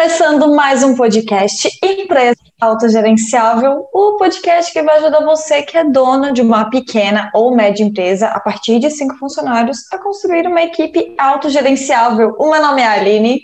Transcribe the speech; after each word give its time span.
Começando 0.00 0.54
mais 0.54 0.82
um 0.82 0.96
podcast 0.96 1.68
Empresa 1.84 2.40
Autogerenciável, 2.58 3.86
o 3.92 4.16
podcast 4.16 4.72
que 4.72 4.82
vai 4.82 4.96
ajudar 4.96 5.22
você 5.22 5.60
que 5.60 5.76
é 5.76 5.84
dono 5.84 6.32
de 6.32 6.40
uma 6.40 6.70
pequena 6.70 7.30
ou 7.34 7.54
média 7.54 7.84
empresa 7.84 8.28
a 8.28 8.40
partir 8.40 8.78
de 8.78 8.88
cinco 8.88 9.18
funcionários 9.18 9.80
a 9.92 9.98
construir 9.98 10.46
uma 10.46 10.62
equipe 10.62 11.14
autogerenciável. 11.18 12.34
O 12.38 12.50
meu 12.50 12.62
nome 12.62 12.80
é 12.80 12.86
Aline. 12.86 13.42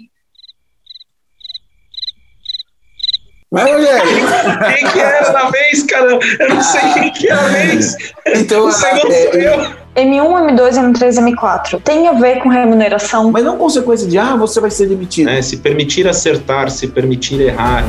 Mas, 3.52 3.70
Rogério. 3.70 4.76
Quem 4.78 4.90
que 4.92 4.98
era 4.98 5.32
na 5.32 5.50
vez, 5.50 5.82
cara? 5.82 6.18
Eu 6.40 6.48
não 6.54 6.62
sei 6.62 6.92
quem 6.94 7.12
que 7.12 7.28
é 7.28 7.32
a 7.32 7.48
vez. 7.48 7.96
Então, 8.34 8.64
o 8.64 8.72
segundo 8.72 9.12
é, 9.12 9.30
sou 9.30 9.34
eu. 9.34 9.85
M1, 9.96 10.52
M2, 10.52 10.92
M3, 10.92 11.34
M4. 11.34 11.80
Tem 11.82 12.06
a 12.06 12.12
ver 12.12 12.40
com 12.40 12.50
remuneração? 12.50 13.32
Mas 13.32 13.42
não 13.42 13.56
consequência 13.56 14.06
de, 14.06 14.18
ah, 14.18 14.36
você 14.36 14.60
vai 14.60 14.70
ser 14.70 14.86
demitido. 14.86 15.30
É, 15.30 15.40
se 15.40 15.56
permitir 15.56 16.06
acertar, 16.06 16.70
se 16.70 16.86
permitir 16.86 17.40
errar. 17.40 17.82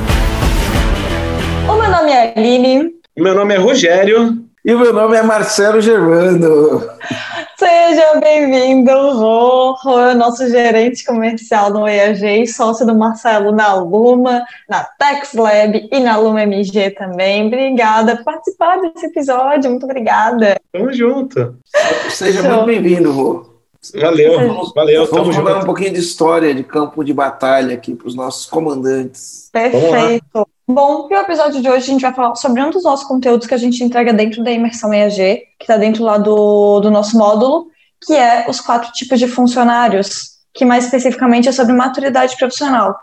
O 1.69 1.73
meu 1.73 1.91
nome 1.91 2.11
é 2.11 2.33
Aline. 2.33 2.91
Meu 3.17 3.35
nome 3.35 3.53
é 3.55 3.57
Rogério. 3.57 4.37
E 4.63 4.73
o 4.73 4.79
meu 4.79 4.93
nome 4.93 5.17
é 5.17 5.21
Marcelo 5.21 5.81
Germano. 5.81 6.81
Seja 7.57 8.19
bem-vindo, 8.19 8.91
Rô. 8.91 9.71
Rô 9.73 9.99
é 9.99 10.13
o 10.13 10.17
nosso 10.17 10.47
gerente 10.47 11.03
comercial 11.03 11.71
no 11.71 11.87
EAG 11.87 12.43
e 12.43 12.47
sócio 12.47 12.85
do 12.85 12.93
Marcelo 12.93 13.51
na 13.51 13.73
Luma, 13.73 14.45
na 14.69 14.83
TexLab 14.83 15.89
e 15.91 15.99
na 15.99 16.17
Luma 16.17 16.43
MG 16.43 16.91
também. 16.91 17.47
Obrigada 17.47 18.17
por 18.17 18.25
participar 18.25 18.79
desse 18.79 19.07
episódio. 19.07 19.71
Muito 19.71 19.85
obrigada. 19.85 20.55
Tamo 20.71 20.93
junto. 20.93 21.57
Seja 22.09 22.43
Show. 22.43 22.51
muito 22.51 22.65
bem-vindo, 22.67 23.11
Rô. 23.11 23.57
Valeu, 23.95 24.71
valeu, 24.75 25.07
Vamos 25.07 25.35
falar 25.35 25.59
um 25.59 25.65
pouquinho 25.65 25.93
de 25.93 25.99
história 25.99 26.53
de 26.53 26.63
campo 26.63 27.03
de 27.03 27.13
batalha 27.13 27.73
aqui 27.73 27.95
para 27.95 28.07
os 28.07 28.13
nossos 28.13 28.45
comandantes. 28.45 29.49
Perfeito. 29.51 30.47
Bom, 30.69 31.07
e 31.09 31.15
o 31.15 31.19
episódio 31.19 31.61
de 31.61 31.69
hoje 31.69 31.85
a 31.85 31.93
gente 31.93 32.01
vai 32.01 32.13
falar 32.13 32.35
sobre 32.35 32.61
um 32.61 32.69
dos 32.69 32.83
nossos 32.83 33.07
conteúdos 33.07 33.47
que 33.47 33.53
a 33.53 33.57
gente 33.57 33.81
entrega 33.81 34.11
dentro 34.11 34.43
da 34.43 34.51
imersão 34.51 34.93
EAG, 34.93 35.43
que 35.57 35.63
está 35.63 35.77
dentro 35.77 36.03
lá 36.03 36.17
do, 36.17 36.81
do 36.81 36.91
nosso 36.91 37.17
módulo, 37.17 37.67
que 38.05 38.13
é 38.13 38.45
os 38.49 38.59
quatro 38.59 38.91
tipos 38.91 39.17
de 39.17 39.29
funcionários, 39.29 40.39
que 40.53 40.65
mais 40.65 40.83
especificamente 40.83 41.47
é 41.47 41.53
sobre 41.53 41.73
maturidade 41.73 42.35
profissional. 42.35 42.93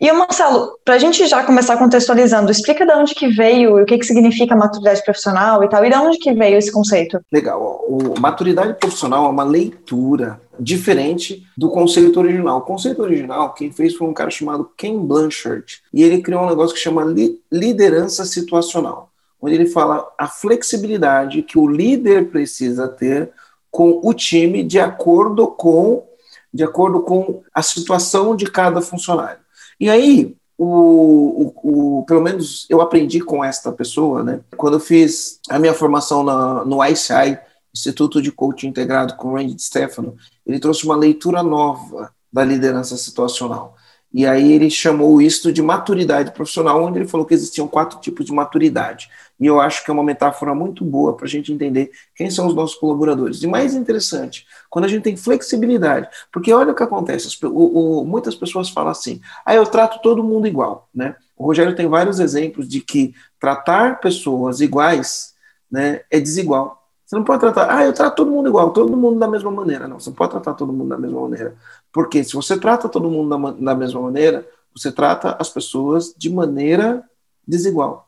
E, 0.00 0.12
Marcelo, 0.12 0.78
para 0.84 0.94
a 0.94 0.98
gente 0.98 1.26
já 1.26 1.42
começar 1.42 1.76
contextualizando, 1.76 2.52
explica 2.52 2.86
de 2.86 2.92
onde 2.92 3.14
que 3.14 3.28
veio, 3.28 3.78
e 3.78 3.82
o 3.82 3.86
que, 3.86 3.98
que 3.98 4.06
significa 4.06 4.54
maturidade 4.54 5.02
profissional 5.02 5.64
e 5.64 5.68
tal, 5.68 5.84
e 5.84 5.90
de 5.90 5.96
onde 5.96 6.18
que 6.18 6.32
veio 6.32 6.56
esse 6.56 6.70
conceito? 6.70 7.20
Legal. 7.32 7.84
O 7.88 8.18
maturidade 8.20 8.74
profissional 8.74 9.26
é 9.26 9.28
uma 9.28 9.42
leitura 9.42 10.40
diferente 10.58 11.44
do 11.56 11.68
conceito 11.68 12.20
original. 12.20 12.58
O 12.58 12.62
conceito 12.62 13.02
original, 13.02 13.54
quem 13.54 13.72
fez 13.72 13.94
foi 13.94 14.06
um 14.06 14.14
cara 14.14 14.30
chamado 14.30 14.70
Ken 14.76 14.96
Blanchard, 14.98 15.82
e 15.92 16.04
ele 16.04 16.22
criou 16.22 16.42
um 16.42 16.48
negócio 16.48 16.74
que 16.74 16.80
chama 16.80 17.02
li- 17.02 17.40
liderança 17.50 18.24
situacional, 18.24 19.10
onde 19.42 19.56
ele 19.56 19.66
fala 19.66 20.06
a 20.16 20.28
flexibilidade 20.28 21.42
que 21.42 21.58
o 21.58 21.66
líder 21.66 22.28
precisa 22.28 22.86
ter 22.86 23.30
com 23.68 24.00
o 24.02 24.14
time 24.14 24.62
de 24.62 24.78
acordo 24.78 25.48
com 25.48 26.06
de 26.54 26.64
acordo 26.64 27.02
com 27.02 27.42
a 27.52 27.62
situação 27.62 28.34
de 28.34 28.46
cada 28.46 28.80
funcionário. 28.80 29.38
E 29.80 29.88
aí, 29.88 30.36
o, 30.56 31.52
o, 31.62 31.98
o- 32.00 32.04
pelo 32.04 32.20
menos 32.22 32.66
eu 32.68 32.80
aprendi 32.80 33.20
com 33.20 33.44
esta 33.44 33.70
pessoa, 33.72 34.22
né? 34.24 34.40
Quando 34.56 34.74
eu 34.74 34.80
fiz 34.80 35.40
a 35.48 35.58
minha 35.58 35.74
formação 35.74 36.22
na, 36.24 36.64
no 36.64 36.84
ICI, 36.84 37.38
Instituto 37.74 38.20
de 38.20 38.32
Coaching 38.32 38.68
Integrado 38.68 39.14
com 39.16 39.28
o 39.28 39.34
Randy 39.36 39.60
Stefano, 39.62 40.16
ele 40.44 40.58
trouxe 40.58 40.84
uma 40.84 40.96
leitura 40.96 41.42
nova 41.42 42.12
da 42.32 42.44
liderança 42.44 42.96
situacional. 42.96 43.76
E 44.12 44.26
aí 44.26 44.52
ele 44.52 44.70
chamou 44.70 45.20
isso 45.20 45.52
de 45.52 45.60
maturidade 45.62 46.32
profissional, 46.32 46.82
onde 46.82 46.98
ele 46.98 47.06
falou 47.08 47.26
que 47.26 47.34
existiam 47.34 47.68
quatro 47.68 48.00
tipos 48.00 48.24
de 48.24 48.32
maturidade. 48.32 49.08
E 49.40 49.46
eu 49.46 49.60
acho 49.60 49.84
que 49.84 49.90
é 49.90 49.94
uma 49.94 50.02
metáfora 50.02 50.54
muito 50.54 50.84
boa 50.84 51.16
para 51.16 51.26
a 51.26 51.28
gente 51.28 51.52
entender 51.52 51.90
quem 52.14 52.28
são 52.30 52.46
os 52.46 52.54
nossos 52.54 52.76
colaboradores. 52.76 53.42
E 53.42 53.46
mais 53.46 53.74
interessante, 53.74 54.46
quando 54.68 54.86
a 54.86 54.88
gente 54.88 55.02
tem 55.04 55.16
flexibilidade, 55.16 56.08
porque 56.32 56.52
olha 56.52 56.72
o 56.72 56.74
que 56.74 56.82
acontece, 56.82 57.28
o- 57.46 58.00
o- 58.00 58.04
muitas 58.04 58.34
pessoas 58.34 58.68
falam 58.68 58.90
assim, 58.90 59.20
ah, 59.46 59.54
eu 59.54 59.64
trato 59.64 60.00
todo 60.02 60.24
mundo 60.24 60.46
igual, 60.48 60.88
né? 60.94 61.14
O 61.36 61.44
Rogério 61.46 61.76
tem 61.76 61.86
vários 61.86 62.18
exemplos 62.18 62.68
de 62.68 62.80
que 62.80 63.14
tratar 63.38 64.00
pessoas 64.00 64.60
iguais, 64.60 65.34
né, 65.70 66.00
é 66.10 66.18
desigual. 66.18 66.76
Você 67.06 67.14
não 67.16 67.24
pode 67.24 67.40
tratar, 67.40 67.74
ah, 67.74 67.84
eu 67.84 67.92
trato 67.92 68.16
todo 68.16 68.30
mundo 68.30 68.48
igual, 68.48 68.70
todo 68.70 68.96
mundo 68.96 69.18
da 69.18 69.28
mesma 69.28 69.50
maneira. 69.50 69.86
Não, 69.88 69.98
você 70.00 70.10
não 70.10 70.16
pode 70.16 70.32
tratar 70.32 70.54
todo 70.54 70.72
mundo 70.72 70.88
da 70.88 70.98
mesma 70.98 71.20
maneira. 71.20 71.54
Porque 71.92 72.22
se 72.24 72.34
você 72.34 72.58
trata 72.58 72.88
todo 72.88 73.08
mundo 73.08 73.30
da, 73.30 73.72
da 73.72 73.74
mesma 73.74 74.00
maneira, 74.00 74.46
você 74.76 74.92
trata 74.92 75.36
as 75.38 75.48
pessoas 75.48 76.12
de 76.18 76.28
maneira 76.28 77.02
desigual. 77.46 78.06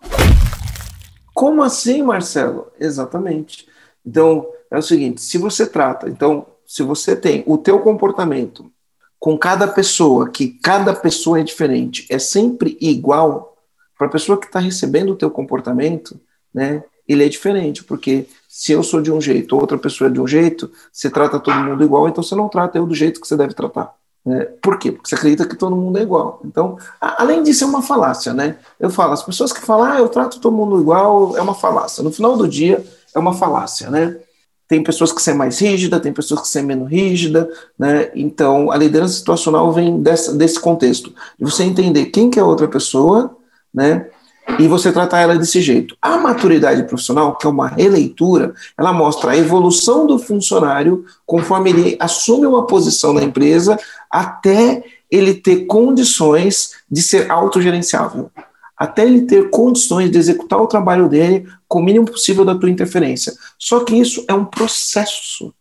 Como 1.40 1.62
assim, 1.62 2.02
Marcelo? 2.02 2.70
Exatamente. 2.78 3.66
Então, 4.04 4.46
é 4.70 4.76
o 4.76 4.82
seguinte, 4.82 5.22
se 5.22 5.38
você 5.38 5.66
trata, 5.66 6.06
então, 6.06 6.44
se 6.66 6.82
você 6.82 7.16
tem 7.16 7.42
o 7.46 7.56
teu 7.56 7.80
comportamento 7.80 8.70
com 9.18 9.38
cada 9.38 9.66
pessoa, 9.66 10.28
que 10.28 10.48
cada 10.48 10.92
pessoa 10.92 11.40
é 11.40 11.42
diferente, 11.42 12.06
é 12.10 12.18
sempre 12.18 12.76
igual, 12.78 13.56
para 13.96 14.06
a 14.06 14.10
pessoa 14.10 14.38
que 14.38 14.48
está 14.48 14.58
recebendo 14.58 15.12
o 15.12 15.16
teu 15.16 15.30
comportamento, 15.30 16.20
né, 16.52 16.84
ele 17.08 17.24
é 17.24 17.28
diferente, 17.30 17.84
porque 17.84 18.26
se 18.46 18.72
eu 18.72 18.82
sou 18.82 19.00
de 19.00 19.10
um 19.10 19.18
jeito, 19.18 19.56
outra 19.56 19.78
pessoa 19.78 20.10
é 20.10 20.12
de 20.12 20.20
um 20.20 20.26
jeito, 20.26 20.70
você 20.92 21.08
trata 21.08 21.40
todo 21.40 21.56
mundo 21.56 21.82
igual, 21.82 22.06
então 22.06 22.22
você 22.22 22.34
não 22.34 22.50
trata 22.50 22.76
eu 22.76 22.84
do 22.84 22.94
jeito 22.94 23.18
que 23.18 23.26
você 23.26 23.34
deve 23.34 23.54
tratar. 23.54 23.94
Né? 24.24 24.44
Por 24.62 24.78
quê? 24.78 24.92
Porque 24.92 25.08
você 25.08 25.14
acredita 25.14 25.46
que 25.48 25.56
todo 25.56 25.74
mundo 25.74 25.98
é 25.98 26.02
igual. 26.02 26.40
Então, 26.44 26.76
a- 27.00 27.22
além 27.22 27.42
disso, 27.42 27.64
é 27.64 27.66
uma 27.66 27.82
falácia, 27.82 28.34
né? 28.34 28.56
Eu 28.78 28.90
falo, 28.90 29.12
as 29.12 29.22
pessoas 29.22 29.52
que 29.52 29.60
falam, 29.60 29.86
ah, 29.92 29.98
eu 29.98 30.08
trato 30.08 30.40
todo 30.40 30.54
mundo 30.54 30.80
igual, 30.80 31.36
é 31.36 31.40
uma 31.42 31.54
falácia. 31.54 32.02
No 32.02 32.12
final 32.12 32.36
do 32.36 32.46
dia, 32.46 32.84
é 33.14 33.18
uma 33.18 33.32
falácia, 33.32 33.90
né? 33.90 34.16
Tem 34.68 34.82
pessoas 34.84 35.10
que 35.10 35.20
são 35.20 35.34
mais 35.34 35.58
rígidas, 35.58 36.00
tem 36.00 36.12
pessoas 36.12 36.42
que 36.42 36.48
são 36.48 36.62
menos 36.62 36.88
rígidas, 36.88 37.48
né? 37.78 38.10
Então, 38.14 38.70
a 38.70 38.76
liderança 38.76 39.14
situacional 39.14 39.72
vem 39.72 40.00
dessa, 40.00 40.32
desse 40.34 40.60
contexto, 40.60 41.12
de 41.38 41.44
você 41.44 41.64
entender 41.64 42.06
quem 42.06 42.30
que 42.30 42.38
é 42.38 42.42
a 42.42 42.46
outra 42.46 42.68
pessoa, 42.68 43.36
né? 43.74 44.06
E 44.58 44.66
você 44.68 44.92
tratar 44.92 45.20
ela 45.20 45.36
desse 45.36 45.60
jeito. 45.60 45.96
A 46.00 46.18
maturidade 46.18 46.82
profissional, 46.84 47.36
que 47.36 47.46
é 47.46 47.50
uma 47.50 47.68
releitura, 47.68 48.54
ela 48.76 48.92
mostra 48.92 49.32
a 49.32 49.36
evolução 49.36 50.06
do 50.06 50.18
funcionário 50.18 51.04
conforme 51.24 51.70
ele 51.70 51.96
assume 51.98 52.46
uma 52.46 52.66
posição 52.66 53.12
na 53.12 53.22
empresa 53.22 53.78
até 54.10 54.82
ele 55.10 55.34
ter 55.34 55.66
condições 55.66 56.72
de 56.90 57.02
ser 57.02 57.30
autogerenciável, 57.30 58.30
até 58.76 59.04
ele 59.04 59.22
ter 59.22 59.50
condições 59.50 60.10
de 60.10 60.18
executar 60.18 60.60
o 60.60 60.66
trabalho 60.66 61.08
dele 61.08 61.46
com 61.66 61.80
o 61.80 61.84
mínimo 61.84 62.06
possível 62.06 62.44
da 62.44 62.54
tua 62.54 62.70
interferência. 62.70 63.32
Só 63.58 63.80
que 63.80 63.94
isso 63.94 64.24
é 64.28 64.34
um 64.34 64.44
processo. 64.44 65.52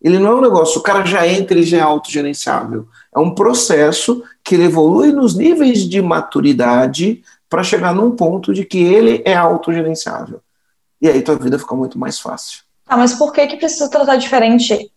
Ele 0.00 0.18
não 0.18 0.32
é 0.32 0.34
um 0.36 0.40
negócio, 0.40 0.78
o 0.78 0.82
cara 0.82 1.04
já 1.04 1.26
entra 1.26 1.58
e 1.58 1.64
já 1.64 1.78
é 1.78 1.80
autogerenciável. 1.80 2.86
É 3.14 3.18
um 3.18 3.34
processo 3.34 4.22
que 4.44 4.54
ele 4.54 4.64
evolui 4.64 5.10
nos 5.10 5.34
níveis 5.36 5.88
de 5.88 6.00
maturidade 6.00 7.22
para 7.48 7.62
chegar 7.62 7.94
num 7.94 8.10
ponto 8.10 8.52
de 8.52 8.64
que 8.64 8.82
ele 8.82 9.22
é 9.24 9.34
autogerenciável. 9.34 10.40
E 11.00 11.08
aí 11.08 11.22
tua 11.22 11.36
vida 11.36 11.58
fica 11.58 11.74
muito 11.74 11.98
mais 11.98 12.18
fácil. 12.18 12.60
Ah, 12.86 12.96
mas 12.96 13.14
por 13.14 13.32
que 13.32 13.46
que 13.46 13.56
precisa 13.56 13.88
tratar 13.90 14.16
diferente? 14.16 14.90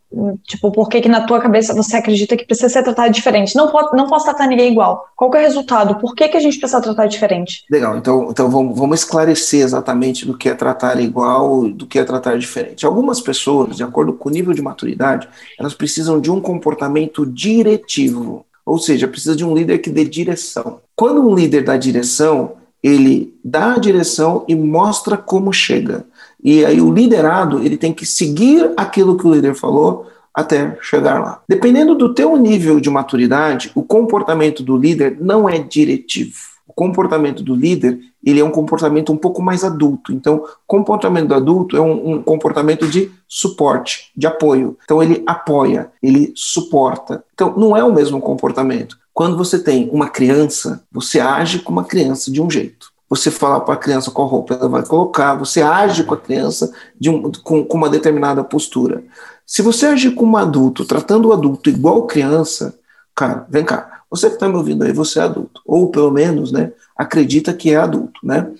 Tipo, 0.45 0.71
por 0.71 0.89
que 0.89 0.99
que 0.99 1.07
na 1.07 1.25
tua 1.25 1.39
cabeça 1.39 1.73
você 1.73 1.95
acredita 1.95 2.35
que 2.35 2.45
precisa 2.45 2.67
ser 2.67 2.83
tratado 2.83 3.13
diferente? 3.13 3.55
Não, 3.55 3.69
pode, 3.69 3.95
não 3.95 4.07
posso 4.07 4.25
tratar 4.25 4.47
ninguém 4.47 4.71
igual. 4.71 5.05
Qual 5.15 5.31
que 5.31 5.37
é 5.37 5.41
o 5.41 5.43
resultado? 5.43 5.95
Por 5.95 6.15
que 6.15 6.27
que 6.27 6.35
a 6.35 6.39
gente 6.39 6.57
precisa 6.57 6.81
tratar 6.81 7.07
diferente? 7.07 7.63
Legal, 7.69 7.97
então, 7.97 8.27
então 8.29 8.49
vamos, 8.49 8.77
vamos 8.77 8.99
esclarecer 8.99 9.61
exatamente 9.61 10.25
do 10.25 10.37
que 10.37 10.49
é 10.49 10.53
tratar 10.53 10.99
igual 10.99 11.69
do 11.69 11.85
que 11.85 11.97
é 11.97 12.03
tratar 12.03 12.37
diferente. 12.37 12.85
Algumas 12.85 13.21
pessoas, 13.21 13.77
de 13.77 13.83
acordo 13.83 14.13
com 14.13 14.27
o 14.27 14.31
nível 14.31 14.53
de 14.53 14.61
maturidade, 14.61 15.29
elas 15.57 15.73
precisam 15.73 16.19
de 16.19 16.29
um 16.29 16.41
comportamento 16.41 17.25
diretivo, 17.25 18.45
ou 18.65 18.77
seja, 18.77 19.07
precisa 19.07 19.35
de 19.35 19.45
um 19.45 19.53
líder 19.53 19.79
que 19.79 19.89
dê 19.89 20.05
direção. 20.05 20.79
Quando 20.95 21.21
um 21.21 21.35
líder 21.35 21.63
dá 21.63 21.77
direção, 21.77 22.53
ele 22.83 23.33
dá 23.43 23.73
a 23.73 23.79
direção 23.79 24.43
e 24.47 24.55
mostra 24.55 25.17
como 25.17 25.53
chega. 25.53 26.05
E 26.43 26.65
aí 26.65 26.81
o 26.81 26.91
liderado, 26.91 27.63
ele 27.63 27.77
tem 27.77 27.93
que 27.93 28.05
seguir 28.05 28.71
aquilo 28.75 29.17
que 29.17 29.27
o 29.27 29.33
líder 29.33 29.55
falou 29.55 30.07
até 30.33 30.77
chegar 30.81 31.19
lá. 31.19 31.41
Dependendo 31.47 31.95
do 31.95 32.13
teu 32.13 32.35
nível 32.37 32.79
de 32.79 32.89
maturidade, 32.89 33.71
o 33.75 33.83
comportamento 33.83 34.63
do 34.63 34.77
líder 34.77 35.17
não 35.19 35.47
é 35.47 35.59
diretivo. 35.59 36.50
O 36.71 36.73
comportamento 36.73 37.43
do 37.43 37.53
líder, 37.53 37.99
ele 38.23 38.39
é 38.39 38.45
um 38.45 38.49
comportamento 38.49 39.11
um 39.11 39.17
pouco 39.17 39.41
mais 39.41 39.65
adulto. 39.65 40.13
Então, 40.13 40.45
comportamento 40.65 41.27
do 41.27 41.35
adulto 41.35 41.75
é 41.75 41.81
um, 41.81 42.13
um 42.13 42.23
comportamento 42.23 42.87
de 42.87 43.11
suporte, 43.27 44.09
de 44.15 44.25
apoio. 44.25 44.77
Então, 44.85 45.03
ele 45.03 45.21
apoia, 45.27 45.91
ele 46.01 46.31
suporta. 46.33 47.23
Então, 47.33 47.53
não 47.57 47.75
é 47.75 47.83
o 47.83 47.93
mesmo 47.93 48.21
comportamento. 48.21 48.97
Quando 49.13 49.35
você 49.35 49.59
tem 49.59 49.89
uma 49.91 50.07
criança, 50.07 50.81
você 50.89 51.19
age 51.19 51.59
como 51.59 51.79
uma 51.79 51.85
criança 51.85 52.31
de 52.31 52.41
um 52.41 52.49
jeito 52.49 52.89
você 53.09 53.29
fala 53.29 53.59
para 53.59 53.73
a 53.73 53.77
criança 53.77 54.09
qual 54.09 54.25
roupa 54.25 54.53
ela 54.53 54.69
vai 54.69 54.85
colocar, 54.85 55.35
você 55.35 55.61
age 55.61 56.05
com 56.05 56.13
a 56.13 56.17
criança 56.17 56.71
um, 57.05 57.29
com, 57.43 57.65
com, 57.65 57.77
uma 57.77 57.89
determinada 57.89 58.41
postura. 58.41 59.03
Se 59.45 59.61
você 59.61 59.87
agir 59.87 60.11
como 60.11 60.37
adulto, 60.37 60.85
tratando 60.85 61.27
o 61.27 61.33
adulto 61.33 61.69
igual 61.69 62.07
criança, 62.07 62.79
cara, 63.13 63.45
vem 63.49 63.65
cá, 63.65 64.00
Você 64.11 64.27
que 64.27 64.33
está 64.33 64.49
me 64.49 64.57
ouvindo 64.57 64.83
aí, 64.83 64.91
você 64.91 65.19
é 65.19 65.23
adulto, 65.23 65.61
ou 65.65 65.89
pelo 65.89 66.11
menos, 66.11 66.51
né, 66.51 66.73
acredita 66.97 67.53
que 67.53 67.71
é 67.71 67.77
adulto, 67.77 68.19
né? 68.21 68.51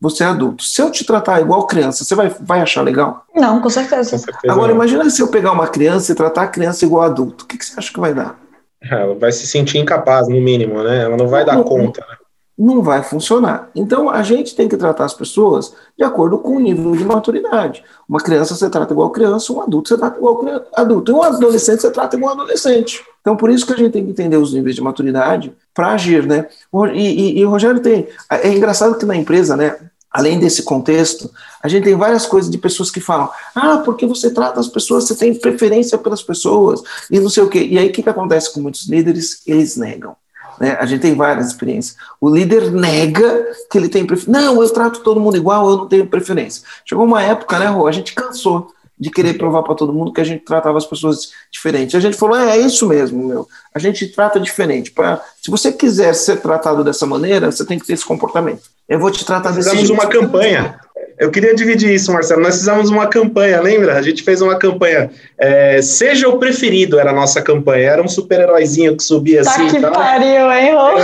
Você 0.00 0.22
é 0.22 0.26
adulto. 0.26 0.62
Se 0.62 0.80
eu 0.80 0.90
te 0.90 1.04
tratar 1.04 1.42
igual 1.42 1.66
criança, 1.66 2.04
você 2.04 2.14
vai, 2.14 2.34
vai 2.40 2.60
achar 2.60 2.80
legal? 2.80 3.26
Não, 3.34 3.60
com 3.60 3.68
certeza. 3.68 4.12
Com 4.12 4.18
certeza 4.18 4.50
Agora, 4.50 4.68
não. 4.68 4.76
imagina 4.76 5.10
se 5.10 5.20
eu 5.20 5.28
pegar 5.28 5.52
uma 5.52 5.66
criança 5.66 6.10
e 6.10 6.14
tratar 6.14 6.44
a 6.44 6.48
criança 6.48 6.86
igual 6.86 7.02
adulto. 7.02 7.44
O 7.44 7.46
que, 7.46 7.58
que 7.58 7.66
você 7.66 7.78
acha 7.78 7.92
que 7.92 8.00
vai 8.00 8.14
dar? 8.14 8.40
Ela 8.80 9.14
vai 9.14 9.30
se 9.30 9.46
sentir 9.46 9.76
incapaz, 9.76 10.26
no 10.26 10.40
mínimo, 10.40 10.82
né? 10.82 11.02
Ela 11.02 11.18
não 11.18 11.28
vai 11.28 11.44
não, 11.44 11.56
dar 11.56 11.64
conta. 11.64 12.00
Né? 12.00 12.16
Não 12.56 12.82
vai 12.82 13.02
funcionar. 13.02 13.68
Então, 13.74 14.08
a 14.08 14.22
gente 14.22 14.56
tem 14.56 14.68
que 14.68 14.76
tratar 14.76 15.04
as 15.04 15.12
pessoas 15.12 15.74
de 15.98 16.02
acordo 16.02 16.38
com 16.38 16.56
o 16.56 16.60
nível 16.60 16.92
de 16.92 17.04
maturidade. 17.04 17.84
Uma 18.08 18.20
criança 18.20 18.54
você 18.54 18.70
trata 18.70 18.94
igual 18.94 19.10
criança, 19.10 19.52
um 19.52 19.60
adulto 19.60 19.90
você 19.90 19.98
trata 19.98 20.16
igual 20.16 20.42
adulto. 20.72 21.12
E 21.12 21.14
um 21.14 21.22
adolescente 21.22 21.82
você 21.82 21.90
trata 21.90 22.16
igual 22.16 22.32
adolescente. 22.32 23.04
Então, 23.20 23.36
por 23.36 23.50
isso 23.50 23.66
que 23.66 23.72
a 23.72 23.76
gente 23.76 23.92
tem 23.92 24.04
que 24.04 24.10
entender 24.10 24.36
os 24.36 24.52
níveis 24.54 24.74
de 24.74 24.82
maturidade 24.82 25.52
para 25.74 25.92
agir, 25.92 26.26
né? 26.26 26.48
E, 26.94 26.98
e, 26.98 27.38
e 27.38 27.44
o 27.44 27.50
Rogério 27.50 27.80
tem. 27.80 28.08
É 28.30 28.48
engraçado 28.48 28.96
que 28.98 29.04
na 29.04 29.16
empresa, 29.16 29.56
né? 29.56 29.76
além 30.10 30.40
desse 30.40 30.62
contexto, 30.64 31.30
a 31.62 31.68
gente 31.68 31.84
tem 31.84 31.94
várias 31.94 32.26
coisas 32.26 32.50
de 32.50 32.58
pessoas 32.58 32.90
que 32.90 33.00
falam: 33.00 33.30
ah, 33.54 33.78
porque 33.78 34.06
você 34.06 34.30
trata 34.30 34.58
as 34.58 34.68
pessoas, 34.68 35.04
você 35.04 35.14
tem 35.14 35.34
preferência 35.34 35.96
pelas 35.96 36.22
pessoas, 36.22 36.82
e 37.10 37.20
não 37.20 37.30
sei 37.30 37.42
o 37.42 37.48
quê. 37.48 37.62
E 37.62 37.78
aí 37.78 37.88
o 37.88 37.92
que, 37.92 38.02
que 38.02 38.08
acontece 38.08 38.52
com 38.52 38.60
muitos 38.60 38.88
líderes? 38.88 39.42
Eles 39.46 39.76
negam. 39.76 40.16
Né? 40.58 40.76
A 40.78 40.84
gente 40.84 41.00
tem 41.00 41.14
várias 41.14 41.46
experiências. 41.46 41.96
O 42.20 42.28
líder 42.28 42.70
nega 42.70 43.46
que 43.70 43.78
ele 43.78 43.88
tem 43.88 44.04
preferência. 44.04 44.40
Não, 44.40 44.60
eu 44.60 44.68
trato 44.70 45.00
todo 45.00 45.20
mundo 45.20 45.36
igual, 45.36 45.70
eu 45.70 45.76
não 45.78 45.88
tenho 45.88 46.06
preferência. 46.06 46.62
Chegou 46.84 47.04
uma 47.04 47.22
época, 47.22 47.58
né, 47.58 47.66
Rô? 47.66 47.86
A 47.86 47.92
gente 47.92 48.12
cansou 48.12 48.72
de 49.00 49.10
querer 49.10 49.38
provar 49.38 49.62
para 49.62 49.74
todo 49.74 49.94
mundo 49.94 50.12
que 50.12 50.20
a 50.20 50.24
gente 50.24 50.44
tratava 50.44 50.76
as 50.76 50.84
pessoas 50.84 51.32
diferente. 51.50 51.96
A 51.96 52.00
gente 52.00 52.18
falou, 52.18 52.36
é, 52.36 52.58
é 52.58 52.60
isso 52.60 52.86
mesmo, 52.86 53.26
meu. 53.26 53.48
A 53.74 53.78
gente 53.78 54.06
trata 54.08 54.38
diferente. 54.38 54.90
Pra, 54.90 55.22
se 55.40 55.50
você 55.50 55.72
quiser 55.72 56.14
ser 56.14 56.36
tratado 56.36 56.84
dessa 56.84 57.06
maneira, 57.06 57.50
você 57.50 57.64
tem 57.64 57.78
que 57.78 57.86
ter 57.86 57.94
esse 57.94 58.04
comportamento. 58.04 58.64
Eu 58.86 58.98
vou 58.98 59.10
te 59.10 59.24
tratar 59.24 59.52
desse 59.52 59.70
Fizemos 59.70 59.88
uma 59.88 60.06
campanha. 60.06 60.78
Eu 61.18 61.30
queria 61.30 61.54
dividir 61.54 61.94
isso, 61.94 62.12
Marcelo. 62.12 62.42
Nós 62.42 62.56
fizemos 62.56 62.90
uma 62.90 63.06
campanha, 63.06 63.60
lembra? 63.60 63.96
A 63.96 64.02
gente 64.02 64.22
fez 64.22 64.42
uma 64.42 64.58
campanha. 64.58 65.10
É, 65.38 65.80
Seja 65.80 66.28
o 66.28 66.38
preferido 66.38 66.98
era 66.98 67.10
a 67.10 67.14
nossa 67.14 67.40
campanha. 67.40 67.90
Era 67.90 68.02
um 68.02 68.08
super-heróizinho 68.08 68.96
que 68.96 69.02
subia 69.02 69.42
tá 69.42 69.50
assim. 69.50 69.68
Que 69.68 69.80
tá? 69.80 69.90
pariu, 69.90 70.52
hein, 70.52 70.74
Rô? 70.74 70.98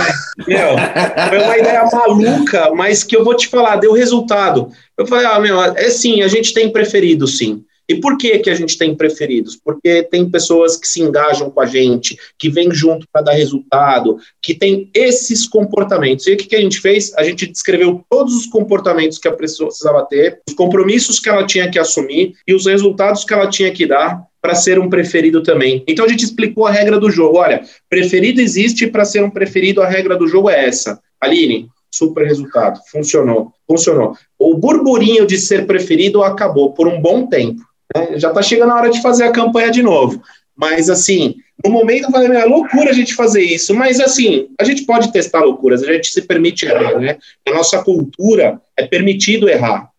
É, 0.51 1.29
foi 1.29 1.39
uma 1.39 1.57
ideia 1.57 1.89
maluca, 1.91 2.71
mas 2.75 3.03
que 3.03 3.15
eu 3.15 3.23
vou 3.23 3.35
te 3.35 3.47
falar, 3.47 3.77
deu 3.77 3.93
resultado. 3.93 4.69
Eu 4.97 5.07
falei, 5.07 5.25
ah, 5.25 5.39
meu, 5.39 5.61
é 5.61 5.89
sim, 5.89 6.21
a 6.21 6.27
gente 6.27 6.53
tem 6.53 6.71
preferido, 6.71 7.27
sim. 7.27 7.63
E 7.89 7.95
por 7.95 8.17
que, 8.17 8.39
que 8.39 8.49
a 8.49 8.55
gente 8.55 8.77
tem 8.77 8.95
preferidos? 8.95 9.55
Porque 9.55 10.03
tem 10.03 10.29
pessoas 10.29 10.75
que 10.75 10.87
se 10.87 11.01
engajam 11.01 11.49
com 11.49 11.61
a 11.61 11.65
gente, 11.65 12.17
que 12.37 12.49
vêm 12.49 12.71
junto 12.71 13.07
para 13.11 13.21
dar 13.21 13.33
resultado, 13.33 14.17
que 14.41 14.53
tem 14.53 14.89
esses 14.93 15.47
comportamentos. 15.47 16.27
E 16.27 16.33
o 16.33 16.37
que, 16.37 16.47
que 16.47 16.55
a 16.55 16.61
gente 16.61 16.81
fez? 16.81 17.13
A 17.15 17.23
gente 17.23 17.47
descreveu 17.47 18.03
todos 18.09 18.35
os 18.35 18.45
comportamentos 18.45 19.17
que 19.17 19.27
a 19.27 19.33
pessoa 19.33 19.69
precisava 19.69 20.05
ter, 20.05 20.41
os 20.47 20.53
compromissos 20.53 21.19
que 21.19 21.29
ela 21.29 21.45
tinha 21.45 21.69
que 21.69 21.79
assumir 21.79 22.33
e 22.45 22.53
os 22.53 22.65
resultados 22.65 23.23
que 23.23 23.33
ela 23.33 23.49
tinha 23.49 23.71
que 23.71 23.85
dar 23.85 24.21
para 24.41 24.55
ser 24.55 24.79
um 24.79 24.89
preferido 24.89 25.41
também. 25.41 25.83
Então 25.87 26.05
a 26.05 26.07
gente 26.07 26.23
explicou 26.23 26.65
a 26.65 26.71
regra 26.71 26.99
do 26.99 27.09
jogo. 27.09 27.37
Olha, 27.37 27.63
preferido 27.89 28.41
existe 28.41 28.87
para 28.87 29.05
ser 29.05 29.23
um 29.23 29.29
preferido, 29.29 29.81
a 29.81 29.87
regra 29.87 30.15
do 30.15 30.27
jogo 30.27 30.49
é 30.49 30.65
essa. 30.65 30.99
Aline, 31.19 31.67
super 31.91 32.25
resultado, 32.25 32.79
funcionou, 32.91 33.51
funcionou. 33.67 34.15
O 34.37 34.55
burburinho 34.55 35.25
de 35.25 35.37
ser 35.37 35.65
preferido 35.65 36.23
acabou 36.23 36.73
por 36.73 36.87
um 36.87 37.01
bom 37.01 37.27
tempo. 37.27 37.61
Né? 37.95 38.17
Já 38.17 38.29
está 38.29 38.41
chegando 38.41 38.71
a 38.71 38.75
hora 38.75 38.89
de 38.89 39.01
fazer 39.01 39.23
a 39.23 39.31
campanha 39.31 39.71
de 39.71 39.81
novo. 39.81 40.21
Mas, 40.55 40.89
assim, 40.89 41.35
no 41.63 41.71
momento 41.71 42.05
eu 42.05 42.11
falei, 42.11 42.35
é 42.35 42.45
loucura 42.45 42.89
a 42.89 42.93
gente 42.93 43.13
fazer 43.13 43.43
isso. 43.43 43.73
Mas, 43.75 43.99
assim, 43.99 44.47
a 44.59 44.63
gente 44.63 44.85
pode 44.85 45.11
testar 45.11 45.41
loucuras, 45.41 45.83
a 45.83 45.93
gente 45.93 46.09
se 46.09 46.21
permite 46.23 46.65
errar, 46.65 46.99
né? 46.99 47.17
A 47.47 47.51
nossa 47.51 47.83
cultura 47.83 48.59
é 48.75 48.85
permitido 48.85 49.47
errar. 49.47 49.89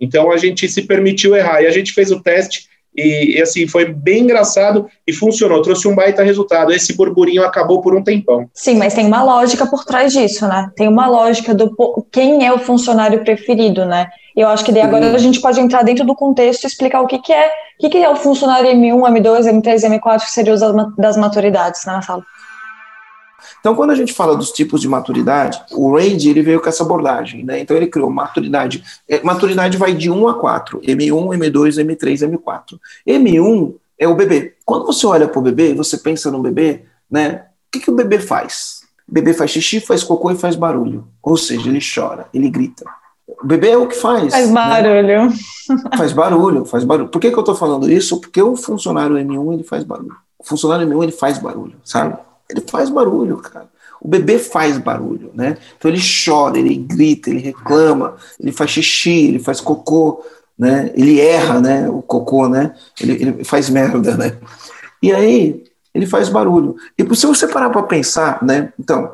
Então, 0.00 0.30
a 0.30 0.36
gente 0.36 0.68
se 0.68 0.82
permitiu 0.82 1.34
errar. 1.34 1.62
E 1.62 1.66
a 1.66 1.70
gente 1.70 1.92
fez 1.92 2.10
o 2.10 2.20
teste 2.20 2.68
e, 2.96 3.36
e, 3.36 3.42
assim, 3.42 3.66
foi 3.66 3.86
bem 3.86 4.22
engraçado 4.22 4.88
e 5.04 5.12
funcionou, 5.12 5.60
trouxe 5.62 5.88
um 5.88 5.94
baita 5.94 6.22
resultado. 6.22 6.72
Esse 6.72 6.96
burburinho 6.96 7.42
acabou 7.42 7.80
por 7.80 7.94
um 7.94 8.02
tempão. 8.02 8.48
Sim, 8.54 8.76
mas 8.76 8.94
tem 8.94 9.06
uma 9.06 9.22
lógica 9.22 9.66
por 9.66 9.84
trás 9.84 10.12
disso, 10.12 10.46
né? 10.46 10.70
Tem 10.76 10.86
uma 10.86 11.08
lógica 11.08 11.52
do 11.52 11.74
quem 12.12 12.46
é 12.46 12.52
o 12.52 12.58
funcionário 12.58 13.24
preferido, 13.24 13.84
né? 13.84 14.08
E 14.36 14.40
eu 14.40 14.48
acho 14.48 14.64
que 14.64 14.72
daí 14.72 14.82
agora 14.82 15.14
a 15.14 15.18
gente 15.18 15.40
pode 15.40 15.60
entrar 15.60 15.82
dentro 15.82 16.04
do 16.04 16.14
contexto 16.14 16.64
e 16.64 16.66
explicar 16.66 17.00
o 17.00 17.06
que, 17.06 17.18
que 17.18 17.32
é, 17.32 17.46
o 17.46 17.50
que, 17.80 17.88
que 17.90 17.98
é 17.98 18.10
o 18.10 18.16
funcionário 18.16 18.68
M1, 18.70 19.00
M2, 19.00 19.62
M3, 19.62 20.00
M4, 20.00 20.24
que 20.24 20.32
seriam 20.32 20.54
os 20.54 20.96
das 20.96 21.16
maturidades, 21.16 21.84
né, 21.86 22.00
sala. 22.02 22.24
Então, 23.60 23.74
quando 23.74 23.92
a 23.92 23.94
gente 23.94 24.12
fala 24.12 24.36
dos 24.36 24.50
tipos 24.50 24.80
de 24.80 24.88
maturidade, 24.88 25.62
o 25.72 25.96
Range 25.96 26.28
ele 26.28 26.42
veio 26.42 26.60
com 26.60 26.68
essa 26.68 26.82
abordagem, 26.82 27.44
né? 27.44 27.60
Então 27.60 27.76
ele 27.76 27.86
criou 27.86 28.10
maturidade. 28.10 28.84
É, 29.08 29.22
maturidade 29.22 29.76
vai 29.76 29.94
de 29.94 30.10
1 30.10 30.28
a 30.28 30.34
4, 30.34 30.80
M1, 30.80 31.38
M2, 31.38 31.82
M3, 31.82 32.28
M4. 32.28 32.78
M1 33.06 33.74
é 33.98 34.08
o 34.08 34.14
bebê. 34.14 34.54
Quando 34.64 34.84
você 34.84 35.06
olha 35.06 35.28
para 35.28 35.38
o 35.38 35.42
bebê, 35.42 35.72
você 35.72 35.96
pensa 35.96 36.30
no 36.30 36.40
bebê, 36.40 36.84
né? 37.10 37.44
O 37.68 37.72
que, 37.72 37.80
que 37.80 37.90
o 37.90 37.94
bebê 37.94 38.18
faz? 38.18 38.82
O 39.08 39.12
bebê 39.12 39.32
faz 39.32 39.50
xixi, 39.50 39.80
faz 39.80 40.02
cocô 40.02 40.30
e 40.30 40.36
faz 40.36 40.56
barulho. 40.56 41.06
Ou 41.22 41.36
seja, 41.36 41.68
ele 41.68 41.80
chora, 41.80 42.26
ele 42.34 42.50
grita. 42.50 42.84
O 43.26 43.46
bebê 43.46 43.70
é 43.70 43.76
o 43.76 43.88
que 43.88 43.96
faz. 43.96 44.32
Faz 44.32 44.48
né? 44.48 44.54
barulho. 44.54 45.30
Né? 45.30 45.34
Faz 45.96 46.12
barulho, 46.12 46.64
faz 46.66 46.84
barulho. 46.84 47.08
Por 47.08 47.18
que, 47.18 47.30
que 47.30 47.36
eu 47.36 47.40
estou 47.40 47.54
falando 47.54 47.90
isso? 47.90 48.20
Porque 48.20 48.42
o 48.42 48.54
funcionário 48.54 49.16
M1 49.16 49.54
ele 49.54 49.64
faz 49.64 49.82
barulho. 49.82 50.14
O 50.38 50.44
funcionário 50.44 50.86
M1 50.86 51.02
ele 51.04 51.12
faz 51.12 51.38
barulho, 51.38 51.74
sabe? 51.82 52.18
Ele 52.50 52.60
faz 52.60 52.90
barulho, 52.90 53.38
cara. 53.38 53.68
O 53.98 54.06
bebê 54.08 54.38
faz 54.38 54.76
barulho, 54.76 55.30
né? 55.32 55.56
Então 55.78 55.90
ele 55.90 56.00
chora, 56.02 56.58
ele 56.58 56.76
grita, 56.76 57.30
ele 57.30 57.38
reclama, 57.38 58.16
ele 58.38 58.52
faz 58.52 58.70
xixi, 58.70 59.28
ele 59.28 59.38
faz 59.38 59.58
cocô, 59.58 60.22
né? 60.58 60.92
Ele 60.94 61.18
erra, 61.18 61.60
né? 61.60 61.88
O 61.88 62.02
cocô, 62.02 62.46
né? 62.46 62.74
Ele, 63.00 63.12
ele 63.12 63.44
faz 63.44 63.70
merda, 63.70 64.18
né? 64.18 64.36
E 65.02 65.12
aí 65.12 65.64
ele 65.94 66.06
faz 66.06 66.28
barulho. 66.28 66.76
E 66.98 67.16
se 67.16 67.26
você 67.26 67.48
parar 67.48 67.70
para 67.70 67.82
pensar, 67.84 68.44
né? 68.44 68.72
Então, 68.78 69.10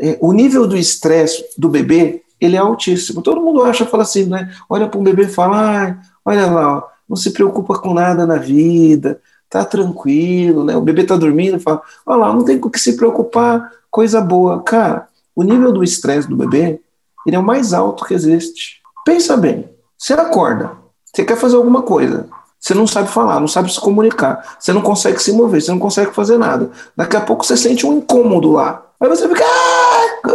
é, 0.00 0.16
o 0.20 0.32
nível 0.32 0.66
do 0.66 0.76
estresse 0.76 1.44
do 1.58 1.68
bebê 1.68 2.22
ele 2.40 2.56
é 2.56 2.58
altíssimo. 2.58 3.22
Todo 3.22 3.40
mundo 3.40 3.62
acha, 3.62 3.86
fala 3.86 4.02
assim, 4.02 4.24
né? 4.24 4.52
Olha 4.68 4.88
para 4.88 4.98
um 4.98 5.02
bebê 5.02 5.24
e 5.24 5.28
fala, 5.28 5.88
ah, 5.88 5.96
olha 6.24 6.46
lá, 6.46 6.84
não 7.08 7.16
se 7.16 7.30
preocupa 7.30 7.78
com 7.78 7.94
nada 7.94 8.26
na 8.26 8.36
vida, 8.36 9.20
tá 9.48 9.64
tranquilo, 9.64 10.64
né? 10.64 10.76
O 10.76 10.80
bebê 10.80 11.04
tá 11.04 11.16
dormindo, 11.16 11.58
fala, 11.58 11.82
olha 12.06 12.18
lá, 12.18 12.32
não 12.32 12.44
tem 12.44 12.58
com 12.58 12.70
que 12.70 12.78
se 12.78 12.96
preocupar, 12.96 13.70
coisa 13.90 14.20
boa. 14.20 14.62
Cara, 14.62 15.08
o 15.34 15.42
nível 15.42 15.72
do 15.72 15.82
estresse 15.82 16.28
do 16.28 16.36
bebê, 16.36 16.80
ele 17.26 17.36
é 17.36 17.38
o 17.38 17.42
mais 17.42 17.72
alto 17.72 18.04
que 18.04 18.14
existe. 18.14 18.80
Pensa 19.04 19.36
bem, 19.36 19.68
você 19.96 20.12
acorda, 20.12 20.72
você 21.04 21.24
quer 21.24 21.36
fazer 21.36 21.56
alguma 21.56 21.82
coisa, 21.82 22.28
você 22.60 22.74
não 22.74 22.86
sabe 22.86 23.08
falar, 23.08 23.40
não 23.40 23.48
sabe 23.48 23.72
se 23.72 23.80
comunicar, 23.80 24.56
você 24.58 24.72
não 24.72 24.82
consegue 24.82 25.22
se 25.22 25.32
mover, 25.32 25.62
você 25.62 25.70
não 25.70 25.78
consegue 25.78 26.12
fazer 26.12 26.38
nada. 26.38 26.70
Daqui 26.96 27.16
a 27.16 27.20
pouco 27.20 27.44
você 27.44 27.56
sente 27.56 27.86
um 27.86 27.98
incômodo 27.98 28.52
lá. 28.52 28.82
Aí 29.00 29.08
você 29.08 29.28
fica, 29.28 29.44
ah! 29.44 29.87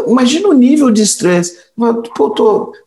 Imagina 0.07 0.49
o 0.49 0.53
nível 0.53 0.91
de 0.91 1.01
estresse. 1.01 1.57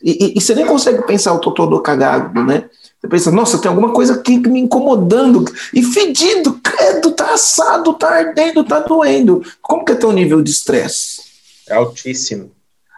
E, 0.02 0.24
e, 0.24 0.38
e, 0.38 0.40
você 0.40 0.54
nem 0.54 0.66
consegue 0.66 1.02
pensar, 1.02 1.32
eu 1.32 1.38
tô 1.38 1.50
todo 1.52 1.80
cagado, 1.80 2.42
né? 2.44 2.68
Você 3.00 3.08
pensa, 3.08 3.30
nossa, 3.30 3.58
tem 3.58 3.68
alguma 3.68 3.92
coisa 3.92 4.14
aqui 4.14 4.38
me 4.38 4.60
incomodando. 4.60 5.44
E 5.72 5.82
fedido, 5.82 6.58
credo, 6.62 7.12
tá 7.12 7.34
assado, 7.34 7.94
tá 7.94 8.08
ardendo, 8.08 8.64
tá 8.64 8.80
doendo. 8.80 9.42
Como 9.60 9.84
que 9.84 9.92
é 9.92 9.94
teu 9.94 10.12
nível 10.12 10.42
de 10.42 10.50
estresse? 10.50 11.22
É 11.68 11.74
altíssimo. 11.74 12.50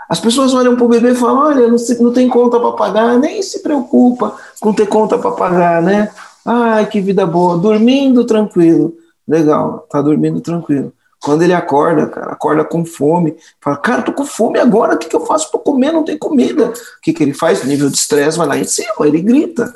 As 0.09 0.19
pessoas 0.19 0.55
olham 0.55 0.77
pro 0.77 0.89
bebê 0.89 1.11
e 1.11 1.15
falam, 1.15 1.49
olha, 1.49 1.69
não, 1.69 1.77
não 2.01 2.13
tem 2.13 2.29
conta 2.29 2.59
para 2.59 2.73
pagar, 2.73 3.19
nem 3.19 3.43
se 3.43 3.63
preocupa 3.63 4.35
com 4.59 4.73
ter 4.73 4.87
conta 4.87 5.19
para 5.19 5.33
pagar, 5.33 5.83
né? 5.83 6.11
Ai, 6.45 6.87
que 6.87 7.01
vida 7.01 7.27
boa, 7.27 7.59
dormindo 7.59 8.25
tranquilo. 8.25 8.97
Legal, 9.27 9.87
tá 9.91 10.01
dormindo 10.01 10.41
tranquilo. 10.41 10.93
Quando 11.21 11.43
ele 11.43 11.53
acorda, 11.53 12.07
cara, 12.07 12.33
acorda 12.33 12.65
com 12.65 12.85
fome, 12.85 13.37
fala, 13.61 13.77
cara, 13.77 14.03
tô 14.03 14.13
com 14.13 14.25
fome 14.25 14.59
agora, 14.59 14.95
o 14.95 14.99
que, 14.99 15.09
que 15.09 15.17
eu 15.17 15.27
faço 15.27 15.51
para 15.51 15.61
comer? 15.61 15.93
Não 15.93 16.05
tem 16.05 16.17
comida. 16.17 16.67
O 16.67 17.01
que, 17.03 17.13
que 17.13 17.23
ele 17.23 17.35
faz? 17.35 17.65
Nível 17.65 17.91
de 17.91 17.97
estresse, 17.97 18.39
vai 18.39 18.47
lá 18.47 18.59
em 18.59 18.65
cima, 18.65 19.07
ele 19.07 19.21
grita. 19.21 19.75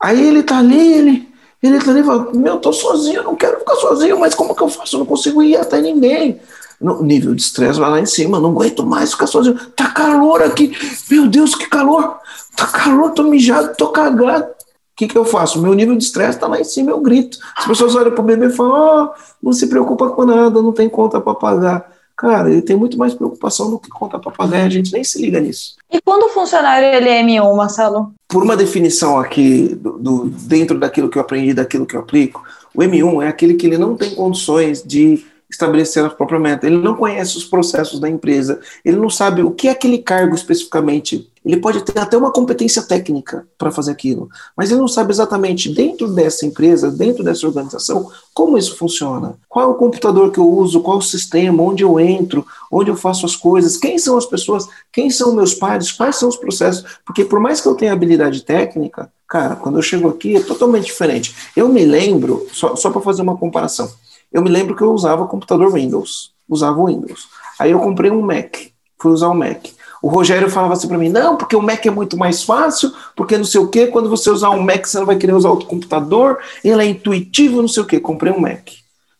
Aí 0.00 0.26
ele 0.26 0.42
tá 0.42 0.58
ali, 0.58 0.92
ele, 0.92 1.28
ele 1.62 1.78
tá 1.80 1.90
ali 1.90 2.00
e 2.00 2.04
fala, 2.04 2.32
meu, 2.32 2.58
tô 2.58 2.72
sozinho, 2.72 3.24
não 3.24 3.34
quero 3.34 3.58
ficar 3.58 3.74
sozinho, 3.76 4.20
mas 4.20 4.34
como 4.34 4.54
que 4.54 4.62
eu 4.62 4.68
faço? 4.68 4.94
Eu 4.96 5.00
não 5.00 5.06
consigo 5.06 5.42
ir 5.42 5.56
até 5.56 5.80
ninguém. 5.80 6.40
No 6.80 7.02
nível 7.02 7.34
de 7.34 7.42
estresse 7.42 7.78
vai 7.78 7.90
lá 7.90 8.00
em 8.00 8.06
cima, 8.06 8.38
não 8.38 8.50
aguento 8.50 8.86
mais 8.86 9.12
ficar 9.12 9.26
sozinho. 9.26 9.58
Tá 9.76 9.90
calor 9.90 10.42
aqui, 10.42 10.76
meu 11.10 11.26
Deus, 11.26 11.54
que 11.54 11.66
calor! 11.66 12.18
Tá 12.56 12.66
calor, 12.66 13.10
tô 13.10 13.24
mijado, 13.24 13.74
tô 13.76 13.88
cagado. 13.88 14.46
O 14.94 14.96
que, 14.96 15.08
que 15.08 15.18
eu 15.18 15.24
faço? 15.24 15.60
Meu 15.60 15.74
nível 15.74 15.96
de 15.96 16.04
estresse 16.04 16.36
está 16.36 16.46
lá 16.46 16.60
em 16.60 16.64
cima, 16.64 16.92
eu 16.92 17.00
grito. 17.00 17.36
As 17.56 17.66
pessoas 17.66 17.96
olham 17.96 18.12
para 18.12 18.20
o 18.20 18.24
bebê 18.24 18.46
e 18.46 18.50
falam: 18.50 19.10
oh, 19.10 19.20
não 19.42 19.52
se 19.52 19.66
preocupa 19.66 20.08
com 20.10 20.24
nada, 20.24 20.62
não 20.62 20.70
tem 20.72 20.88
conta 20.88 21.20
para 21.20 21.34
pagar. 21.34 21.92
Cara, 22.16 22.48
ele 22.48 22.62
tem 22.62 22.76
muito 22.76 22.96
mais 22.96 23.12
preocupação 23.12 23.68
do 23.68 23.78
que 23.78 23.90
conta 23.90 24.20
para 24.20 24.30
pagar, 24.30 24.64
a 24.64 24.68
gente 24.68 24.92
nem 24.92 25.02
se 25.02 25.20
liga 25.20 25.40
nisso. 25.40 25.74
E 25.90 26.00
quando 26.00 26.26
o 26.26 26.28
funcionário 26.28 26.86
ele 26.86 27.08
é 27.08 27.20
M1, 27.24 27.56
Marcelo? 27.56 28.14
Por 28.28 28.44
uma 28.44 28.56
definição 28.56 29.18
aqui, 29.18 29.74
do, 29.74 29.98
do, 29.98 30.24
dentro 30.26 30.78
daquilo 30.78 31.08
que 31.08 31.18
eu 31.18 31.22
aprendi, 31.22 31.52
daquilo 31.52 31.84
que 31.84 31.96
eu 31.96 32.00
aplico, 32.00 32.40
o 32.72 32.80
M1 32.80 33.24
é 33.24 33.28
aquele 33.28 33.54
que 33.54 33.66
ele 33.66 33.76
não 33.76 33.96
tem 33.96 34.14
condições 34.14 34.80
de 34.80 35.24
estabelecer 35.50 36.04
a 36.04 36.10
própria 36.10 36.38
meta, 36.38 36.66
ele 36.66 36.78
não 36.78 36.94
conhece 36.94 37.36
os 37.36 37.44
processos 37.44 37.98
da 37.98 38.08
empresa, 38.08 38.60
ele 38.84 38.96
não 38.96 39.10
sabe 39.10 39.42
o 39.42 39.50
que 39.50 39.66
é 39.66 39.72
aquele 39.72 39.98
cargo 39.98 40.36
especificamente. 40.36 41.28
Ele 41.44 41.58
pode 41.58 41.82
ter 41.82 41.98
até 41.98 42.16
uma 42.16 42.32
competência 42.32 42.82
técnica 42.82 43.46
para 43.58 43.70
fazer 43.70 43.90
aquilo, 43.90 44.30
mas 44.56 44.70
ele 44.70 44.80
não 44.80 44.88
sabe 44.88 45.12
exatamente 45.12 45.68
dentro 45.68 46.08
dessa 46.08 46.46
empresa, 46.46 46.90
dentro 46.90 47.22
dessa 47.22 47.46
organização, 47.46 48.10
como 48.32 48.56
isso 48.56 48.76
funciona. 48.76 49.36
Qual 49.46 49.66
é 49.66 49.68
o 49.68 49.74
computador 49.74 50.30
que 50.30 50.38
eu 50.38 50.48
uso, 50.48 50.80
qual 50.80 50.96
é 50.96 51.00
o 51.00 51.02
sistema, 51.02 51.62
onde 51.62 51.84
eu 51.84 52.00
entro, 52.00 52.46
onde 52.72 52.90
eu 52.90 52.96
faço 52.96 53.26
as 53.26 53.36
coisas, 53.36 53.76
quem 53.76 53.98
são 53.98 54.16
as 54.16 54.24
pessoas, 54.24 54.66
quem 54.90 55.10
são 55.10 55.34
meus 55.34 55.52
pares, 55.54 55.92
quais 55.92 56.16
são 56.16 56.30
os 56.30 56.36
processos. 56.36 56.84
Porque 57.04 57.24
por 57.24 57.38
mais 57.38 57.60
que 57.60 57.68
eu 57.68 57.74
tenha 57.74 57.92
habilidade 57.92 58.42
técnica, 58.42 59.12
cara, 59.28 59.54
quando 59.54 59.78
eu 59.78 59.82
chego 59.82 60.08
aqui 60.08 60.36
é 60.36 60.40
totalmente 60.40 60.86
diferente. 60.86 61.34
Eu 61.54 61.68
me 61.68 61.84
lembro, 61.84 62.46
só, 62.52 62.74
só 62.74 62.90
para 62.90 63.02
fazer 63.02 63.20
uma 63.20 63.36
comparação, 63.36 63.90
eu 64.32 64.40
me 64.42 64.48
lembro 64.48 64.74
que 64.74 64.82
eu 64.82 64.92
usava 64.92 65.26
computador 65.26 65.72
Windows, 65.72 66.32
usava 66.48 66.84
Windows. 66.86 67.28
Aí 67.58 67.70
eu 67.70 67.80
comprei 67.80 68.10
um 68.10 68.22
Mac, 68.22 68.56
fui 68.98 69.12
usar 69.12 69.28
o 69.28 69.34
Mac. 69.34 69.66
O 70.04 70.08
Rogério 70.08 70.50
falava 70.50 70.74
assim 70.74 70.86
para 70.86 70.98
mim: 70.98 71.08
não, 71.08 71.34
porque 71.34 71.56
o 71.56 71.62
Mac 71.62 71.86
é 71.86 71.90
muito 71.90 72.14
mais 72.14 72.42
fácil, 72.42 72.92
porque 73.16 73.38
não 73.38 73.44
sei 73.44 73.58
o 73.62 73.68
quê, 73.68 73.86
quando 73.86 74.10
você 74.10 74.28
usar 74.28 74.50
um 74.50 74.62
Mac, 74.62 74.84
você 74.84 74.98
não 74.98 75.06
vai 75.06 75.16
querer 75.16 75.32
usar 75.32 75.48
outro 75.48 75.66
computador, 75.66 76.40
ele 76.62 76.82
é 76.82 76.84
intuitivo, 76.84 77.62
não 77.62 77.68
sei 77.68 77.82
o 77.82 77.86
quê. 77.86 77.98
Comprei 77.98 78.30
um 78.30 78.38
Mac. 78.38 78.68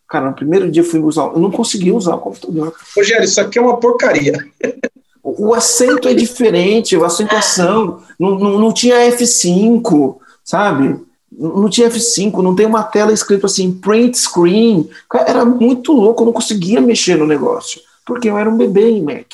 Cara, 0.07 0.27
no 0.29 0.35
primeiro 0.35 0.69
dia 0.69 0.83
fui 0.83 0.99
usar, 0.99 1.23
eu 1.23 1.39
não 1.39 1.49
consegui 1.49 1.91
usar 1.91 2.13
o 2.13 2.19
computador. 2.19 2.71
Rogério, 2.95 3.23
isso 3.23 3.41
aqui 3.41 3.57
é 3.57 3.61
uma 3.63 3.77
porcaria. 3.77 4.37
O, 5.23 5.55
acento 5.55 6.07
é 6.07 6.13
diferente, 6.13 6.95
a 6.95 7.07
acentuação, 7.07 8.03
não, 8.19 8.37
não, 8.37 8.59
não 8.59 8.71
tinha 8.71 9.09
F5, 9.09 10.17
sabe? 10.43 10.99
não 11.31 11.67
tinha 11.67 11.89
F5, 11.89 12.43
não 12.43 12.55
tem 12.55 12.67
uma 12.67 12.83
tela 12.83 13.11
escrito 13.11 13.47
assim, 13.47 13.71
print 13.71 14.19
screen. 14.19 14.87
Era 15.25 15.43
muito 15.43 15.91
louco, 15.93 16.21
eu 16.21 16.27
não 16.27 16.33
conseguia 16.33 16.79
mexer 16.79 17.17
no 17.17 17.25
negócio, 17.25 17.81
porque 18.05 18.29
eu 18.29 18.37
era 18.37 18.47
um 18.47 18.55
bebê 18.55 18.87
em 18.91 19.01
Mac. 19.01 19.25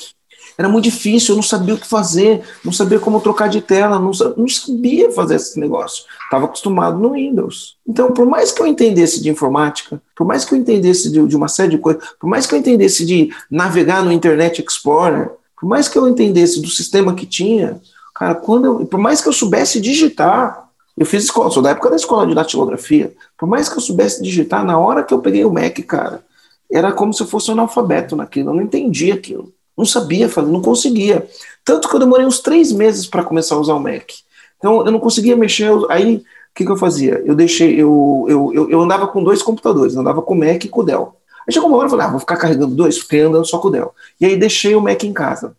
Era 0.61 0.69
muito 0.69 0.83
difícil, 0.83 1.31
eu 1.31 1.37
não 1.37 1.41
sabia 1.41 1.73
o 1.73 1.77
que 1.79 1.87
fazer, 1.87 2.43
não 2.63 2.71
sabia 2.71 2.99
como 2.99 3.19
trocar 3.19 3.49
de 3.49 3.61
tela, 3.61 3.97
não, 3.97 4.11
não 4.37 4.47
sabia 4.47 5.11
fazer 5.11 5.37
esse 5.37 5.59
negócio. 5.59 6.05
Estava 6.25 6.45
acostumado 6.45 6.99
no 6.99 7.13
Windows. 7.13 7.77
Então, 7.87 8.11
por 8.11 8.27
mais 8.27 8.51
que 8.51 8.61
eu 8.61 8.67
entendesse 8.67 9.23
de 9.23 9.31
informática, 9.31 9.99
por 10.15 10.23
mais 10.23 10.45
que 10.45 10.53
eu 10.53 10.59
entendesse 10.59 11.11
de, 11.11 11.25
de 11.25 11.35
uma 11.35 11.47
série 11.47 11.71
de 11.71 11.79
coisas, 11.79 12.03
por 12.19 12.29
mais 12.29 12.45
que 12.45 12.53
eu 12.53 12.59
entendesse 12.59 13.03
de 13.03 13.33
navegar 13.49 14.05
no 14.05 14.11
Internet 14.11 14.63
Explorer, 14.63 15.31
por 15.59 15.67
mais 15.67 15.87
que 15.87 15.97
eu 15.97 16.07
entendesse 16.07 16.61
do 16.61 16.67
sistema 16.67 17.15
que 17.15 17.25
tinha, 17.25 17.81
cara, 18.13 18.35
quando 18.35 18.65
eu, 18.65 18.85
por 18.85 18.99
mais 18.99 19.19
que 19.19 19.29
eu 19.29 19.33
soubesse 19.33 19.81
digitar, 19.81 20.69
eu 20.95 21.07
fiz 21.07 21.23
escola, 21.23 21.49
sou 21.49 21.63
da 21.63 21.71
época 21.71 21.89
da 21.89 21.95
escola 21.95 22.27
de 22.27 22.35
datilografia. 22.35 23.11
Por 23.35 23.49
mais 23.49 23.67
que 23.67 23.77
eu 23.77 23.81
soubesse 23.81 24.21
digitar, 24.21 24.63
na 24.63 24.77
hora 24.77 25.01
que 25.01 25.11
eu 25.11 25.21
peguei 25.21 25.43
o 25.43 25.51
Mac, 25.51 25.75
cara, 25.87 26.23
era 26.71 26.91
como 26.91 27.11
se 27.11 27.23
eu 27.23 27.27
fosse 27.27 27.49
um 27.49 27.53
analfabeto 27.53 28.15
naquilo. 28.15 28.51
Eu 28.51 28.53
não 28.53 28.61
entendia 28.61 29.15
aquilo. 29.15 29.51
Não 29.81 29.85
sabia 29.87 30.29
fazer, 30.29 30.51
não 30.51 30.61
conseguia. 30.61 31.27
Tanto 31.65 31.89
que 31.89 31.95
eu 31.95 31.99
demorei 31.99 32.23
uns 32.23 32.39
três 32.39 32.71
meses 32.71 33.07
para 33.07 33.23
começar 33.23 33.55
a 33.55 33.57
usar 33.57 33.73
o 33.73 33.79
Mac. 33.79 34.11
Então 34.59 34.85
eu 34.85 34.91
não 34.91 34.99
conseguia 34.99 35.35
mexer. 35.35 35.71
Aí 35.89 36.17
o 36.17 36.23
que, 36.53 36.63
que 36.63 36.71
eu 36.71 36.77
fazia? 36.77 37.19
Eu 37.25 37.33
deixei, 37.33 37.73
eu, 37.73 38.27
eu, 38.29 38.53
eu, 38.53 38.69
eu 38.69 38.79
andava 38.79 39.07
com 39.07 39.23
dois 39.23 39.41
computadores, 39.41 39.95
andava 39.95 40.21
com 40.21 40.35
o 40.35 40.37
Mac 40.37 40.63
e 40.63 40.69
com 40.69 40.81
o 40.81 40.83
Dell. 40.83 41.15
Aí 41.47 41.51
chegou 41.51 41.67
uma 41.67 41.79
hora 41.79 41.87
eu 41.87 41.89
falei, 41.89 42.05
ah, 42.05 42.09
vou 42.11 42.19
ficar 42.19 42.37
carregando 42.37 42.75
dois, 42.75 42.99
fiquei 42.99 43.21
andando 43.21 43.43
só 43.43 43.57
com 43.57 43.69
o 43.69 43.71
Dell. 43.71 43.91
E 44.19 44.25
aí 44.27 44.37
deixei 44.37 44.75
o 44.75 44.81
Mac 44.81 45.03
em 45.03 45.13
casa. 45.13 45.55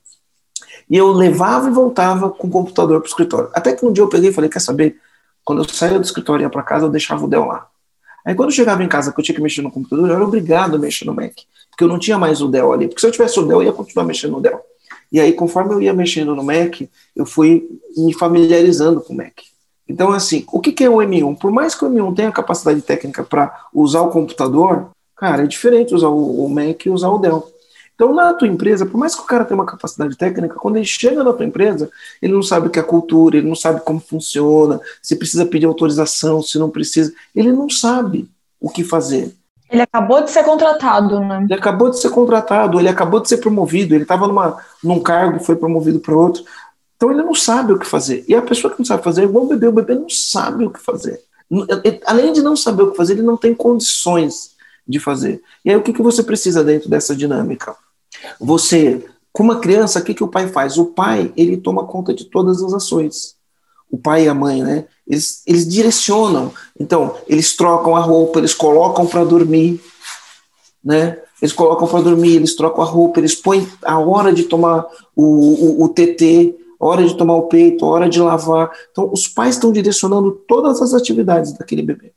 E 0.88 0.96
eu 0.96 1.10
levava 1.10 1.66
e 1.68 1.72
voltava 1.72 2.30
com 2.30 2.46
o 2.46 2.50
computador 2.50 3.00
para 3.00 3.08
o 3.08 3.10
escritório. 3.10 3.50
Até 3.52 3.72
que 3.72 3.84
um 3.84 3.92
dia 3.92 4.04
eu 4.04 4.08
peguei 4.08 4.30
e 4.30 4.32
falei, 4.32 4.48
quer 4.48 4.60
saber? 4.60 5.00
Quando 5.44 5.62
eu 5.62 5.68
saía 5.68 5.98
do 5.98 6.04
escritório 6.04 6.42
e 6.42 6.44
ia 6.44 6.50
para 6.50 6.62
casa, 6.62 6.86
eu 6.86 6.90
deixava 6.90 7.24
o 7.24 7.28
Dell 7.28 7.44
lá. 7.44 7.66
Aí 8.24 8.36
quando 8.36 8.50
eu 8.50 8.54
chegava 8.54 8.84
em 8.84 8.88
casa 8.88 9.10
que 9.12 9.18
eu 9.18 9.24
tinha 9.24 9.34
que 9.34 9.42
mexer 9.42 9.62
no 9.62 9.70
computador, 9.72 10.08
eu 10.08 10.14
era 10.14 10.24
obrigado 10.24 10.76
a 10.76 10.78
mexer 10.78 11.06
no 11.06 11.12
Mac, 11.12 11.32
porque 11.72 11.84
eu 11.84 11.88
não 11.88 11.98
tinha 11.98 12.18
mais 12.18 12.42
o 12.42 12.48
Dell 12.48 12.72
ali. 12.72 12.86
Porque 12.86 13.00
se 13.00 13.06
eu 13.06 13.10
tivesse 13.10 13.40
o 13.40 13.46
Dell, 13.46 13.62
eu 13.62 13.66
ia 13.66 13.72
continuar 13.72 14.04
mexendo 14.04 14.32
no 14.32 14.40
Dell. 14.42 14.60
E 15.10 15.18
aí, 15.18 15.32
conforme 15.32 15.74
eu 15.74 15.80
ia 15.80 15.92
mexendo 15.92 16.34
no 16.34 16.44
Mac, 16.44 16.82
eu 17.16 17.26
fui 17.26 17.66
me 17.96 18.12
familiarizando 18.14 19.00
com 19.00 19.14
o 19.14 19.16
Mac. 19.16 19.40
Então, 19.88 20.12
assim, 20.12 20.44
o 20.52 20.60
que 20.60 20.84
é 20.84 20.88
o 20.88 20.96
M1? 20.96 21.38
Por 21.38 21.50
mais 21.50 21.74
que 21.74 21.84
o 21.84 21.88
M1 21.88 22.14
tenha 22.14 22.30
capacidade 22.30 22.80
técnica 22.82 23.24
para 23.24 23.66
usar 23.74 24.02
o 24.02 24.10
computador, 24.10 24.90
cara, 25.16 25.44
é 25.44 25.46
diferente 25.46 25.94
usar 25.94 26.08
o 26.08 26.48
Mac 26.48 26.84
e 26.84 26.90
usar 26.90 27.08
o 27.08 27.18
Dell. 27.18 27.50
Então, 27.94 28.14
na 28.14 28.34
tua 28.34 28.48
empresa, 28.48 28.84
por 28.84 28.98
mais 28.98 29.14
que 29.14 29.22
o 29.22 29.26
cara 29.26 29.44
tenha 29.44 29.58
uma 29.58 29.66
capacidade 29.66 30.16
técnica, 30.16 30.56
quando 30.56 30.76
ele 30.76 30.84
chega 30.84 31.22
na 31.22 31.32
tua 31.32 31.46
empresa, 31.46 31.90
ele 32.20 32.32
não 32.32 32.42
sabe 32.42 32.66
o 32.66 32.70
que 32.70 32.78
é 32.78 32.82
cultura, 32.82 33.36
ele 33.36 33.46
não 33.46 33.54
sabe 33.54 33.80
como 33.80 34.00
funciona, 34.00 34.80
se 35.00 35.16
precisa 35.16 35.46
pedir 35.46 35.66
autorização, 35.66 36.42
se 36.42 36.58
não 36.58 36.70
precisa, 36.70 37.12
ele 37.34 37.52
não 37.52 37.68
sabe 37.68 38.28
o 38.60 38.68
que 38.68 38.82
fazer. 38.82 39.34
Ele 39.72 39.80
acabou 39.80 40.22
de 40.22 40.30
ser 40.30 40.44
contratado, 40.44 41.18
né? 41.20 41.44
Ele 41.44 41.54
acabou 41.54 41.88
de 41.88 41.98
ser 41.98 42.10
contratado, 42.10 42.78
ele 42.78 42.90
acabou 42.90 43.20
de 43.20 43.28
ser 43.28 43.38
promovido, 43.38 43.94
ele 43.94 44.02
estava 44.02 44.54
num 44.84 45.00
cargo, 45.00 45.40
foi 45.40 45.56
promovido 45.56 45.98
para 45.98 46.14
outro. 46.14 46.44
Então 46.94 47.10
ele 47.10 47.22
não 47.22 47.34
sabe 47.34 47.72
o 47.72 47.78
que 47.78 47.86
fazer. 47.86 48.22
E 48.28 48.34
a 48.34 48.42
pessoa 48.42 48.70
que 48.70 48.78
não 48.78 48.84
sabe 48.84 49.02
fazer 49.02 49.22
é 49.22 49.24
igual 49.24 49.46
o 49.46 49.48
bebê, 49.48 49.66
o 49.66 49.72
bebê 49.72 49.94
não 49.94 50.10
sabe 50.10 50.66
o 50.66 50.70
que 50.70 50.78
fazer. 50.78 51.18
Além 52.04 52.34
de 52.34 52.42
não 52.42 52.54
saber 52.54 52.82
o 52.82 52.90
que 52.90 52.96
fazer, 52.98 53.14
ele 53.14 53.22
não 53.22 53.36
tem 53.36 53.54
condições 53.54 54.52
de 54.86 55.00
fazer. 55.00 55.42
E 55.64 55.70
aí 55.70 55.76
o 55.76 55.82
que, 55.82 55.92
que 55.92 56.02
você 56.02 56.22
precisa 56.22 56.62
dentro 56.62 56.90
dessa 56.90 57.16
dinâmica? 57.16 57.74
Você, 58.38 59.04
com 59.32 59.42
uma 59.42 59.58
criança, 59.58 60.00
o 60.00 60.04
que, 60.04 60.12
que 60.12 60.22
o 60.22 60.28
pai 60.28 60.48
faz? 60.48 60.76
O 60.76 60.86
pai, 60.86 61.32
ele 61.34 61.56
toma 61.56 61.86
conta 61.86 62.12
de 62.12 62.26
todas 62.26 62.62
as 62.62 62.74
ações. 62.74 63.36
O 63.90 63.96
pai 63.96 64.24
e 64.24 64.28
a 64.28 64.34
mãe, 64.34 64.62
né? 64.62 64.84
Eles, 65.06 65.42
eles 65.46 65.66
direcionam. 65.66 66.52
Então, 66.78 67.16
eles 67.26 67.56
trocam 67.56 67.96
a 67.96 68.00
roupa, 68.00 68.38
eles 68.38 68.54
colocam 68.54 69.06
para 69.06 69.24
dormir, 69.24 69.80
né? 70.82 71.18
Eles 71.40 71.52
colocam 71.52 71.88
para 71.88 72.02
dormir, 72.02 72.36
eles 72.36 72.54
trocam 72.54 72.84
a 72.84 72.86
roupa, 72.86 73.18
eles 73.18 73.34
põem 73.34 73.68
a 73.84 73.98
hora 73.98 74.32
de 74.32 74.44
tomar 74.44 74.86
o, 75.14 75.24
o, 75.24 75.84
o 75.84 75.88
TT, 75.88 76.54
a 76.80 76.86
hora 76.86 77.04
de 77.06 77.16
tomar 77.16 77.34
o 77.34 77.48
peito, 77.48 77.84
a 77.84 77.88
hora 77.88 78.08
de 78.08 78.20
lavar. 78.20 78.70
Então, 78.90 79.10
os 79.12 79.26
pais 79.26 79.56
estão 79.56 79.72
direcionando 79.72 80.32
todas 80.46 80.80
as 80.80 80.94
atividades 80.94 81.52
daquele 81.52 81.82
bebê. 81.82 82.12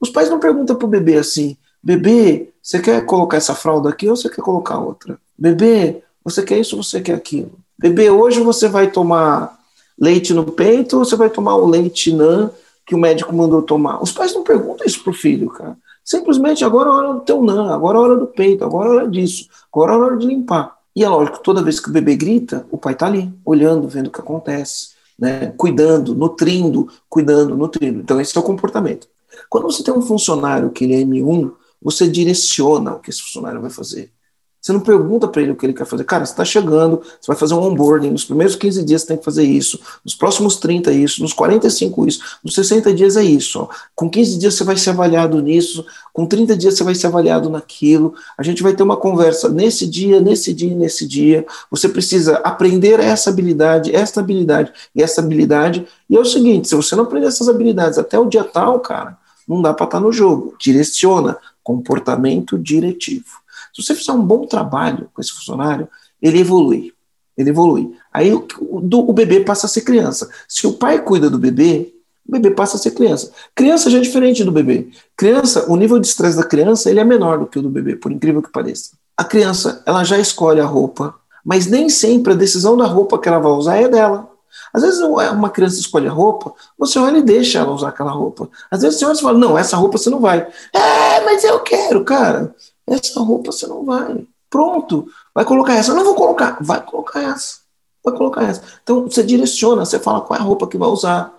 Os 0.00 0.10
pais 0.10 0.30
não 0.30 0.38
perguntam 0.38 0.76
para 0.76 0.86
o 0.86 0.90
bebê 0.90 1.16
assim: 1.16 1.56
bebê, 1.82 2.50
você 2.62 2.78
quer 2.78 3.04
colocar 3.04 3.36
essa 3.38 3.54
fralda 3.54 3.88
aqui 3.88 4.08
ou 4.08 4.16
você 4.16 4.28
quer 4.28 4.42
colocar 4.42 4.78
outra? 4.78 5.18
Bebê, 5.36 6.02
você 6.22 6.42
quer 6.42 6.58
isso 6.58 6.76
ou 6.76 6.82
você 6.82 7.00
quer 7.00 7.14
aquilo? 7.14 7.52
Bebê, 7.78 8.10
hoje 8.10 8.40
você 8.40 8.68
vai 8.68 8.90
tomar 8.90 9.57
leite 9.98 10.32
no 10.32 10.44
peito 10.44 10.98
ou 10.98 11.04
você 11.04 11.16
vai 11.16 11.28
tomar 11.28 11.56
o 11.56 11.66
leite 11.66 12.12
NAN 12.12 12.50
que 12.86 12.94
o 12.94 12.98
médico 12.98 13.34
mandou 13.34 13.62
tomar? 13.62 14.02
Os 14.02 14.12
pais 14.12 14.34
não 14.34 14.42
perguntam 14.42 14.86
isso 14.86 15.02
pro 15.02 15.12
filho, 15.12 15.50
cara. 15.50 15.76
Simplesmente 16.04 16.64
agora 16.64 16.88
é 16.88 16.92
hora 16.92 17.12
do 17.14 17.20
teu 17.20 17.42
NAN, 17.42 17.74
agora 17.74 17.98
é 17.98 18.00
hora 18.00 18.16
do 18.16 18.26
peito, 18.26 18.64
agora 18.64 18.88
é 18.88 18.92
hora 18.92 19.08
disso, 19.08 19.46
agora 19.72 19.92
é 19.92 19.96
hora 19.96 20.16
de 20.16 20.26
limpar. 20.26 20.78
E 20.96 21.04
é 21.04 21.08
lógico, 21.08 21.40
toda 21.40 21.62
vez 21.62 21.78
que 21.78 21.90
o 21.90 21.92
bebê 21.92 22.16
grita, 22.16 22.66
o 22.70 22.78
pai 22.78 22.94
tá 22.94 23.06
ali, 23.06 23.32
olhando, 23.44 23.86
vendo 23.86 24.06
o 24.06 24.10
que 24.10 24.20
acontece, 24.20 24.90
né? 25.18 25.52
cuidando, 25.56 26.14
nutrindo, 26.14 26.88
cuidando, 27.08 27.56
nutrindo. 27.56 28.00
Então 28.00 28.20
esse 28.20 28.36
é 28.36 28.40
o 28.40 28.44
comportamento. 28.44 29.06
Quando 29.48 29.64
você 29.64 29.82
tem 29.82 29.92
um 29.92 30.02
funcionário 30.02 30.70
que 30.70 30.84
ele 30.84 30.94
é 30.94 31.04
M1, 31.04 31.52
você 31.80 32.08
direciona 32.08 32.94
o 32.94 33.00
que 33.00 33.10
esse 33.10 33.22
funcionário 33.22 33.60
vai 33.60 33.70
fazer. 33.70 34.10
Você 34.60 34.72
não 34.72 34.80
pergunta 34.80 35.28
para 35.28 35.40
ele 35.40 35.52
o 35.52 35.56
que 35.56 35.64
ele 35.64 35.72
quer 35.72 35.86
fazer. 35.86 36.04
Cara, 36.04 36.26
você 36.26 36.32
está 36.32 36.44
chegando, 36.44 37.00
você 37.00 37.28
vai 37.28 37.36
fazer 37.36 37.54
um 37.54 37.62
onboarding. 37.62 38.10
Nos 38.10 38.24
primeiros 38.24 38.56
15 38.56 38.84
dias 38.84 39.02
você 39.02 39.08
tem 39.08 39.16
que 39.16 39.24
fazer 39.24 39.44
isso. 39.44 39.78
Nos 40.04 40.14
próximos 40.14 40.56
30 40.56 40.92
isso. 40.92 41.22
Nos 41.22 41.32
45 41.32 42.06
isso. 42.08 42.20
Nos 42.44 42.54
60 42.54 42.92
dias 42.92 43.16
é 43.16 43.22
isso. 43.22 43.68
Com 43.94 44.10
15 44.10 44.36
dias 44.36 44.54
você 44.54 44.64
vai 44.64 44.76
ser 44.76 44.90
avaliado 44.90 45.40
nisso. 45.40 45.86
Com 46.12 46.26
30 46.26 46.56
dias 46.56 46.74
você 46.74 46.82
vai 46.82 46.94
ser 46.94 47.06
avaliado 47.06 47.48
naquilo. 47.48 48.14
A 48.36 48.42
gente 48.42 48.62
vai 48.62 48.74
ter 48.74 48.82
uma 48.82 48.96
conversa 48.96 49.48
nesse 49.48 49.86
dia, 49.86 50.20
nesse 50.20 50.52
dia, 50.52 50.74
nesse 50.74 51.06
dia. 51.06 51.46
Você 51.70 51.88
precisa 51.88 52.38
aprender 52.38 52.98
essa 52.98 53.30
habilidade, 53.30 53.94
essa 53.94 54.18
habilidade 54.18 54.72
e 54.94 55.02
essa 55.02 55.20
habilidade. 55.20 55.86
E 56.10 56.16
é 56.16 56.20
o 56.20 56.24
seguinte, 56.24 56.68
se 56.68 56.74
você 56.74 56.96
não 56.96 57.04
aprender 57.04 57.28
essas 57.28 57.48
habilidades 57.48 57.96
até 57.96 58.18
o 58.18 58.26
dia 58.26 58.42
tal, 58.42 58.80
cara, 58.80 59.16
não 59.46 59.62
dá 59.62 59.72
para 59.72 59.84
estar 59.84 59.98
tá 59.98 60.04
no 60.04 60.12
jogo. 60.12 60.54
Direciona. 60.58 61.38
Comportamento 61.62 62.58
diretivo. 62.58 63.38
Se 63.78 63.86
você 63.86 63.94
fizer 63.94 64.12
um 64.12 64.24
bom 64.24 64.44
trabalho 64.44 65.08
com 65.14 65.20
esse 65.20 65.30
funcionário, 65.30 65.88
ele 66.20 66.40
evolui. 66.40 66.92
Ele 67.36 67.50
evolui. 67.50 67.92
Aí 68.12 68.34
o, 68.34 68.44
o 68.60 69.12
bebê 69.12 69.40
passa 69.40 69.66
a 69.66 69.68
ser 69.68 69.82
criança. 69.82 70.28
Se 70.48 70.66
o 70.66 70.72
pai 70.72 71.00
cuida 71.00 71.30
do 71.30 71.38
bebê, 71.38 71.94
o 72.28 72.32
bebê 72.32 72.50
passa 72.50 72.76
a 72.76 72.80
ser 72.80 72.90
criança. 72.90 73.30
Criança 73.54 73.88
já 73.88 73.98
é 73.98 74.00
diferente 74.00 74.42
do 74.42 74.50
bebê. 74.50 74.88
Criança, 75.16 75.70
o 75.70 75.76
nível 75.76 76.00
de 76.00 76.08
estresse 76.08 76.36
da 76.36 76.42
criança 76.42 76.90
ele 76.90 76.98
é 76.98 77.04
menor 77.04 77.38
do 77.38 77.46
que 77.46 77.60
o 77.60 77.62
do 77.62 77.70
bebê, 77.70 77.94
por 77.94 78.10
incrível 78.10 78.42
que 78.42 78.50
pareça. 78.50 78.90
A 79.16 79.22
criança, 79.22 79.80
ela 79.86 80.02
já 80.02 80.18
escolhe 80.18 80.60
a 80.60 80.66
roupa, 80.66 81.14
mas 81.44 81.66
nem 81.66 81.88
sempre 81.88 82.32
a 82.32 82.36
decisão 82.36 82.76
da 82.76 82.86
roupa 82.86 83.18
que 83.18 83.28
ela 83.28 83.38
vai 83.38 83.52
usar 83.52 83.76
é 83.76 83.88
dela. 83.88 84.28
Às 84.74 84.82
vezes 84.82 85.00
uma 85.00 85.50
criança 85.50 85.78
escolhe 85.78 86.08
a 86.08 86.12
roupa, 86.12 86.52
você 86.76 86.98
olha 86.98 87.18
e 87.18 87.22
deixa 87.22 87.60
ela 87.60 87.72
usar 87.72 87.90
aquela 87.90 88.10
roupa. 88.10 88.50
Às 88.70 88.82
vezes 88.82 88.98
você 88.98 89.06
olha 89.06 89.14
e 89.14 89.20
fala, 89.20 89.38
não, 89.38 89.56
essa 89.56 89.76
roupa 89.76 89.96
você 89.96 90.10
não 90.10 90.20
vai. 90.20 90.46
É, 90.72 91.24
mas 91.24 91.44
eu 91.44 91.60
quero, 91.60 92.04
cara. 92.04 92.54
Essa 92.90 93.20
roupa 93.20 93.52
você 93.52 93.66
não 93.66 93.84
vai. 93.84 94.26
Pronto. 94.50 95.06
Vai 95.34 95.44
colocar 95.44 95.74
essa. 95.74 95.92
Eu 95.92 95.96
não 95.96 96.04
vou 96.04 96.14
colocar. 96.14 96.58
Vai 96.60 96.84
colocar 96.84 97.22
essa. 97.22 97.58
Vai 98.04 98.16
colocar 98.16 98.42
essa. 98.42 98.62
Então 98.82 99.04
você 99.04 99.22
direciona, 99.22 99.84
você 99.84 99.98
fala 99.98 100.20
qual 100.20 100.38
é 100.38 100.42
a 100.42 100.44
roupa 100.44 100.66
que 100.66 100.78
vai 100.78 100.88
usar. 100.88 101.34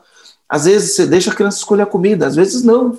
Às 0.47 0.65
vezes 0.65 0.95
você 0.95 1.05
deixa 1.05 1.31
a 1.31 1.35
criança 1.35 1.57
escolher 1.57 1.83
a 1.83 1.87
comida, 1.87 2.25
às 2.25 2.35
vezes 2.35 2.63
não. 2.63 2.97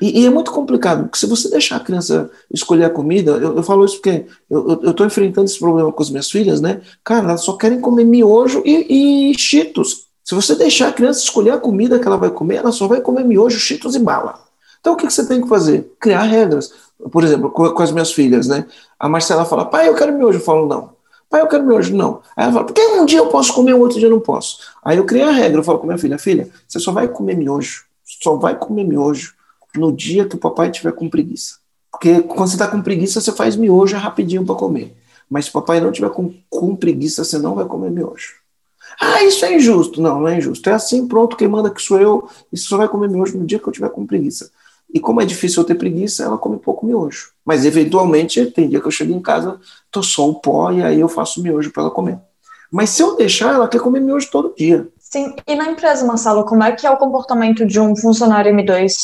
E, 0.00 0.22
e, 0.22 0.26
é 0.26 0.30
muito 0.30 0.50
complicado, 0.50 1.04
porque 1.04 1.18
se 1.18 1.26
você 1.26 1.48
deixar 1.48 1.76
a 1.76 1.80
criança 1.80 2.30
escolher 2.52 2.84
a 2.84 2.90
comida, 2.90 3.32
eu, 3.32 3.56
eu 3.56 3.62
falo 3.62 3.84
isso 3.84 3.96
porque 3.96 4.26
eu 4.50 4.90
estou 4.90 5.06
enfrentando 5.06 5.46
esse 5.46 5.58
problema 5.58 5.92
com 5.92 6.02
as 6.02 6.10
minhas 6.10 6.30
filhas, 6.30 6.60
né? 6.60 6.80
Cara, 7.04 7.28
elas 7.28 7.42
só 7.42 7.56
querem 7.56 7.80
comer 7.80 8.04
miojo 8.04 8.60
e, 8.64 9.30
e 9.30 9.38
cheetos. 9.38 10.06
Se 10.24 10.34
você 10.34 10.54
deixar 10.56 10.88
a 10.88 10.92
criança 10.92 11.20
escolher 11.20 11.50
a 11.50 11.58
comida 11.58 11.98
que 11.98 12.06
ela 12.06 12.16
vai 12.16 12.30
comer, 12.30 12.56
ela 12.56 12.72
só 12.72 12.88
vai 12.88 13.00
comer 13.00 13.24
miojo, 13.24 13.58
cheetos 13.58 13.94
e 13.94 13.98
bala. 13.98 14.42
Então 14.80 14.94
o 14.94 14.96
que, 14.96 15.06
que 15.06 15.12
você 15.12 15.26
tem 15.26 15.40
que 15.40 15.48
fazer? 15.48 15.90
Criar 16.00 16.22
regras. 16.22 16.72
Por 17.10 17.24
exemplo, 17.24 17.50
com, 17.50 17.68
com, 17.70 17.82
as 17.82 17.92
minhas 17.92 18.12
filhas, 18.12 18.46
né? 18.46 18.66
A 18.98 19.08
Marcela 19.08 19.44
fala, 19.44 19.64
pai, 19.64 19.88
eu 19.88 19.94
quero 19.94 20.12
miojo. 20.12 20.38
Eu 20.38 20.42
falo, 20.42 20.66
não. 20.66 20.94
Pai, 21.28 21.40
eu 21.40 21.46
quero 21.46 21.64
miojo. 21.64 21.94
Não. 21.94 22.20
Aí 22.36 22.44
ela 22.44 22.52
fala, 22.52 22.66
porque 22.66 22.80
um 22.80 23.04
dia 23.04 23.18
eu 23.18 23.26
posso 23.28 23.52
comer, 23.52 23.74
o 23.74 23.80
outro 23.80 23.98
dia 23.98 24.06
eu 24.06 24.12
não 24.12 24.20
posso. 24.20 24.58
Aí 24.84 24.96
eu 24.96 25.04
criei 25.04 25.24
a 25.24 25.30
regra, 25.30 25.58
eu 25.58 25.64
falo 25.64 25.78
com 25.78 25.86
minha 25.86 25.98
filha, 25.98 26.18
filha, 26.18 26.48
você 26.66 26.78
só 26.78 26.92
vai 26.92 27.08
comer 27.08 27.36
miojo, 27.36 27.84
só 28.04 28.36
vai 28.36 28.56
comer 28.56 28.84
miojo 28.84 29.34
no 29.76 29.92
dia 29.92 30.24
que 30.24 30.36
o 30.36 30.38
papai 30.38 30.70
tiver 30.70 30.92
com 30.92 31.08
preguiça. 31.08 31.56
Porque 31.90 32.22
quando 32.22 32.48
você 32.48 32.54
está 32.54 32.68
com 32.68 32.82
preguiça, 32.82 33.20
você 33.20 33.32
faz 33.32 33.56
miojo 33.56 33.96
rapidinho 33.96 34.44
para 34.44 34.54
comer. 34.54 34.96
Mas 35.28 35.46
se 35.46 35.50
o 35.50 35.54
papai 35.54 35.80
não 35.80 35.92
tiver 35.92 36.10
com, 36.10 36.32
com 36.48 36.76
preguiça, 36.76 37.24
você 37.24 37.38
não 37.38 37.54
vai 37.54 37.64
comer 37.64 37.90
miojo. 37.90 38.34
Ah, 39.00 39.22
isso 39.24 39.44
é 39.44 39.54
injusto. 39.54 40.00
Não, 40.00 40.20
não 40.20 40.28
é 40.28 40.38
injusto. 40.38 40.68
É 40.68 40.72
assim, 40.72 41.06
pronto, 41.06 41.36
quem 41.36 41.48
manda 41.48 41.70
que 41.70 41.82
sou 41.82 42.00
eu, 42.00 42.28
e 42.52 42.56
você 42.56 42.66
só 42.66 42.76
vai 42.76 42.88
comer 42.88 43.08
miojo 43.08 43.38
no 43.38 43.46
dia 43.46 43.58
que 43.58 43.66
eu 43.66 43.72
tiver 43.72 43.88
com 43.90 44.06
preguiça. 44.06 44.50
E 44.94 45.00
como 45.00 45.20
é 45.20 45.26
difícil 45.26 45.62
eu 45.62 45.66
ter 45.66 45.74
preguiça, 45.74 46.22
ela 46.22 46.38
come 46.38 46.56
pouco 46.56 46.86
miojo. 46.86 47.30
Mas 47.44 47.64
eventualmente, 47.64 48.46
tem 48.46 48.68
dia 48.68 48.80
que 48.80 48.86
eu 48.86 48.92
chego 48.92 49.12
em 49.12 49.20
casa, 49.20 49.58
tô 49.90 50.04
só 50.04 50.28
o 50.28 50.36
pó 50.36 50.70
e 50.70 50.84
aí 50.84 51.00
eu 51.00 51.08
faço 51.08 51.42
miojo 51.42 51.72
para 51.72 51.82
ela 51.82 51.90
comer. 51.90 52.16
Mas 52.70 52.90
se 52.90 53.02
eu 53.02 53.16
deixar, 53.16 53.54
ela 53.54 53.66
quer 53.66 53.80
comer 53.80 54.00
miojo 54.00 54.30
todo 54.30 54.54
dia. 54.56 54.86
Sim, 55.00 55.34
e 55.46 55.56
na 55.56 55.66
empresa, 55.66 56.06
Marcelo, 56.06 56.44
como 56.44 56.62
é 56.62 56.70
que 56.70 56.86
é 56.86 56.90
o 56.90 56.96
comportamento 56.96 57.66
de 57.66 57.80
um 57.80 57.96
funcionário 57.96 58.54
M2? 58.54 58.94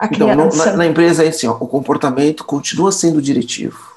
A 0.00 0.08
criança? 0.08 0.56
Então, 0.56 0.66
na, 0.66 0.76
na, 0.78 0.86
empresa 0.86 1.24
é 1.24 1.28
assim, 1.28 1.46
ó, 1.46 1.52
o 1.52 1.68
comportamento 1.68 2.42
continua 2.44 2.90
sendo 2.90 3.20
diretivo 3.20 3.93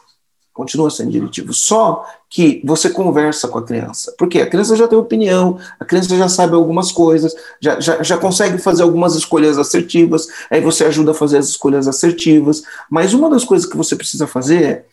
continua 0.58 0.90
sendo 0.90 1.12
diretivo. 1.12 1.54
Só 1.54 2.04
que 2.28 2.60
você 2.66 2.90
conversa 2.90 3.48
com 3.48 3.60
a 3.60 3.64
criança. 3.64 4.12
Porque 4.18 4.42
a 4.42 4.50
criança 4.50 4.76
já 4.76 4.88
tem 4.88 4.98
opinião, 4.98 5.60
a 5.80 5.86
criança 5.86 6.18
já 6.18 6.28
sabe 6.28 6.56
algumas 6.56 6.92
coisas, 6.92 7.36
já, 7.62 7.80
já, 7.80 8.02
já 8.02 8.18
consegue 8.18 8.58
fazer 8.58 8.82
algumas 8.82 9.16
escolhas 9.16 9.60
assertivas, 9.60 10.28
aí 10.50 10.60
você 10.60 10.84
ajuda 10.84 11.12
a 11.12 11.14
fazer 11.14 11.38
as 11.38 11.48
escolhas 11.48 11.88
assertivas. 11.88 12.64
Mas 12.90 13.14
uma 13.14 13.30
das 13.30 13.44
coisas 13.44 13.70
que 13.70 13.78
você 13.78 13.96
precisa 13.96 14.26
fazer 14.26 14.64
é 14.64 14.86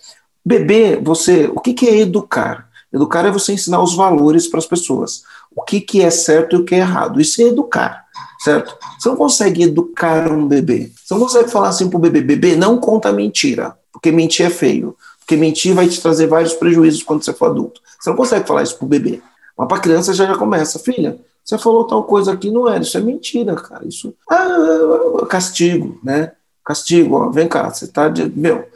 beber, 0.44 1.02
você. 1.02 1.50
O 1.54 1.58
que, 1.58 1.72
que 1.72 1.88
é 1.88 2.00
educar? 2.00 2.68
Educar 2.92 3.24
é 3.24 3.30
você 3.30 3.54
ensinar 3.54 3.82
os 3.82 3.96
valores 3.96 4.46
para 4.46 4.58
as 4.58 4.66
pessoas. 4.66 5.22
O 5.56 5.62
que, 5.62 5.80
que 5.80 6.02
é 6.02 6.10
certo 6.10 6.54
e 6.54 6.58
o 6.58 6.64
que 6.64 6.74
é 6.74 6.78
errado. 6.78 7.20
Isso 7.20 7.40
é 7.40 7.46
educar, 7.46 8.04
certo? 8.40 8.76
Você 8.98 9.08
não 9.08 9.16
consegue 9.16 9.62
educar 9.62 10.30
um 10.30 10.46
bebê. 10.46 10.92
Você 11.02 11.14
não 11.14 11.20
consegue 11.22 11.50
falar 11.50 11.68
assim 11.68 11.88
para 11.88 11.96
o 11.96 12.00
bebê: 12.00 12.20
bebê, 12.20 12.54
não 12.54 12.78
conta 12.78 13.10
mentira, 13.10 13.74
porque 13.90 14.12
mentir 14.12 14.44
é 14.44 14.50
feio. 14.50 14.94
Porque 15.24 15.36
mentir 15.36 15.74
vai 15.74 15.88
te 15.88 16.00
trazer 16.00 16.26
vários 16.26 16.52
prejuízos 16.52 17.02
quando 17.02 17.24
você 17.24 17.32
for 17.32 17.46
adulto. 17.46 17.80
Você 17.98 18.10
não 18.10 18.16
consegue 18.16 18.46
falar 18.46 18.62
isso 18.62 18.76
pro 18.76 18.86
bebê. 18.86 19.22
Mas 19.56 19.68
para 19.68 19.80
criança 19.80 20.12
já, 20.12 20.26
já 20.26 20.36
começa, 20.36 20.78
filha, 20.78 21.18
você 21.42 21.56
falou 21.56 21.86
tal 21.86 22.04
coisa 22.04 22.32
aqui, 22.32 22.50
não 22.50 22.68
era, 22.68 22.82
isso 22.82 22.98
é 22.98 23.00
mentira, 23.00 23.54
cara. 23.54 23.86
Isso 23.86 24.14
ah, 24.28 25.26
castigo, 25.28 25.98
né? 26.02 26.32
Castigo, 26.64 27.16
ó, 27.16 27.30
vem 27.30 27.48
cá, 27.48 27.70
você 27.70 27.86
tá 27.86 28.08
de, 28.08 28.24
meu, 28.30 28.66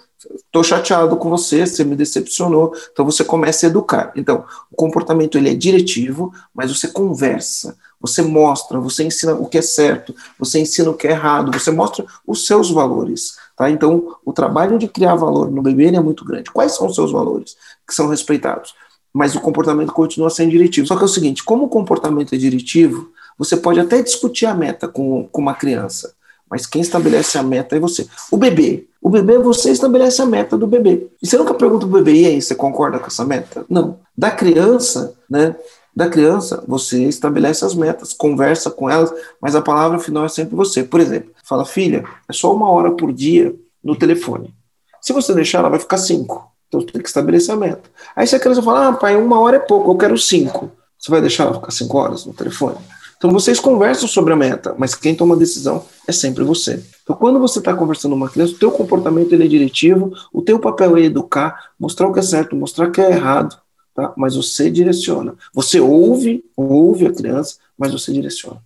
tô 0.50 0.62
chateado 0.62 1.16
com 1.16 1.30
você, 1.30 1.66
você 1.66 1.84
me 1.84 1.96
decepcionou, 1.96 2.72
então 2.92 3.04
você 3.04 3.24
começa 3.24 3.66
a 3.66 3.68
educar. 3.68 4.12
Então, 4.16 4.44
o 4.70 4.76
comportamento 4.76 5.36
ele 5.36 5.50
é 5.50 5.54
diretivo, 5.54 6.32
mas 6.54 6.74
você 6.74 6.88
conversa, 6.88 7.76
você 8.00 8.22
mostra, 8.22 8.78
você 8.78 9.04
ensina 9.04 9.34
o 9.34 9.46
que 9.46 9.58
é 9.58 9.62
certo, 9.62 10.14
você 10.38 10.60
ensina 10.60 10.90
o 10.90 10.94
que 10.94 11.08
é 11.08 11.12
errado, 11.12 11.52
você 11.52 11.70
mostra 11.70 12.04
os 12.26 12.46
seus 12.46 12.70
valores. 12.70 13.36
Tá? 13.58 13.68
Então, 13.68 14.14
o 14.24 14.32
trabalho 14.32 14.78
de 14.78 14.86
criar 14.86 15.16
valor 15.16 15.50
no 15.50 15.60
bebê 15.60 15.86
é 15.88 16.00
muito 16.00 16.24
grande. 16.24 16.48
Quais 16.52 16.76
são 16.76 16.86
os 16.86 16.94
seus 16.94 17.10
valores 17.10 17.56
que 17.86 17.92
são 17.92 18.06
respeitados? 18.06 18.72
Mas 19.12 19.34
o 19.34 19.40
comportamento 19.40 19.92
continua 19.92 20.30
sendo 20.30 20.52
diretivo. 20.52 20.86
Só 20.86 20.94
que 20.94 21.02
é 21.02 21.06
o 21.06 21.08
seguinte: 21.08 21.42
como 21.42 21.64
o 21.64 21.68
comportamento 21.68 22.32
é 22.32 22.38
diretivo, 22.38 23.10
você 23.36 23.56
pode 23.56 23.80
até 23.80 24.00
discutir 24.00 24.46
a 24.46 24.54
meta 24.54 24.86
com, 24.86 25.26
com 25.26 25.40
uma 25.40 25.54
criança, 25.54 26.14
mas 26.48 26.66
quem 26.66 26.80
estabelece 26.80 27.36
a 27.36 27.42
meta 27.42 27.74
é 27.74 27.80
você. 27.80 28.06
O 28.30 28.36
bebê. 28.36 28.86
O 29.02 29.10
bebê, 29.10 29.38
você 29.38 29.70
estabelece 29.70 30.22
a 30.22 30.26
meta 30.26 30.56
do 30.56 30.66
bebê. 30.66 31.08
E 31.20 31.26
você 31.26 31.36
nunca 31.36 31.54
pergunta 31.54 31.86
pro 31.86 31.98
bebê, 31.98 32.12
e 32.12 32.26
aí, 32.26 32.42
você 32.42 32.54
concorda 32.54 32.98
com 32.98 33.06
essa 33.06 33.24
meta? 33.24 33.64
Não. 33.68 33.98
Da 34.16 34.30
criança, 34.30 35.14
né? 35.28 35.54
Da 35.94 36.08
criança, 36.08 36.62
você 36.66 37.04
estabelece 37.04 37.64
as 37.64 37.74
metas, 37.74 38.12
conversa 38.12 38.70
com 38.70 38.88
elas, 38.88 39.12
mas 39.40 39.56
a 39.56 39.62
palavra 39.62 39.98
final 39.98 40.24
é 40.24 40.28
sempre 40.28 40.54
você. 40.54 40.84
Por 40.84 41.00
exemplo, 41.00 41.32
fala, 41.42 41.64
filha, 41.64 42.04
é 42.28 42.32
só 42.32 42.54
uma 42.54 42.70
hora 42.70 42.92
por 42.92 43.12
dia 43.12 43.54
no 43.82 43.96
telefone. 43.96 44.54
Se 45.00 45.12
você 45.12 45.34
deixar, 45.34 45.58
ela 45.58 45.70
vai 45.70 45.78
ficar 45.78 45.98
cinco. 45.98 46.52
Então, 46.68 46.80
você 46.80 46.86
tem 46.88 47.02
que 47.02 47.08
estabelecer 47.08 47.54
a 47.54 47.58
meta. 47.58 47.90
Aí 48.14 48.26
se 48.26 48.36
a 48.36 48.40
criança 48.40 48.62
fala, 48.62 48.88
ah, 48.88 48.92
pai, 48.92 49.16
uma 49.16 49.40
hora 49.40 49.56
é 49.56 49.60
pouco, 49.60 49.90
eu 49.90 49.96
quero 49.96 50.18
cinco. 50.18 50.70
Você 50.98 51.10
vai 51.10 51.20
deixar 51.20 51.44
ela 51.44 51.54
ficar 51.54 51.70
cinco 51.70 51.96
horas 51.96 52.26
no 52.26 52.34
telefone? 52.34 52.76
Então, 53.16 53.32
vocês 53.32 53.58
conversam 53.58 54.06
sobre 54.06 54.32
a 54.32 54.36
meta, 54.36 54.76
mas 54.78 54.94
quem 54.94 55.12
toma 55.12 55.34
a 55.34 55.38
decisão 55.38 55.84
é 56.06 56.12
sempre 56.12 56.44
você. 56.44 56.80
Então, 57.02 57.16
quando 57.16 57.40
você 57.40 57.58
está 57.58 57.74
conversando 57.74 58.12
com 58.12 58.16
uma 58.16 58.28
criança, 58.28 58.54
o 58.54 58.58
teu 58.58 58.70
comportamento 58.70 59.32
ele 59.32 59.44
é 59.44 59.48
diretivo, 59.48 60.12
o 60.32 60.40
teu 60.40 60.60
papel 60.60 60.96
é 60.96 61.02
educar, 61.02 61.70
mostrar 61.76 62.06
o 62.06 62.12
que 62.12 62.20
é 62.20 62.22
certo, 62.22 62.54
mostrar 62.54 62.86
o 62.86 62.92
que 62.92 63.00
é 63.00 63.10
errado, 63.10 63.56
tá? 63.98 64.12
mas 64.16 64.36
você 64.36 64.70
direciona. 64.70 65.34
Você 65.52 65.80
ouve, 65.80 66.44
ouve 66.56 67.08
a 67.08 67.12
criança, 67.12 67.56
mas 67.76 67.90
você 67.90 68.12
direciona. 68.12 68.58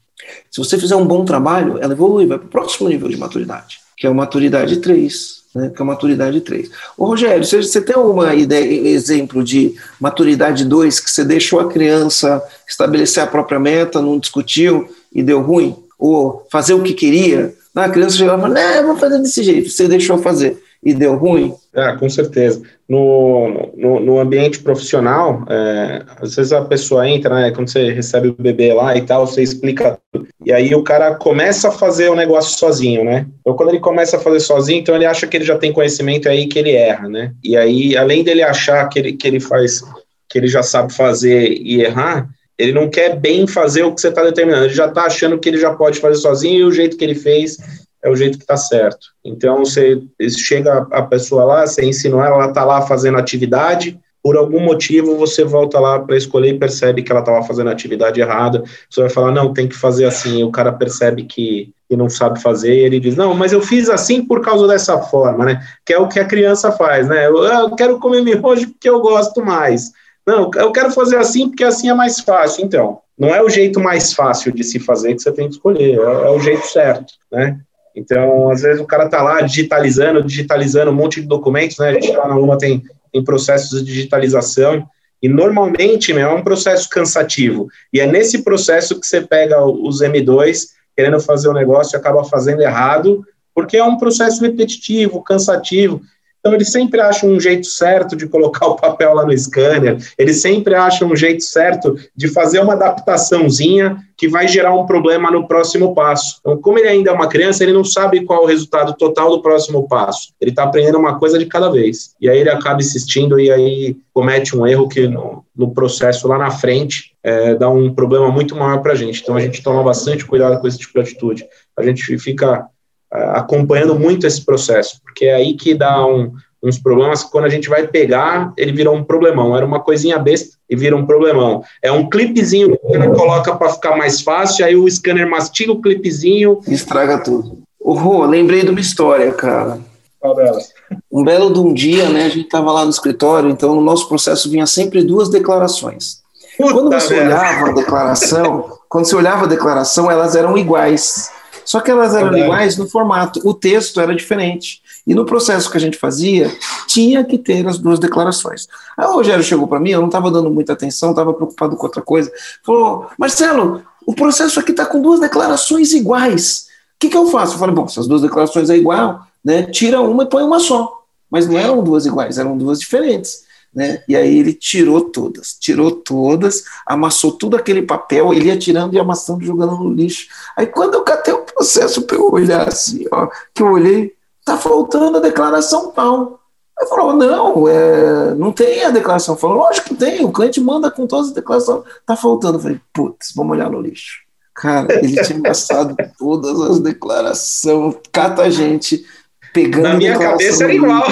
Se 0.51 0.59
você 0.59 0.79
fizer 0.79 0.95
um 0.95 1.07
bom 1.07 1.25
trabalho, 1.25 1.79
ela 1.81 1.95
evolui, 1.95 2.27
vai 2.27 2.39
para 2.39 2.47
o 2.47 2.51
próximo 2.51 2.89
nível 2.89 3.09
de 3.09 3.17
maturidade, 3.17 3.79
que 3.97 4.07
é 4.07 4.11
a 4.11 4.15
maturidade 4.15 4.77
3. 4.77 5.43
Né, 5.55 5.69
que 5.69 5.81
é 5.81 5.83
a 5.83 5.87
maturidade 5.87 6.41
3. 6.41 6.71
Ô, 6.97 7.07
Rogério, 7.07 7.45
você, 7.45 7.63
você 7.63 7.81
tem 7.81 7.95
alguma 7.95 8.35
ideia, 8.35 8.89
exemplo 8.89 9.43
de 9.43 9.75
maturidade 9.99 10.65
2 10.65 11.01
que 11.01 11.11
você 11.11 11.25
deixou 11.25 11.61
a 11.61 11.69
criança 11.69 12.43
estabelecer 12.69 13.23
a 13.23 13.27
própria 13.27 13.59
meta, 13.59 14.01
não 14.01 14.19
discutiu 14.19 14.89
e 15.13 15.23
deu 15.23 15.41
ruim? 15.43 15.77
Ou 15.99 16.47
fazer 16.51 16.75
o 16.75 16.83
que 16.83 16.95
queria? 16.95 17.55
A 17.75 17.89
criança 17.89 18.17
chegava 18.17 18.39
e 18.39 18.43
falava, 18.43 18.61
não, 18.61 18.87
vou 18.89 18.97
fazer 18.97 19.19
desse 19.19 19.43
jeito, 19.43 19.71
você 19.71 19.89
deixou 19.89 20.19
fazer 20.19 20.63
e 20.83 20.93
deu 20.93 21.17
ruim? 21.17 21.55
Ah, 21.75 21.97
com 21.97 22.09
certeza. 22.09 22.61
No, 22.89 23.71
no, 23.77 24.01
no 24.01 24.19
ambiente 24.19 24.59
profissional, 24.59 25.45
é, 25.49 26.03
às 26.21 26.35
vezes 26.35 26.53
a 26.53 26.63
pessoa 26.63 27.09
entra, 27.09 27.35
né, 27.35 27.51
quando 27.53 27.71
você 27.71 27.93
recebe 27.93 28.29
o 28.29 28.35
bebê 28.35 28.75
lá 28.75 28.97
e 28.97 29.03
tal, 29.03 29.27
você 29.27 29.43
explica 29.43 29.99
tudo. 30.13 30.27
E 30.45 30.53
aí 30.53 30.75
o 30.75 30.83
cara 30.83 31.15
começa 31.15 31.69
a 31.69 31.73
fazer 31.73 32.11
o 32.11 32.17
negócio 32.17 32.59
sozinho, 32.59 33.05
né? 33.05 33.27
Então, 33.41 33.55
quando 33.55 33.69
ele 33.69 33.79
começa 33.79 34.17
a 34.17 34.21
fazer 34.21 34.41
sozinho, 34.41 34.81
então 34.81 34.95
ele 34.95 35.07
acha 35.07 35.27
que 35.27 35.37
ele 35.37 35.45
já 35.45 35.57
tem 35.57 35.73
conhecimento, 35.73 36.27
é 36.27 36.33
aí 36.33 36.47
que 36.49 36.59
ele 36.59 36.73
erra, 36.73 37.09
né? 37.09 37.33
E 37.45 37.57
aí, 37.57 37.97
além 37.97 38.25
dele 38.25 38.43
achar 38.43 38.87
que 38.89 38.99
ele, 38.99 39.13
que 39.13 39.27
ele 39.27 39.39
faz, 39.39 39.83
que 40.29 40.37
ele 40.37 40.49
já 40.49 40.65
sabe 40.65 40.93
fazer 40.93 41.53
e 41.53 41.81
errar, 41.81 42.29
ele 42.59 42.73
não 42.73 42.89
quer 42.89 43.19
bem 43.19 43.47
fazer 43.47 43.83
o 43.83 43.95
que 43.95 44.01
você 44.01 44.09
está 44.09 44.23
determinando, 44.23 44.67
ele 44.67 44.75
já 44.75 44.87
está 44.87 45.05
achando 45.05 45.39
que 45.39 45.49
ele 45.49 45.59
já 45.59 45.75
pode 45.75 45.99
fazer 45.99 46.17
sozinho 46.17 46.61
e 46.61 46.65
o 46.65 46.73
jeito 46.73 46.97
que 46.97 47.05
ele 47.05 47.15
fez 47.15 47.57
é 48.03 48.11
o 48.11 48.17
jeito 48.17 48.37
que 48.37 48.45
está 48.45 48.57
certo. 48.57 49.09
Então, 49.25 49.59
você 49.59 50.03
chega 50.37 50.87
a 50.91 51.03
pessoa 51.03 51.45
lá, 51.45 51.67
você 51.67 51.85
ensinou 51.85 52.23
ela, 52.23 52.37
ela 52.37 52.49
está 52.49 52.65
lá 52.65 52.83
fazendo 52.83 53.17
atividade, 53.17 53.99
por 54.23 54.37
algum 54.37 54.61
motivo 54.61 55.17
você 55.17 55.45
volta 55.45 55.81
lá 55.81 55.99
para 55.99 56.17
escolher 56.17 56.55
e 56.55 56.59
percebe 56.59 57.03
que 57.03 57.11
ela 57.11 57.21
estava 57.21 57.43
fazendo 57.43 57.69
a 57.69 57.73
atividade 57.73 58.21
errada, 58.21 58.63
você 58.89 59.01
vai 59.01 59.11
falar, 59.11 59.33
não, 59.33 59.53
tem 59.53 59.67
que 59.67 59.75
fazer 59.75 60.05
assim, 60.05 60.45
o 60.45 60.51
cara 60.51 60.73
percebe 60.73 61.25
que, 61.25 61.73
que 61.89 61.97
não 61.97 62.09
sabe 62.09 62.41
fazer, 62.41 62.73
e 62.73 62.85
ele 62.85 63.01
diz, 63.01 63.17
não, 63.17 63.35
mas 63.35 63.53
eu 63.53 63.61
fiz 63.61 63.91
assim 63.91 64.25
por 64.25 64.41
causa 64.41 64.69
dessa 64.69 64.99
forma, 64.99 65.45
né, 65.45 65.61
que 65.85 65.93
é 65.93 65.99
o 65.99 66.09
que 66.09 66.21
a 66.21 66.25
criança 66.25 66.71
faz, 66.71 67.09
né, 67.09 67.27
eu, 67.27 67.43
eu 67.43 67.75
quero 67.75 67.99
comer 67.99 68.23
miojo 68.23 68.69
porque 68.71 68.89
eu 68.89 69.01
gosto 69.01 69.45
mais, 69.45 69.91
não, 70.27 70.51
eu 70.55 70.73
quero 70.73 70.91
fazer 70.93 71.17
assim 71.17 71.49
porque 71.49 71.65
assim 71.65 71.89
é 71.89 71.95
mais 71.95 72.21
fácil, 72.21 72.65
então, 72.65 73.01
não 73.19 73.35
é 73.35 73.43
o 73.43 73.49
jeito 73.49 73.81
mais 73.81 74.13
fácil 74.13 74.53
de 74.53 74.65
se 74.65 74.79
fazer 74.79 75.15
que 75.15 75.23
você 75.23 75.33
tem 75.33 75.49
que 75.49 75.55
escolher, 75.55 75.99
é, 75.99 76.03
é 76.03 76.31
o 76.31 76.41
jeito 76.41 76.67
certo, 76.67 77.15
né, 77.31 77.61
então, 77.95 78.51
às 78.51 78.63
vezes 78.63 78.81
o 78.81 78.87
cara 78.87 79.05
está 79.05 79.23
lá 79.23 79.41
digitalizando, 79.43 80.23
digitalizando 80.23 80.91
um 80.91 80.95
monte 80.95 81.21
de 81.21 81.27
documentos, 81.27 81.79
né? 81.79 81.91
A 81.91 81.93
gente 81.93 82.11
lá 82.13 82.27
na 82.27 82.37
UMA 82.37 82.57
tem, 82.57 82.83
tem 83.13 83.23
processos 83.23 83.81
de 83.81 83.93
digitalização, 83.93 84.87
e 85.23 85.29
normalmente 85.29 86.13
meu, 86.13 86.31
é 86.31 86.35
um 86.35 86.43
processo 86.43 86.89
cansativo. 86.89 87.69
E 87.93 88.01
é 88.01 88.07
nesse 88.07 88.43
processo 88.43 88.99
que 88.99 89.07
você 89.07 89.21
pega 89.21 89.65
os 89.65 90.01
M2 90.01 90.71
querendo 90.97 91.21
fazer 91.21 91.49
o 91.49 91.53
um 91.53 91.55
negócio 91.55 91.97
e 91.97 91.99
acaba 91.99 92.25
fazendo 92.25 92.61
errado, 92.61 93.25
porque 93.55 93.77
é 93.77 93.85
um 93.85 93.97
processo 93.97 94.43
repetitivo, 94.43 95.23
cansativo. 95.23 96.01
Então, 96.43 96.55
eles 96.55 96.73
sempre 96.73 97.01
acham 97.01 97.31
um 97.31 97.39
jeito 97.39 97.69
certo 97.69 98.17
de 98.17 98.27
colocar 98.27 98.67
o 98.67 98.75
papel 98.75 99.15
lá 99.15 99.25
no 99.25 99.39
scanner, 99.39 99.97
eles 100.19 100.43
sempre 100.43 100.75
acham 100.75 101.09
um 101.09 101.15
jeito 101.15 101.45
certo 101.45 101.97
de 102.17 102.27
fazer 102.27 102.59
uma 102.59 102.73
adaptaçãozinha 102.73 103.97
que 104.17 104.29
vai 104.29 104.49
gerar 104.49 104.75
um 104.75 104.85
problema 104.85 105.31
no 105.31 105.47
próximo 105.47 105.95
passo. 105.95 106.39
Então, 106.41 106.57
como 106.57 106.79
ele 106.79 106.89
ainda 106.89 107.11
é 107.11 107.13
uma 107.13 107.29
criança, 107.29 107.63
ele 107.63 107.73
não 107.73 107.85
sabe 107.85 108.25
qual 108.25 108.41
é 108.41 108.45
o 108.45 108.47
resultado 108.47 108.95
total 108.95 109.31
do 109.31 109.43
próximo 109.43 109.87
passo. 109.87 110.33
Ele 110.41 110.51
está 110.51 110.65
aprendendo 110.65 110.99
uma 110.99 111.19
coisa 111.19 111.39
de 111.39 111.47
cada 111.47 111.71
vez. 111.71 112.15
E 112.21 112.29
aí 112.29 112.39
ele 112.39 112.51
acaba 112.51 112.81
insistindo 112.81 113.39
e 113.39 113.51
aí 113.51 113.97
comete 114.13 114.57
um 114.57 114.67
erro 114.67 114.89
que 114.89 115.09
no, 115.09 115.45
no 115.57 115.73
processo 115.73 116.29
lá 116.29 116.39
na 116.39 116.51
frente 116.51 117.17
é, 117.23 117.55
dá 117.55 117.69
um 117.69 117.93
problema 117.95 118.31
muito 118.31 118.55
maior 118.57 118.81
para 118.81 118.93
a 118.93 118.97
gente. 118.97 119.23
Então, 119.23 119.37
a 119.37 119.41
gente 119.41 119.63
toma 119.63 119.83
bastante 119.83 120.25
cuidado 120.25 120.61
com 120.61 120.67
esse 120.69 120.79
tipo 120.79 120.95
de 120.95 121.01
atitude. 121.01 121.47
A 121.77 121.83
gente 121.83 122.19
fica 122.19 122.69
acompanhando 123.13 123.99
muito 123.99 124.27
esse 124.27 124.45
processo, 124.45 125.01
porque 125.05 125.27
é 125.27 125.35
aí 125.35 125.55
que 125.55 125.75
dá 125.75 126.07
um, 126.07 126.33
uns 126.63 126.79
problemas 126.79 127.25
que 127.25 127.31
quando 127.31 127.45
a 127.45 127.49
gente 127.49 127.69
vai 127.69 127.87
pegar, 127.87 128.53
ele 128.57 128.73
virou 128.73 128.95
um 128.95 129.05
problemão. 129.05 129.57
Era 129.57 129.67
uma 129.67 129.81
coisinha 129.81 130.19
besta 130.19 130.57
e 130.71 130.77
vira 130.77 130.97
um 130.97 131.05
problemão. 131.05 131.63
É 131.83 131.91
um 131.91 132.09
clipezinho 132.09 132.71
que 132.71 132.97
ele 132.97 133.09
coloca 133.09 133.55
para 133.55 133.73
ficar 133.73 133.97
mais 133.97 134.21
fácil, 134.21 134.65
aí 134.65 134.77
o 134.77 134.89
scanner 134.89 135.29
mastiga 135.29 135.73
o 135.73 135.81
clipezinho. 135.81 136.61
Estraga 136.69 137.19
tudo. 137.19 137.59
Ô, 137.79 137.95
Rô, 137.95 138.25
lembrei 138.25 138.63
de 138.63 138.71
uma 138.71 138.81
história, 138.81 139.33
cara. 139.33 139.81
Qual 140.21 140.37
delas? 140.37 140.71
Um 141.11 141.25
belo 141.25 141.53
de 141.53 141.59
um 141.59 141.75
dia, 141.75 142.09
né, 142.09 142.27
a 142.27 142.29
gente 142.29 142.45
estava 142.45 142.71
lá 142.71 142.85
no 142.85 142.91
escritório, 142.91 143.51
então 143.51 143.75
no 143.75 143.81
nosso 143.81 144.09
processo 144.09 144.49
vinha 144.49 144.67
sempre 144.67 145.03
duas 145.03 145.29
declarações. 145.29 146.23
Puta 146.57 146.75
quando 146.75 146.93
você 146.93 147.15
merda. 147.15 147.35
olhava 147.35 147.71
a 147.71 147.73
declaração, 147.73 148.79
quando 148.89 149.07
você 149.07 149.17
olhava 149.17 149.45
a 149.45 149.49
declaração, 149.49 150.09
elas 150.09 150.37
eram 150.37 150.57
iguais. 150.57 151.31
Só 151.65 151.81
que 151.81 151.91
elas 151.91 152.15
eram 152.15 152.31
Verdade. 152.31 152.45
iguais 152.45 152.77
no 152.77 152.89
formato, 152.89 153.41
o 153.45 153.55
texto 153.55 154.01
era 154.01 154.15
diferente. 154.15 154.83
E 155.07 155.15
no 155.15 155.25
processo 155.25 155.71
que 155.71 155.77
a 155.77 155.81
gente 155.81 155.99
fazia, 155.99 156.51
tinha 156.87 157.25
que 157.25 157.39
ter 157.39 157.67
as 157.67 157.79
duas 157.79 157.99
declarações. 157.99 158.69
Aí 158.97 159.07
o 159.07 159.13
Rogério 159.13 159.43
chegou 159.43 159.67
para 159.67 159.81
mim, 159.81 159.91
eu 159.91 160.01
não 160.01 160.09
estava 160.09 160.31
dando 160.31 160.51
muita 160.51 160.73
atenção, 160.73 161.11
estava 161.11 161.33
preocupado 161.33 161.77
com 161.77 161.87
outra 161.87 162.03
coisa. 162.03 162.31
Falou: 162.65 163.09
Marcelo, 163.19 163.83
o 164.07 164.15
processo 164.15 164.61
aqui 164.61 164.71
está 164.71 164.87
com 164.87 165.01
duas 165.01 165.21
declarações 165.21 165.93
iguais. 165.93 166.67
O 166.97 167.01
que, 167.01 167.09
que 167.09 167.17
eu 167.17 167.27
faço? 167.29 167.55
Eu 167.55 167.59
falei: 167.59 167.75
bom, 167.75 167.89
se 167.89 167.99
as 167.99 168.07
duas 168.07 168.23
declarações 168.23 168.71
é 168.71 168.77
igual, 168.77 169.27
né, 169.45 169.65
tira 169.65 170.01
uma 170.01 170.23
e 170.25 170.27
põe 170.27 170.43
uma 170.43 170.61
só. 170.61 171.03
Mas 171.31 171.49
não 171.49 171.59
eram 171.59 171.83
duas 171.83 172.07
iguais, 172.07 172.39
eram 172.39 172.57
duas 172.57 172.79
diferentes. 172.79 173.45
Né? 173.75 174.03
E 174.07 174.15
aí 174.15 174.39
ele 174.39 174.53
tirou 174.53 175.01
todas, 175.01 175.55
tirou 175.55 175.91
todas, 175.91 176.65
amassou 176.87 177.33
tudo 177.33 177.57
aquele 177.57 177.81
papel, 177.81 178.33
ele 178.33 178.47
ia 178.47 178.59
tirando 178.59 178.93
e 178.93 178.99
amassando, 178.99 179.45
jogando 179.45 179.77
no 179.77 179.91
lixo. 179.91 180.29
Aí 180.57 180.67
quando 180.67 180.95
eu 180.95 181.03
catei 181.03 181.33
o 181.33 181.45
processo 181.45 182.03
para 182.03 182.17
eu 182.17 182.31
olhar 182.31 182.69
assim, 182.69 183.07
ó, 183.11 183.29
que 183.55 183.63
eu 183.63 183.69
olhei, 183.69 184.15
tá 184.45 184.59
faltando 184.59 185.17
a 185.17 185.21
declaração 185.21 185.91
tal. 185.91 186.41
Aí 186.79 186.87
falou, 186.87 187.15
não, 187.15 187.67
é, 187.67 188.35
não 188.35 188.53
tem 188.53 188.85
a 188.85 188.91
declaração. 188.91 189.37
Falou, 189.37 189.59
lógico 189.59 189.89
que 189.89 189.95
tem, 189.95 190.25
o 190.25 190.33
cliente 190.33 190.61
manda 190.61 190.91
com 190.91 191.07
todas 191.07 191.29
as 191.29 191.35
declarações. 191.35 191.85
Tá 192.05 192.17
faltando. 192.17 192.59
Eu 192.59 192.63
falei, 192.63 192.81
putz, 192.93 193.33
vamos 193.35 193.53
olhar 193.53 193.71
no 193.71 193.81
lixo. 193.81 194.21
Cara, 194.55 194.93
ele 195.03 195.23
tinha 195.23 195.39
amassado 195.41 195.97
todas 196.19 196.61
as 196.61 196.81
declarações, 196.81 197.97
cata 198.11 198.43
a 198.43 198.51
gente 198.51 199.05
pegando. 199.53 199.83
Na 199.83 199.95
minha 199.95 200.19
cabeça 200.19 200.65
era 200.65 200.75
igual. 200.75 201.05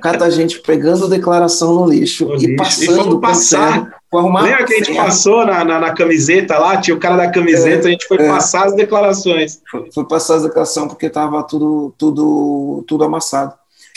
Cata 0.00 0.24
a 0.24 0.30
gente 0.30 0.60
pegando 0.60 1.08
declaração 1.08 1.74
no 1.74 1.88
lixo, 1.88 2.26
no 2.26 2.34
e 2.34 2.46
lixo. 2.46 2.56
passando 2.56 3.18
e 3.18 3.20
passar. 3.20 4.00
arrumar 4.12 4.42
Lembra 4.42 4.64
que 4.64 4.74
a 4.74 4.78
gente 4.78 4.96
passou 4.96 5.46
na, 5.46 5.64
na, 5.64 5.78
na, 5.78 5.94
camiseta 5.94 6.58
lá? 6.58 6.76
Tinha 6.80 6.96
o 6.96 7.00
cara 7.00 7.16
da 7.16 7.30
camiseta, 7.30 7.86
é, 7.86 7.88
a 7.88 7.90
gente 7.92 8.08
foi 8.08 8.18
é. 8.18 8.28
passar 8.28 8.66
as 8.66 8.74
declarações. 8.74 9.60
Foi, 9.70 9.90
foi 9.92 10.04
passar 10.08 10.36
as 10.36 10.42
declarações 10.42 10.88
porque 10.88 11.06
estava 11.06 11.42
tudo, 11.44 11.94
tudo, 11.96 12.84
tudo 12.88 13.04
amassado. 13.04 13.54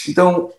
Então, 0.08 0.52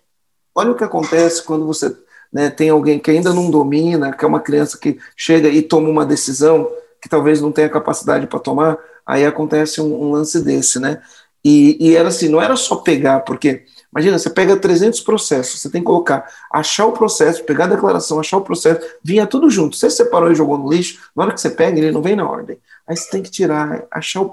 olha 0.52 0.72
o 0.72 0.74
que 0.74 0.82
acontece 0.82 1.44
quando 1.44 1.64
você 1.64 1.94
né, 2.32 2.50
tem 2.50 2.68
alguém 2.70 2.98
que 2.98 3.10
ainda 3.10 3.32
não 3.32 3.48
domina, 3.48 4.12
que 4.12 4.24
é 4.24 4.28
uma 4.28 4.40
criança 4.40 4.76
que 4.76 4.98
chega 5.16 5.48
e 5.48 5.62
toma 5.62 5.88
uma 5.88 6.04
decisão 6.04 6.68
que 7.00 7.08
talvez 7.08 7.40
não 7.40 7.52
tenha 7.52 7.68
capacidade 7.68 8.26
para 8.26 8.40
tomar, 8.40 8.78
aí 9.06 9.24
acontece 9.24 9.80
um, 9.80 10.02
um 10.02 10.10
lance 10.10 10.42
desse, 10.42 10.80
né? 10.80 11.00
E, 11.48 11.76
e, 11.78 11.96
era 11.96 12.08
assim, 12.08 12.28
não 12.28 12.42
era 12.42 12.56
só 12.56 12.74
pegar, 12.74 13.20
porque 13.20 13.62
imagina, 13.92 14.18
você 14.18 14.28
pega 14.28 14.56
300 14.56 14.98
processos, 15.02 15.60
você 15.60 15.70
tem 15.70 15.80
que 15.80 15.86
colocar, 15.86 16.28
achar 16.50 16.86
o 16.86 16.92
processo, 16.92 17.44
pegar 17.44 17.66
a 17.66 17.68
declaração, 17.68 18.18
achar 18.18 18.38
o 18.38 18.40
processo, 18.40 18.84
vinha 19.00 19.28
tudo 19.28 19.48
junto. 19.48 19.76
Você 19.76 19.88
separou 19.88 20.32
e 20.32 20.34
jogou 20.34 20.58
no 20.58 20.68
lixo, 20.68 20.98
na 21.14 21.22
hora 21.22 21.32
que 21.32 21.40
você 21.40 21.48
pega, 21.48 21.78
ele 21.78 21.92
não 21.92 22.02
vem 22.02 22.16
na 22.16 22.28
ordem. 22.28 22.58
Aí 22.84 22.96
você 22.96 23.08
tem 23.08 23.22
que 23.22 23.30
tirar, 23.30 23.84
achar 23.92 24.22
o, 24.22 24.30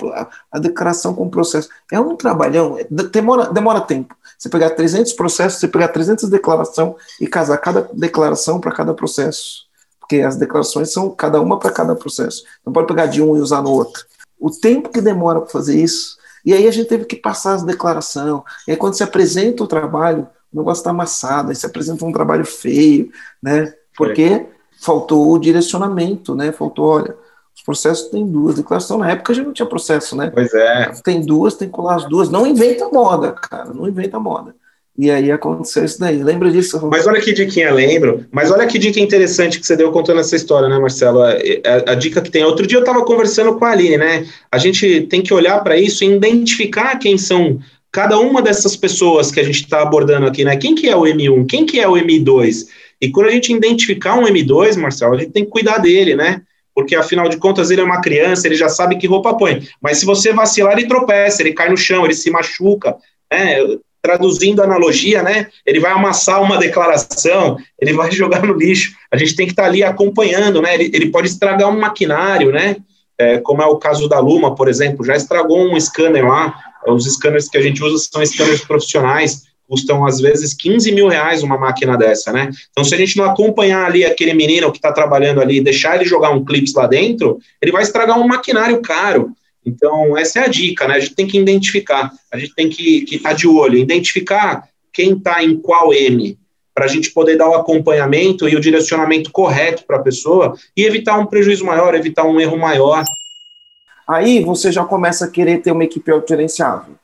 a 0.52 0.58
declaração 0.58 1.14
com 1.14 1.28
o 1.28 1.30
processo. 1.30 1.70
É 1.92 2.00
um 2.00 2.16
trabalhão, 2.16 2.80
é, 2.80 2.88
demora, 3.12 3.46
demora 3.54 3.82
tempo. 3.82 4.16
Você 4.36 4.50
pegar 4.50 4.72
300 4.72 5.14
processos, 5.14 5.60
você 5.60 5.68
pegar 5.68 5.90
300 5.90 6.28
declaração 6.32 6.96
e 7.22 7.28
casar 7.28 7.60
cada 7.60 7.88
declaração 7.94 8.60
para 8.60 8.72
cada 8.72 8.92
processo. 8.92 9.68
Porque 10.00 10.22
as 10.22 10.36
declarações 10.36 10.92
são 10.92 11.12
cada 11.12 11.40
uma 11.40 11.60
para 11.60 11.70
cada 11.70 11.96
processo. 11.96 12.44
Não 12.66 12.74
pode 12.74 12.88
pegar 12.88 13.06
de 13.06 13.22
um 13.22 13.38
e 13.38 13.40
usar 13.40 13.62
no 13.62 13.70
outro. 13.70 14.04
O 14.40 14.50
tempo 14.50 14.90
que 14.90 15.00
demora 15.00 15.42
para 15.42 15.52
fazer 15.52 15.80
isso, 15.80 16.23
e 16.46 16.54
aí 16.54 16.68
a 16.68 16.72
gente 16.72 16.88
teve 16.88 17.06
que 17.06 17.16
passar 17.16 17.54
as 17.54 17.64
declarações. 17.64 18.42
E 18.68 18.72
aí 18.72 18.78
quando 18.78 18.96
se 18.96 19.04
apresenta 19.04 19.64
o 19.64 19.68
trabalho, 19.68 20.28
o 20.54 20.58
negócio 20.58 20.82
está 20.82 20.92
amassado, 20.92 21.50
aí 21.50 21.56
se 21.56 21.66
apresenta 21.66 22.06
um 22.06 22.12
trabalho 22.12 22.46
feio, 22.46 23.12
né? 23.42 23.74
Porque 23.96 24.24
é. 24.24 24.50
faltou 24.82 25.32
o 25.32 25.40
direcionamento, 25.40 26.36
né? 26.36 26.52
Faltou, 26.52 26.86
olha, 26.86 27.16
os 27.56 27.62
processos 27.62 28.10
têm 28.10 28.26
duas 28.28 28.56
declarações. 28.56 29.00
Na 29.00 29.12
época 29.12 29.32
a 29.32 29.36
gente 29.36 29.46
não 29.46 29.54
tinha 29.54 29.66
processo, 29.66 30.16
né? 30.16 30.30
Pois 30.30 30.54
é. 30.54 30.92
Tem 31.04 31.22
duas, 31.22 31.56
tem 31.56 31.68
que 31.68 31.74
colar 31.74 31.96
as 31.96 32.06
duas. 32.10 32.30
Não 32.30 32.46
inventa 32.46 32.90
moda, 32.90 33.32
cara. 33.32 33.74
Não 33.74 33.88
inventa 33.88 34.20
moda. 34.20 34.56
E 34.98 35.10
aí 35.10 35.32
aconteceu 35.32 35.84
isso 35.84 36.00
daí. 36.00 36.22
Lembra 36.22 36.52
disso? 36.52 36.88
Mas 36.88 37.08
olha 37.08 37.20
que 37.20 37.34
diquinha, 37.34 37.74
lembro. 37.74 38.26
Mas 38.32 38.52
olha 38.52 38.68
que 38.68 38.78
dica 38.78 39.00
interessante 39.00 39.60
que 39.60 39.66
você 39.66 39.76
deu 39.76 39.92
contando 39.92 40.20
essa 40.20 40.36
história, 40.36 40.70
né, 40.70 40.78
Marcelo? 40.78 41.24
A, 41.24 41.32
a, 41.32 41.92
a 41.92 41.96
dica 41.96 42.22
que 42.22 42.30
tem. 42.30 42.44
Outro 42.44 42.68
dia 42.68 42.78
eu 42.78 42.84
estava 42.84 43.04
conversando 43.04 43.58
com 43.58 43.66
a 43.66 43.72
Aline, 43.72 43.98
né? 43.98 44.28
A 44.52 44.60
gente 44.60 45.02
tem 45.10 45.22
que 45.24 45.34
olhar 45.34 45.64
para 45.64 45.78
isso 45.78 46.04
e 46.04 46.16
identificar 46.16 47.00
quem 47.00 47.18
são 47.18 47.60
cada 47.92 48.20
uma 48.20 48.42
dessas 48.42 48.76
pessoas 48.76 49.32
que 49.32 49.40
a 49.40 49.44
gente 49.44 49.64
está 49.64 49.82
abordando 49.82 50.28
aqui, 50.28 50.44
né? 50.44 50.56
Quem 50.58 50.76
que 50.76 50.88
é 50.88 50.96
o 50.96 51.02
M1? 51.02 51.48
Quem 51.48 51.66
que 51.66 51.80
é 51.80 51.88
o 51.88 51.94
M2? 51.94 52.68
E 53.02 53.12
quando 53.12 53.28
a 53.28 53.32
gente 53.32 53.52
identificar 53.52 54.16
um 54.16 54.24
M2, 54.24 54.78
Marcelo, 54.78 55.16
a 55.16 55.18
gente 55.18 55.32
tem 55.32 55.44
que 55.44 55.52
cuidar 55.52 55.80
dele, 55.80 56.16
né? 56.16 56.42
Porque 56.74 56.96
afinal 56.96 57.28
de 57.28 57.38
contas 57.38 57.72
ele 57.72 57.82
é 57.82 57.84
uma 57.84 58.02
criança, 58.02 58.48
ele 58.48 58.56
já 58.56 58.70
sabe 58.70 58.98
que 58.98 59.08
roupa 59.08 59.36
põe. 59.36 59.68
Mas 59.82 59.98
se 59.98 60.06
você 60.06 60.32
vacilar, 60.34 60.78
ele 60.78 60.88
tropeça, 60.88 61.42
ele 61.42 61.54
cai 61.54 61.70
no 61.70 61.78
chão, 61.78 62.06
ele 62.06 62.14
se 62.14 62.32
machuca. 62.32 62.96
Né? 63.32 63.58
Traduzindo 64.04 64.62
a 64.62 64.66
analogia, 64.66 65.24
né? 65.24 65.48
Ele 65.66 65.80
vai 65.80 65.94
amassar 65.94 66.44
uma 66.44 66.58
declaração, 66.58 67.58
ele 67.80 67.94
vai 67.94 68.12
jogar 68.14 68.44
no 68.44 68.54
lixo. 68.54 68.92
A 69.10 69.16
gente 69.16 69.34
tem 69.36 69.46
que 69.46 69.54
estar 69.54 69.64
tá 69.64 69.70
ali 69.70 69.82
acompanhando, 69.82 70.62
né? 70.62 70.74
Ele, 70.76 70.92
ele 70.94 71.10
pode 71.10 71.30
estragar 71.30 71.70
um 71.70 71.80
maquinário, 71.80 72.52
né? 72.52 72.76
É, 73.18 73.38
como 73.38 73.62
é 73.62 73.66
o 73.66 73.78
caso 73.78 74.10
da 74.10 74.20
Luma, 74.20 74.56
por 74.56 74.68
exemplo, 74.68 75.06
já 75.06 75.16
estragou 75.16 75.74
um 75.74 75.80
scanner 75.80 76.28
lá. 76.28 76.54
Os 76.86 77.06
scanners 77.06 77.48
que 77.48 77.58
a 77.58 77.62
gente 77.62 77.82
usa 77.82 77.98
são 78.12 78.26
scanners 78.26 78.66
profissionais, 78.66 79.44
custam 79.70 80.06
às 80.06 80.20
vezes 80.20 80.54
15 80.54 80.92
mil 80.92 81.08
reais 81.08 81.42
uma 81.42 81.58
máquina 81.58 81.98
dessa, 81.98 82.34
né? 82.34 82.50
Então, 82.72 82.84
se 82.84 82.94
a 82.94 82.98
gente 82.98 83.16
não 83.16 83.24
acompanhar 83.24 83.86
ali 83.86 84.04
aquele 84.04 84.34
menino 84.34 84.70
que 84.70 84.80
está 84.80 84.92
trabalhando 84.92 85.40
ali, 85.40 85.62
deixar 85.62 85.96
ele 85.96 86.04
jogar 86.04 86.32
um 86.32 86.44
clips 86.44 86.74
lá 86.74 86.88
dentro, 86.88 87.40
ele 87.62 87.72
vai 87.72 87.84
estragar 87.84 88.20
um 88.20 88.28
maquinário 88.28 88.82
caro. 88.82 89.32
Então, 89.66 90.18
essa 90.18 90.40
é 90.40 90.46
a 90.46 90.48
dica, 90.48 90.88
né? 90.88 90.96
A 90.96 91.00
gente 91.00 91.16
tem 91.16 91.28
que 91.28 91.40
identificar, 91.40 92.12
a 92.32 92.38
gente 92.38 92.54
tem 92.54 92.70
que 92.70 93.06
estar 93.10 93.30
tá 93.30 93.36
de 93.36 93.48
olho, 93.48 93.78
identificar 93.78 94.68
quem 94.92 95.14
está 95.14 95.44
em 95.44 95.58
qual 95.58 95.94
M, 95.94 96.38
para 96.74 96.86
a 96.86 96.88
gente 96.88 97.12
poder 97.12 97.38
dar 97.38 97.50
o 97.50 97.56
acompanhamento 97.56 98.48
e 98.50 98.56
o 98.56 98.60
direcionamento 98.60 99.32
correto 99.32 99.86
para 99.86 99.98
a 99.98 100.02
pessoa 100.02 100.56
e 100.76 100.84
evitar 100.84 101.18
um 101.20 101.26
prejuízo 101.26 101.66
maior, 101.66 101.94
evitar 101.94 102.24
um 102.26 102.40
erro 102.40 102.58
maior. 102.58 103.04
Aí 104.08 104.44
você 104.44 104.72
já 104.72 104.84
começa 104.84 105.26
a 105.26 105.30
querer 105.30 105.62
ter 105.62 105.72
uma 105.72 105.84
equipe 105.84 106.12
autogerenciável. 106.12 106.96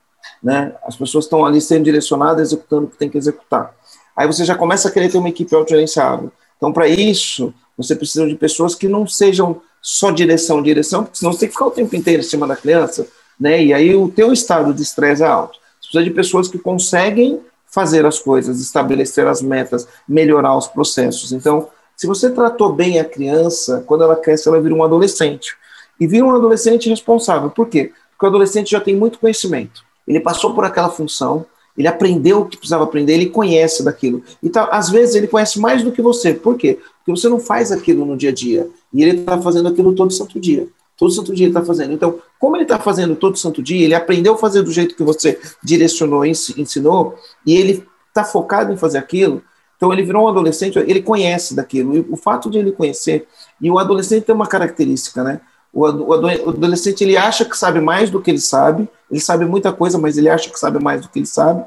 Né? 0.44 0.74
As 0.84 0.96
pessoas 0.96 1.26
estão 1.26 1.46
ali 1.46 1.62
sendo 1.62 1.84
direcionadas, 1.84 2.48
executando 2.48 2.86
o 2.86 2.90
que 2.90 2.98
tem 2.98 3.10
que 3.10 3.18
executar. 3.18 3.74
Aí 4.16 4.28
você 4.28 4.44
já 4.44 4.56
começa 4.56 4.90
a 4.90 4.92
querer 4.92 5.10
ter 5.10 5.18
uma 5.18 5.30
equipe 5.30 5.54
autogerenciável. 5.56 6.32
Então, 6.58 6.74
para 6.74 6.88
isso, 6.88 7.54
você 7.78 7.96
precisa 7.96 8.28
de 8.28 8.36
pessoas 8.36 8.76
que 8.76 8.88
não 8.88 9.08
sejam 9.08 9.62
só 9.82 10.12
direção, 10.12 10.62
direção, 10.62 11.04
porque 11.04 11.18
senão 11.18 11.32
você 11.32 11.40
tem 11.40 11.50
que 11.50 11.54
ficar 11.54 11.68
o 11.68 11.72
tempo 11.72 11.96
inteiro 11.96 12.22
em 12.22 12.26
cima 12.26 12.48
da 12.48 12.56
criança, 12.56 13.08
né? 13.40 13.64
E 13.64 13.74
aí 13.74 13.96
o 13.96 14.10
teu 14.10 14.34
estado 14.34 14.74
de 14.74 14.82
estresse 14.82 15.24
é 15.24 15.28
alto. 15.28 15.58
Você 15.82 15.90
precisa 15.90 16.04
de 16.04 16.12
pessoas 16.12 16.48
que 16.48 16.60
conseguem 16.60 17.40
fazer 17.66 18.06
as 18.06 18.20
coisas, 18.20 18.60
estabelecer 18.60 19.28
as 19.28 19.42
metas, 19.42 19.88
melhorar 20.08 20.58
os 20.58 20.68
processos. 20.68 21.32
Então, 21.32 21.70
se 21.96 22.08
você 22.08 22.30
tratou 22.30 22.74
bem 22.74 23.00
a 23.00 23.06
criança, 23.06 23.84
quando 23.86 24.04
ela 24.04 24.16
cresce, 24.16 24.48
ela 24.48 24.62
vira 24.62 24.74
um 24.74 24.84
adolescente. 24.84 25.56
E 26.00 26.08
vira 26.08 26.26
um 26.26 26.36
adolescente 26.36 26.90
responsável. 26.90 27.50
Por 27.50 27.68
quê? 27.68 27.92
Porque 28.12 28.26
o 28.26 28.30
adolescente 28.30 28.72
já 28.72 28.80
tem 28.80 28.96
muito 28.96 29.20
conhecimento. 29.20 29.84
Ele 30.08 30.20
passou 30.20 30.54
por 30.54 30.64
aquela 30.66 30.90
função, 30.90 31.46
ele 31.80 31.88
aprendeu 31.88 32.42
o 32.42 32.46
que 32.46 32.58
precisava 32.58 32.84
aprender, 32.84 33.14
ele 33.14 33.28
conhece 33.28 33.86
daquilo. 33.86 34.22
Então, 34.44 34.68
às 34.70 34.90
vezes, 34.90 35.16
ele 35.16 35.30
conhece 35.30 35.58
mais 35.62 35.82
do 35.82 35.94
que 35.94 36.02
você. 36.02 36.34
Por 36.34 36.58
quê? 36.58 36.78
Porque 36.98 37.18
você 37.18 37.30
não 37.30 37.40
faz 37.40 37.72
aquilo 37.72 38.06
no 38.06 38.18
dia 38.18 38.32
a 38.32 38.34
dia. 38.34 38.70
E 38.94 39.02
ele 39.02 39.22
está 39.22 39.42
fazendo 39.42 39.70
aquilo 39.70 39.96
todo 39.96 40.12
santo 40.12 40.38
dia. 40.42 40.68
Todo 40.98 41.10
santo 41.10 41.34
dia 41.34 41.46
ele 41.46 41.52
está 41.52 41.64
fazendo. 41.64 41.94
Então, 41.94 42.20
como 42.38 42.58
ele 42.58 42.64
está 42.64 42.78
fazendo 42.78 43.16
todo 43.16 43.40
santo 43.40 43.64
dia, 43.64 43.86
ele 43.86 43.96
aprendeu 43.96 44.34
a 44.34 44.38
fazer 44.38 44.62
do 44.62 44.74
jeito 44.74 44.94
que 44.94 45.04
você 45.04 45.40
direcionou, 45.64 46.26
ensinou, 46.26 47.16
e 47.46 47.56
ele 47.56 47.88
está 48.10 48.26
focado 48.26 48.74
em 48.74 48.78
fazer 48.78 48.98
aquilo. 48.98 49.42
Então, 49.78 49.94
ele 49.94 50.04
virou 50.04 50.26
um 50.26 50.28
adolescente, 50.28 50.78
ele 50.78 51.02
conhece 51.02 51.56
daquilo. 51.56 51.96
E 51.96 52.06
o 52.10 52.18
fato 52.18 52.50
de 52.50 52.58
ele 52.58 52.74
conhecer, 52.74 53.26
e 53.62 53.72
o 53.72 53.80
adolescente 53.80 54.26
tem 54.26 54.36
uma 54.36 54.48
característica, 54.48 55.24
né? 55.24 55.40
O, 55.74 55.86
adolescente 55.86 57.04
ele 57.04 57.16
acha 57.16 57.46
que 57.46 57.58
sabe 57.58 57.80
mais 57.80 58.10
do 58.10 58.22
que 58.22 58.32
ele 58.32 58.40
sabe, 58.40 58.90
ele 59.10 59.20
sabe 59.20 59.46
muita 59.46 59.72
coisa, 59.72 59.98
mas 59.98 60.18
ele 60.18 60.30
acha 60.30 60.50
que 60.50 60.60
sabe 60.60 60.82
mais 60.82 61.02
do 61.02 61.10
que 61.10 61.20
ele 61.20 61.26
sabe, 61.26 61.64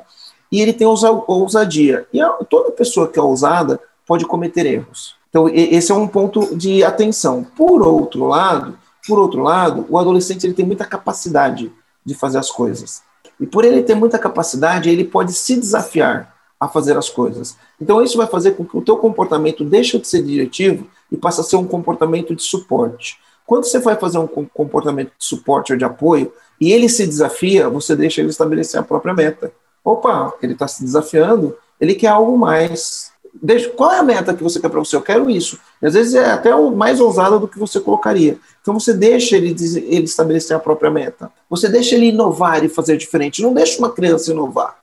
e 0.50 0.60
ele 0.60 0.72
tem 0.72 0.86
ousadia. 0.86 2.06
E 2.12 2.20
toda 2.50 2.72
pessoa 2.72 3.08
que 3.08 3.18
é 3.18 3.22
ousada 3.22 3.80
pode 4.06 4.24
cometer 4.26 4.66
erros. 4.66 5.14
Então, 5.30 5.48
esse 5.48 5.90
é 5.90 5.94
um 5.94 6.06
ponto 6.06 6.54
de 6.54 6.84
atenção. 6.84 7.42
Por 7.56 7.80
outro 7.86 8.26
lado, 8.26 8.78
por 9.06 9.18
outro 9.18 9.42
lado, 9.42 9.86
o 9.88 9.98
adolescente 9.98 10.44
ele 10.44 10.52
tem 10.54 10.66
muita 10.66 10.84
capacidade 10.84 11.72
de 12.04 12.14
fazer 12.14 12.38
as 12.38 12.50
coisas. 12.50 13.02
E 13.40 13.46
por 13.46 13.64
ele 13.64 13.82
ter 13.82 13.94
muita 13.94 14.18
capacidade, 14.18 14.90
ele 14.90 15.04
pode 15.04 15.32
se 15.32 15.56
desafiar 15.56 16.34
a 16.60 16.68
fazer 16.68 16.96
as 16.96 17.08
coisas. 17.08 17.56
Então 17.80 18.00
isso 18.02 18.16
vai 18.16 18.26
fazer 18.26 18.52
com 18.52 18.64
que 18.64 18.76
o 18.76 18.82
teu 18.82 18.96
comportamento 18.96 19.64
deixe 19.64 19.98
de 19.98 20.06
ser 20.06 20.22
diretivo 20.22 20.86
e 21.10 21.16
passe 21.16 21.40
a 21.40 21.44
ser 21.44 21.56
um 21.56 21.66
comportamento 21.66 22.36
de 22.36 22.42
suporte. 22.42 23.18
Quando 23.46 23.64
você 23.64 23.78
vai 23.78 23.96
fazer 23.96 24.18
um 24.18 24.26
comportamento 24.26 25.08
de 25.18 25.24
suporte 25.24 25.72
ou 25.72 25.78
de 25.78 25.84
apoio 25.84 26.32
e 26.60 26.72
ele 26.72 26.88
se 26.88 27.06
desafia, 27.06 27.68
você 27.68 27.96
deixa 27.96 28.20
ele 28.20 28.30
estabelecer 28.30 28.78
a 28.80 28.82
própria 28.82 29.14
meta. 29.14 29.52
Opa, 29.84 30.32
ele 30.42 30.52
está 30.52 30.68
se 30.68 30.84
desafiando, 30.84 31.56
ele 31.80 31.94
quer 31.94 32.08
algo 32.08 32.38
mais. 32.38 33.10
Deixa, 33.42 33.68
qual 33.70 33.90
é 33.90 33.98
a 33.98 34.02
meta 34.02 34.34
que 34.34 34.42
você 34.42 34.60
quer 34.60 34.68
para 34.68 34.78
você? 34.78 34.94
Eu 34.94 35.02
quero 35.02 35.28
isso. 35.28 35.58
E 35.80 35.86
às 35.86 35.94
vezes 35.94 36.14
é 36.14 36.30
até 36.30 36.54
mais 36.54 37.00
ousada 37.00 37.38
do 37.38 37.48
que 37.48 37.58
você 37.58 37.80
colocaria. 37.80 38.38
Então 38.60 38.78
você 38.78 38.92
deixa 38.92 39.36
ele, 39.36 39.56
ele 39.88 40.04
estabelecer 40.04 40.56
a 40.56 40.60
própria 40.60 40.90
meta. 40.90 41.30
Você 41.50 41.68
deixa 41.68 41.94
ele 41.94 42.06
inovar 42.06 42.64
e 42.64 42.68
fazer 42.68 42.96
diferente. 42.96 43.42
Não 43.42 43.52
deixa 43.52 43.78
uma 43.78 43.90
criança 43.90 44.30
inovar. 44.30 44.76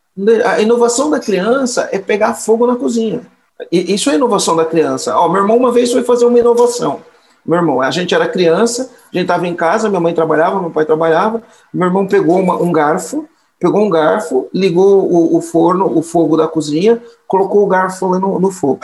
A 0.45 0.59
inovação 0.59 1.09
da 1.09 1.19
criança 1.19 1.87
é 1.91 1.99
pegar 1.99 2.33
fogo 2.33 2.67
na 2.67 2.75
cozinha. 2.75 3.21
Isso 3.71 4.09
é 4.09 4.15
inovação 4.15 4.55
da 4.55 4.65
criança. 4.65 5.15
Ó, 5.17 5.29
meu 5.29 5.41
irmão 5.41 5.57
uma 5.57 5.71
vez 5.71 5.91
foi 5.91 6.03
fazer 6.03 6.25
uma 6.25 6.39
inovação. 6.39 7.01
Meu 7.45 7.57
irmão, 7.57 7.81
a 7.81 7.89
gente 7.89 8.13
era 8.13 8.27
criança, 8.27 8.83
a 8.83 9.17
gente 9.17 9.23
estava 9.23 9.47
em 9.47 9.55
casa, 9.55 9.89
minha 9.89 9.99
mãe 9.99 10.13
trabalhava, 10.13 10.59
meu 10.59 10.69
pai 10.69 10.85
trabalhava. 10.85 11.41
Meu 11.73 11.87
irmão 11.87 12.07
pegou 12.07 12.39
uma, 12.39 12.61
um 12.61 12.71
garfo, 12.71 13.27
pegou 13.59 13.81
um 13.81 13.89
garfo, 13.89 14.47
ligou 14.53 15.03
o, 15.03 15.37
o, 15.37 15.41
forno, 15.41 15.97
o 15.97 16.01
fogo 16.01 16.37
da 16.37 16.47
cozinha, 16.47 17.01
colocou 17.27 17.63
o 17.63 17.67
garfo 17.67 18.07
no, 18.19 18.39
no, 18.39 18.51
fogo. 18.51 18.81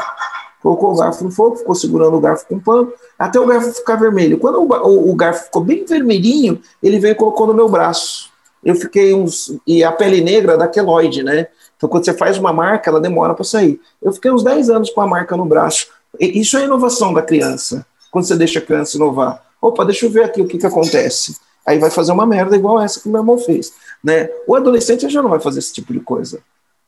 Colocou 0.61 0.93
o 0.93 0.97
garfo 0.97 1.23
no 1.23 1.31
fogo, 1.31 1.57
ficou 1.57 1.75
segurando 1.75 2.17
o 2.17 2.19
garfo 2.19 2.47
com 2.47 2.59
pano, 2.59 2.91
até 3.19 3.39
o 3.39 3.45
garfo 3.45 3.71
ficar 3.71 3.95
vermelho. 3.97 4.39
Quando 4.39 4.61
o, 4.61 4.67
o, 4.67 5.11
o 5.11 5.15
garfo 5.15 5.45
ficou 5.45 5.63
bem 5.63 5.85
vermelhinho, 5.85 6.59
ele 6.81 6.97
veio 6.97 7.11
e 7.11 7.15
colocou 7.15 7.45
no 7.45 7.53
meu 7.53 7.69
braço. 7.69 8.31
Eu 8.63 8.75
fiquei 8.75 9.13
uns. 9.13 9.55
E 9.67 9.83
a 9.83 9.91
pele 9.91 10.21
negra 10.21 10.57
da 10.57 10.67
queloide, 10.67 11.21
né? 11.21 11.47
Então, 11.77 11.87
quando 11.87 12.03
você 12.03 12.13
faz 12.13 12.37
uma 12.39 12.51
marca, 12.51 12.89
ela 12.89 12.99
demora 12.99 13.35
para 13.35 13.43
sair. 13.43 13.79
Eu 14.01 14.11
fiquei 14.11 14.31
uns 14.31 14.43
10 14.43 14.71
anos 14.71 14.89
com 14.89 15.01
a 15.01 15.07
marca 15.07 15.37
no 15.37 15.45
braço. 15.45 15.87
Isso 16.19 16.57
é 16.57 16.63
inovação 16.63 17.13
da 17.13 17.21
criança 17.21 17.85
quando 18.15 18.23
você 18.23 18.37
deixa 18.37 18.59
a 18.59 18.61
criança 18.61 18.95
inovar. 18.95 19.43
Opa, 19.61 19.83
deixa 19.83 20.05
eu 20.05 20.09
ver 20.09 20.23
aqui 20.23 20.41
o 20.41 20.47
que, 20.47 20.57
que 20.57 20.65
acontece. 20.65 21.35
Aí 21.65 21.77
vai 21.77 21.91
fazer 21.91 22.13
uma 22.13 22.25
merda 22.25 22.55
igual 22.55 22.81
essa 22.81 23.01
que 23.01 23.09
meu 23.09 23.19
irmão 23.19 23.37
fez. 23.37 23.73
Né? 24.01 24.29
O 24.47 24.55
adolescente 24.55 25.09
já 25.09 25.21
não 25.21 25.29
vai 25.29 25.41
fazer 25.41 25.59
esse 25.59 25.73
tipo 25.73 25.91
de 25.91 25.99
coisa. 25.99 26.39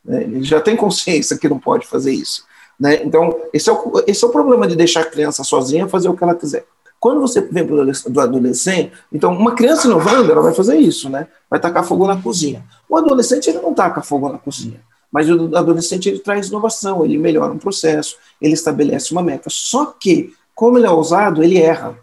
Né? 0.05 0.23
Ele 0.23 0.41
já 0.41 0.61
tem 0.61 0.77
consciência 0.77 1.37
que 1.37 1.49
não 1.49 1.59
pode 1.59 1.85
fazer 1.85 2.13
isso. 2.13 2.45
Né? 2.79 3.03
Então, 3.03 3.37
esse 3.51 3.69
é, 3.69 3.73
o, 3.73 4.03
esse 4.07 4.23
é 4.23 4.27
o 4.27 4.31
problema 4.31 4.65
de 4.69 4.77
deixar 4.77 5.01
a 5.01 5.05
criança 5.05 5.43
sozinha 5.43 5.85
fazer 5.89 6.07
o 6.07 6.15
que 6.15 6.23
ela 6.23 6.33
quiser. 6.33 6.65
Quando 6.97 7.19
você 7.19 7.41
vem 7.41 7.65
do 7.65 8.21
adolescente, 8.21 8.93
então 9.11 9.33
uma 9.33 9.53
criança 9.53 9.85
inovando, 9.85 10.31
ela 10.31 10.41
vai 10.41 10.53
fazer 10.53 10.77
isso, 10.77 11.09
né? 11.09 11.27
Vai 11.49 11.59
tacar 11.59 11.83
fogo 11.83 12.07
na 12.07 12.21
cozinha. 12.21 12.63
O 12.87 12.95
adolescente 12.95 13.49
ele 13.49 13.59
não 13.59 13.73
taca 13.73 14.01
fogo 14.01 14.29
na 14.29 14.37
cozinha, 14.37 14.79
mas 15.11 15.29
o 15.29 15.53
adolescente 15.57 16.07
ele 16.07 16.19
traz 16.19 16.47
inovação, 16.47 17.03
ele 17.03 17.17
melhora 17.17 17.51
um 17.51 17.57
processo, 17.57 18.15
ele 18.41 18.53
estabelece 18.53 19.11
uma 19.11 19.21
meta. 19.21 19.49
Só 19.49 19.87
que 19.87 20.33
como 20.57 20.79
ele 20.79 20.87
é 20.87 20.89
ousado, 20.89 21.43
ele 21.43 21.61
erra. 21.61 21.95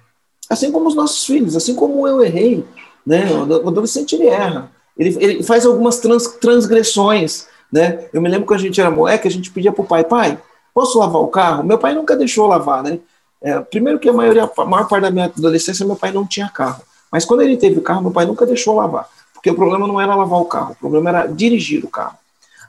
Assim 0.49 0.71
como 0.71 0.87
os 0.87 0.95
nossos 0.95 1.27
filhos, 1.27 1.57
assim 1.57 1.75
como 1.75 2.07
eu 2.07 2.23
errei. 2.25 2.65
Né? 3.05 3.25
O 3.33 3.69
adolescente 3.69 4.15
ele 4.15 4.29
erra. 4.29 4.71
Ele, 4.97 5.17
ele 5.21 5.43
faz 5.43 5.67
algumas 5.67 5.99
trans, 5.99 6.29
transgressões. 6.41 7.49
Né? 7.73 8.07
Eu 8.13 8.23
me 8.23 8.29
lembro 8.29 8.47
que 8.47 8.55
a 8.55 8.59
gente 8.59 8.81
era 8.81 8.93
moleque, 8.93 9.27
a 9.27 9.31
gente 9.31 9.51
pedia 9.51 9.73
para 9.73 9.83
o 9.83 9.87
pai, 9.87 10.05
pai, 10.05 10.39
posso 10.73 11.01
lavar 11.01 11.21
o 11.21 11.27
carro? 11.27 11.65
Meu 11.65 11.79
pai 11.79 11.97
nunca 11.97 12.15
deixou 12.15 12.47
lavar, 12.47 12.85
né? 12.85 13.01
É, 13.43 13.59
primeiro 13.59 13.99
que 13.99 14.09
a, 14.09 14.13
maioria, 14.13 14.49
a 14.57 14.65
maior 14.65 14.87
parte 14.87 15.03
da 15.03 15.11
minha 15.11 15.25
adolescência, 15.25 15.85
meu 15.85 15.97
pai 15.97 16.13
não 16.13 16.25
tinha 16.25 16.49
carro. 16.49 16.81
Mas 17.11 17.25
quando 17.25 17.43
ele 17.43 17.57
teve 17.57 17.81
carro, 17.81 18.03
meu 18.03 18.13
pai 18.13 18.25
nunca 18.25 18.47
deixou 18.47 18.77
lavar. 18.77 19.09
Porque 19.35 19.51
o 19.51 19.57
problema 19.57 19.89
não 19.89 20.01
era 20.01 20.15
lavar 20.15 20.41
o 20.41 20.45
carro, 20.45 20.73
o 20.75 20.77
problema 20.77 21.11
era 21.11 21.27
dirigir 21.27 21.85
o 21.85 21.91
carro. 21.91 22.17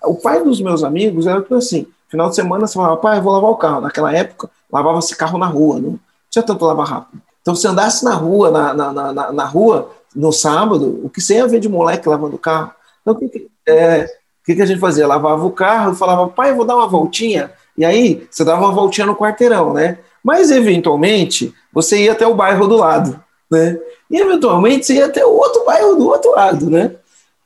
O 0.04 0.16
pai 0.16 0.44
dos 0.44 0.60
meus 0.60 0.84
amigos 0.84 1.28
era 1.28 1.44
tudo 1.44 1.58
assim. 1.58 1.86
Final 2.10 2.30
de 2.30 2.36
semana 2.36 2.66
você 2.66 2.74
falava, 2.74 2.98
pai, 2.98 3.20
eu 3.20 3.22
vou 3.22 3.34
lavar 3.34 3.52
o 3.52 3.56
carro. 3.56 3.82
Naquela 3.82 4.12
época, 4.12 4.50
lavava-se 4.76 5.16
carro 5.16 5.38
na 5.38 5.46
rua, 5.46 5.80
não 5.80 6.00
tinha 6.30 6.44
tanto 6.44 6.66
lavar 6.66 6.86
rápido. 6.86 7.22
Então, 7.42 7.56
se 7.56 7.66
andasse 7.66 8.04
na 8.04 8.14
rua, 8.14 8.52
na, 8.52 8.74
na, 8.74 9.14
na, 9.14 9.32
na, 9.32 9.46
rua, 9.46 9.92
no 10.14 10.34
sábado, 10.34 11.00
o 11.04 11.10
que 11.10 11.22
você 11.22 11.36
ia 11.36 11.48
ver 11.48 11.60
de 11.60 11.70
moleque 11.70 12.10
lavando 12.10 12.36
o 12.36 12.40
carro? 12.40 12.72
Então, 13.02 13.14
o 13.14 13.18
que, 13.18 13.30
que, 13.30 13.50
é, 13.68 14.08
que, 14.46 14.62
a 14.62 14.66
gente 14.66 14.80
fazia? 14.80 15.08
Lavava 15.08 15.46
o 15.46 15.52
carro 15.52 15.94
e 15.94 15.96
falava, 15.96 16.28
pai, 16.28 16.54
vou 16.54 16.66
dar 16.66 16.76
uma 16.76 16.88
voltinha. 16.88 17.52
E 17.78 17.86
aí, 17.86 18.28
você 18.30 18.44
dava 18.44 18.66
uma 18.66 18.74
voltinha 18.74 19.08
no 19.08 19.16
quarteirão, 19.16 19.74
né? 19.74 20.00
Mas, 20.24 20.52
eventualmente, 20.52 21.54
você 21.72 22.04
ia 22.04 22.12
até 22.12 22.28
o 22.28 22.36
bairro 22.36 22.68
do 22.68 22.78
lado, 22.78 23.18
né? 23.50 23.80
E, 24.10 24.20
eventualmente, 24.20 24.88
você 24.88 24.96
ia 24.96 25.06
até 25.06 25.26
o 25.26 25.32
outro 25.32 25.64
bairro 25.66 25.96
do 25.96 26.08
outro 26.08 26.32
lado, 26.32 26.70
né? 26.70 26.96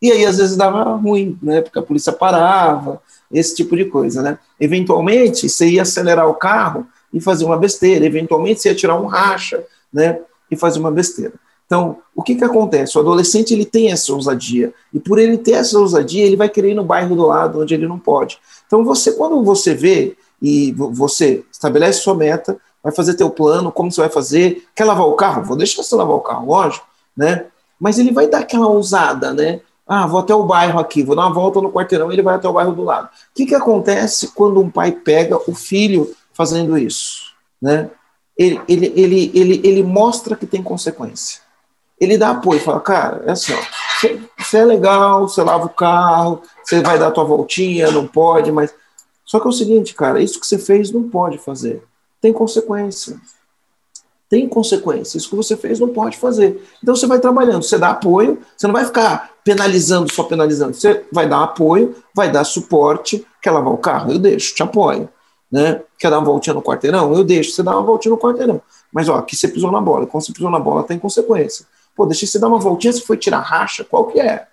E 0.02 0.12
aí, 0.12 0.26
às 0.26 0.38
vezes, 0.38 0.56
dava 0.56 0.96
ruim, 0.96 1.38
né? 1.44 1.62
Porque 1.62 1.78
a 1.78 1.84
polícia 1.84 2.14
parava, 2.14 3.02
esse 3.32 3.54
tipo 3.56 3.76
de 3.76 3.86
coisa, 3.86 4.22
né? 4.22 4.40
Eventualmente, 4.60 5.48
você 5.48 5.68
ia 5.68 5.84
acelerar 5.84 6.28
o 6.28 6.34
carro 6.34 6.88
e 7.14 7.20
fazer 7.20 7.46
uma 7.46 7.58
besteira. 7.58 8.06
Eventualmente, 8.06 8.62
você 8.62 8.70
ia 8.70 8.76
tirar 8.76 8.96
um 8.96 9.06
racha, 9.06 9.64
né? 9.92 10.20
E 10.50 10.56
fazer 10.56 10.80
uma 10.80 10.92
besteira. 10.92 11.34
Então, 11.66 11.98
o 12.16 12.24
que 12.24 12.34
que 12.34 12.44
acontece? 12.44 12.98
O 12.98 13.02
adolescente, 13.02 13.54
ele 13.54 13.66
tem 13.66 13.92
essa 13.92 14.12
ousadia. 14.12 14.74
E 14.92 15.00
por 15.00 15.20
ele 15.20 15.38
ter 15.38 15.52
essa 15.52 15.78
ousadia, 15.78 16.26
ele 16.26 16.36
vai 16.36 16.50
querer 16.50 16.72
ir 16.72 16.76
no 16.76 16.84
bairro 16.84 17.16
do 17.16 17.28
lado, 17.28 17.62
onde 17.62 17.76
ele 17.76 17.88
não 17.88 18.00
pode. 18.00 18.40
Então, 18.66 18.84
você, 18.84 19.12
quando 19.12 19.44
você 19.44 19.76
vê 19.76 20.18
e 20.42 20.72
você 20.74 21.44
estabelece 21.52 22.02
sua 22.02 22.16
meta, 22.16 22.58
vai 22.84 22.92
fazer 22.92 23.14
teu 23.14 23.30
plano, 23.30 23.72
como 23.72 23.92
você 23.92 24.02
vai 24.02 24.10
fazer, 24.10 24.68
quer 24.76 24.86
lavar 24.86 25.06
o 25.06 25.14
carro? 25.14 25.44
Vou 25.44 25.58
deixar 25.58 25.84
você 25.84 25.96
lavar 25.96 26.16
o 26.16 26.22
carro, 26.22 26.48
lógico, 26.48 26.88
né? 27.16 27.46
Mas 27.80 28.00
ele 28.00 28.12
vai 28.12 28.28
dar 28.28 28.40
aquela 28.40 28.68
ousada, 28.68 29.34
né? 29.34 29.62
Ah, 29.88 30.06
vou 30.06 30.20
até 30.20 30.34
o 30.34 30.44
bairro 30.44 30.80
aqui, 30.80 31.04
vou 31.04 31.16
dar 31.16 31.24
uma 31.24 31.34
volta 31.34 31.62
no 31.62 31.72
quarteirão, 31.72 32.12
ele 32.12 32.22
vai 32.22 32.36
até 32.36 32.48
o 32.48 32.54
bairro 32.54 32.74
do 32.74 32.84
lado. 32.84 33.06
O 33.06 33.10
que, 33.34 33.46
que 33.46 33.56
acontece 33.56 34.30
quando 34.30 34.60
um 34.60 34.70
pai 34.70 34.92
pega 34.92 35.38
o 35.50 35.56
filho 35.56 36.12
fazendo 36.40 36.78
isso, 36.78 37.34
né? 37.62 37.92
Ele, 38.38 38.62
ele, 38.66 38.94
ele, 38.96 39.32
ele, 39.36 39.62
ele 39.62 39.84
mostra 39.84 40.38
que 40.38 40.46
tem 40.46 40.64
consequência. 40.64 41.42
Ele 42.00 42.18
dá 42.18 42.30
apoio, 42.30 42.62
fala, 42.62 42.80
cara, 42.80 43.24
é 43.26 43.32
assim, 43.32 43.54
você 44.38 44.60
é 44.60 44.64
legal, 44.64 45.28
você 45.28 45.44
lava 45.44 45.66
o 45.66 45.70
carro, 45.70 46.42
você 46.64 46.82
vai 46.82 46.98
dar 46.98 47.12
tua 47.12 47.26
voltinha, 47.26 47.92
não 47.92 48.08
pode, 48.08 48.54
mas. 48.54 48.74
Só 49.26 49.38
que 49.38 49.48
é 49.48 49.50
o 49.50 49.52
seguinte, 49.52 49.94
cara, 49.94 50.22
isso 50.22 50.40
que 50.40 50.48
você 50.48 50.58
fez 50.58 50.92
não 50.92 51.10
pode 51.10 51.38
fazer. 51.40 51.84
Tem 52.22 52.32
consequência. 52.32 53.20
Tem 54.30 54.48
consequência. 54.48 55.18
Isso 55.18 55.30
que 55.30 55.36
você 55.36 55.58
fez 55.58 55.78
não 55.78 55.90
pode 55.90 56.18
fazer. 56.18 56.66
Então 56.82 56.96
você 56.96 57.06
vai 57.06 57.20
trabalhando, 57.20 57.64
você 57.64 57.78
dá 57.78 57.90
apoio, 57.90 58.40
você 58.56 58.66
não 58.66 58.74
vai 58.74 58.86
ficar 58.86 59.32
penalizando, 59.44 60.10
só 60.14 60.24
penalizando. 60.24 60.74
Você 60.74 61.06
vai 61.12 61.28
dar 61.28 61.44
apoio, 61.44 61.98
vai 62.16 62.32
dar 62.32 62.46
suporte. 62.46 63.28
Quer 63.42 63.52
lavar 63.52 63.74
o 63.74 63.78
carro? 63.78 64.14
Eu 64.14 64.20
deixo, 64.20 64.56
te 64.56 64.64
apoio. 64.64 65.10
Né? 65.52 65.82
Quer 65.98 66.12
dar 66.12 66.20
uma 66.20 66.26
voltinha 66.26 66.54
no 66.54 66.62
quarteirão? 66.62 67.14
Eu 67.14 67.24
deixo 67.24 67.52
você 67.52 67.64
dar 67.64 67.72
uma 67.72 67.82
voltinha 67.82 68.12
no 68.12 68.18
quarteirão. 68.20 68.62
Mas 68.92 69.10
ó, 69.10 69.16
aqui 69.16 69.36
você 69.36 69.48
pisou 69.48 69.72
na 69.72 69.82
bola. 69.82 70.06
Quando 70.06 70.26
você 70.26 70.34
pisou 70.34 70.50
na 70.50 70.60
bola, 70.60 70.84
tem 70.84 71.00
consequência. 71.00 71.66
Pô, 71.96 72.06
deixei 72.06 72.28
você 72.28 72.40
dar 72.40 72.48
uma 72.48 72.60
voltinha, 72.60 72.94
você 72.94 73.02
foi 73.02 73.18
tirar 73.18 73.40
racha, 73.40 73.84
qual 73.84 74.06
que 74.06 74.20
é? 74.20 74.48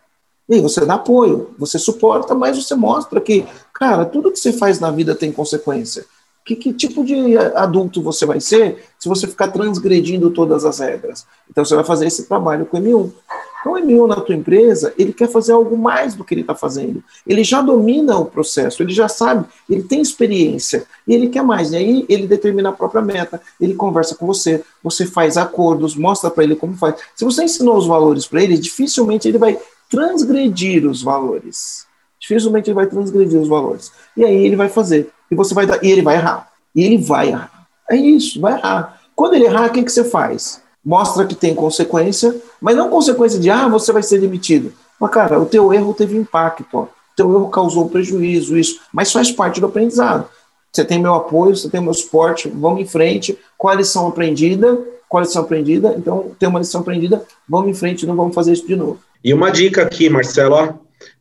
E 0.48 0.61
você 0.61 0.85
dá 0.87 0.94
apoio, 0.94 1.54
você 1.59 1.78
suporta, 1.78 2.35
mas 2.35 2.56
você 2.56 2.74
mostra 2.74 3.20
que, 3.20 3.46
cara, 3.72 4.04
tudo 4.04 4.30
que 4.30 4.38
você 4.38 4.52
faz 4.52 4.78
na 4.78 4.90
vida 4.90 5.14
tem 5.14 5.32
consequência. 5.32 6.06
Que, 6.46 6.54
que 6.54 6.72
tipo 6.72 7.04
de 7.04 7.37
adulto 7.37 8.00
você 8.00 8.24
vai 8.24 8.40
ser 8.40 8.85
se 8.98 9.09
você 9.09 9.26
ficar 9.26 9.48
transgredindo 9.48 10.30
todas 10.30 10.64
as 10.64 10.78
regras? 10.78 11.26
Então 11.50 11.64
você 11.64 11.74
vai 11.74 11.85
fazer 11.85 12.06
esse 12.06 12.28
trabalho 12.28 12.64
com 12.64 12.78
o 12.78 12.80
M1. 12.80 13.12
Então, 13.61 13.72
o 13.72 13.76
M1 13.76 14.06
na 14.06 14.20
tua 14.20 14.35
empresa, 14.37 14.94
ele 14.96 15.12
quer 15.12 15.28
fazer 15.28 15.52
algo 15.52 15.76
mais 15.76 16.14
do 16.14 16.22
que 16.22 16.32
ele 16.32 16.42
está 16.42 16.54
fazendo. 16.54 17.02
Ele 17.26 17.42
já 17.42 17.61
domina 17.61 18.16
o 18.16 18.24
processo, 18.24 18.80
ele 18.80 18.92
já 18.92 19.09
sabe, 19.09 19.44
ele 19.68 19.82
tem 19.82 20.00
experiência, 20.00 20.87
e 21.04 21.12
ele 21.12 21.28
quer 21.28 21.42
mais. 21.42 21.72
E 21.72 21.76
aí 21.76 22.06
ele 22.09 22.28
determina 22.28 22.68
a 22.68 22.72
própria 22.72 23.02
meta, 23.02 23.42
ele 23.61 23.74
conversa 23.74 24.14
com 24.14 24.24
você, 24.24 24.62
você 24.85 25.04
faz 25.04 25.37
acordos, 25.37 25.96
mostra 25.96 26.30
para 26.30 26.44
ele 26.44 26.54
como 26.54 26.76
faz. 26.76 26.94
Se 27.16 27.24
você 27.24 27.42
ensinou 27.42 27.76
os 27.76 27.88
valores 27.88 28.24
para 28.24 28.40
ele, 28.40 28.56
dificilmente 28.56 29.26
ele 29.26 29.38
vai 29.38 29.59
transgredir 29.90 30.88
os 30.88 31.02
valores. 31.02 31.87
Dificilmente 32.20 32.70
ele 32.70 32.74
vai 32.76 32.87
transgredir 32.87 33.40
os 33.40 33.48
valores. 33.48 33.90
E 34.16 34.24
aí 34.24 34.46
ele 34.46 34.54
vai 34.54 34.68
fazer. 34.68 35.11
E 35.30 35.34
você 35.34 35.54
vai 35.54 35.66
dar, 35.66 35.82
e 35.84 35.90
ele 35.90 36.02
vai 36.02 36.16
errar. 36.16 36.48
E 36.74 36.84
ele 36.84 36.98
vai 36.98 37.28
errar. 37.28 37.66
É 37.90 37.96
isso, 37.96 38.40
vai 38.40 38.54
errar. 38.54 39.00
Quando 39.14 39.34
ele 39.34 39.44
errar, 39.44 39.66
o 39.66 39.72
que, 39.72 39.82
que 39.82 39.92
você 39.92 40.04
faz? 40.04 40.60
mostra 40.86 41.26
que 41.26 41.34
tem 41.34 41.52
consequência, 41.52 42.32
mas 42.60 42.76
não 42.76 42.88
consequência 42.88 43.40
de, 43.40 43.50
ah, 43.50 43.66
você 43.66 43.90
vai 43.90 44.04
ser 44.04 44.20
demitido. 44.20 44.72
Mas, 45.00 45.10
cara, 45.10 45.40
o 45.40 45.44
teu 45.44 45.74
erro 45.74 45.92
teve 45.92 46.16
impacto, 46.16 46.64
ó. 46.72 46.82
o 46.82 46.88
teu 47.16 47.28
erro 47.34 47.48
causou 47.48 47.88
prejuízo, 47.88 48.56
isso, 48.56 48.80
mas 48.92 49.10
faz 49.10 49.32
parte 49.32 49.60
do 49.60 49.66
aprendizado. 49.66 50.28
Você 50.72 50.84
tem 50.84 51.00
meu 51.00 51.14
apoio, 51.14 51.56
você 51.56 51.68
tem 51.68 51.80
meu 51.80 51.92
suporte, 51.92 52.48
vamos 52.48 52.80
em 52.80 52.86
frente, 52.86 53.36
qual 53.58 53.74
a 53.74 53.76
lição 53.76 54.06
aprendida, 54.06 54.78
qual 55.08 55.22
a 55.22 55.26
lição 55.26 55.42
aprendida, 55.42 55.92
então 55.98 56.30
tem 56.38 56.48
uma 56.48 56.60
lição 56.60 56.82
aprendida, 56.82 57.24
vamos 57.48 57.68
em 57.68 57.74
frente, 57.74 58.06
não 58.06 58.14
vamos 58.14 58.34
fazer 58.34 58.52
isso 58.52 58.66
de 58.66 58.76
novo. 58.76 59.00
E 59.24 59.34
uma 59.34 59.50
dica 59.50 59.82
aqui, 59.82 60.08
Marcelo, 60.08 60.54
ó, 60.54 60.72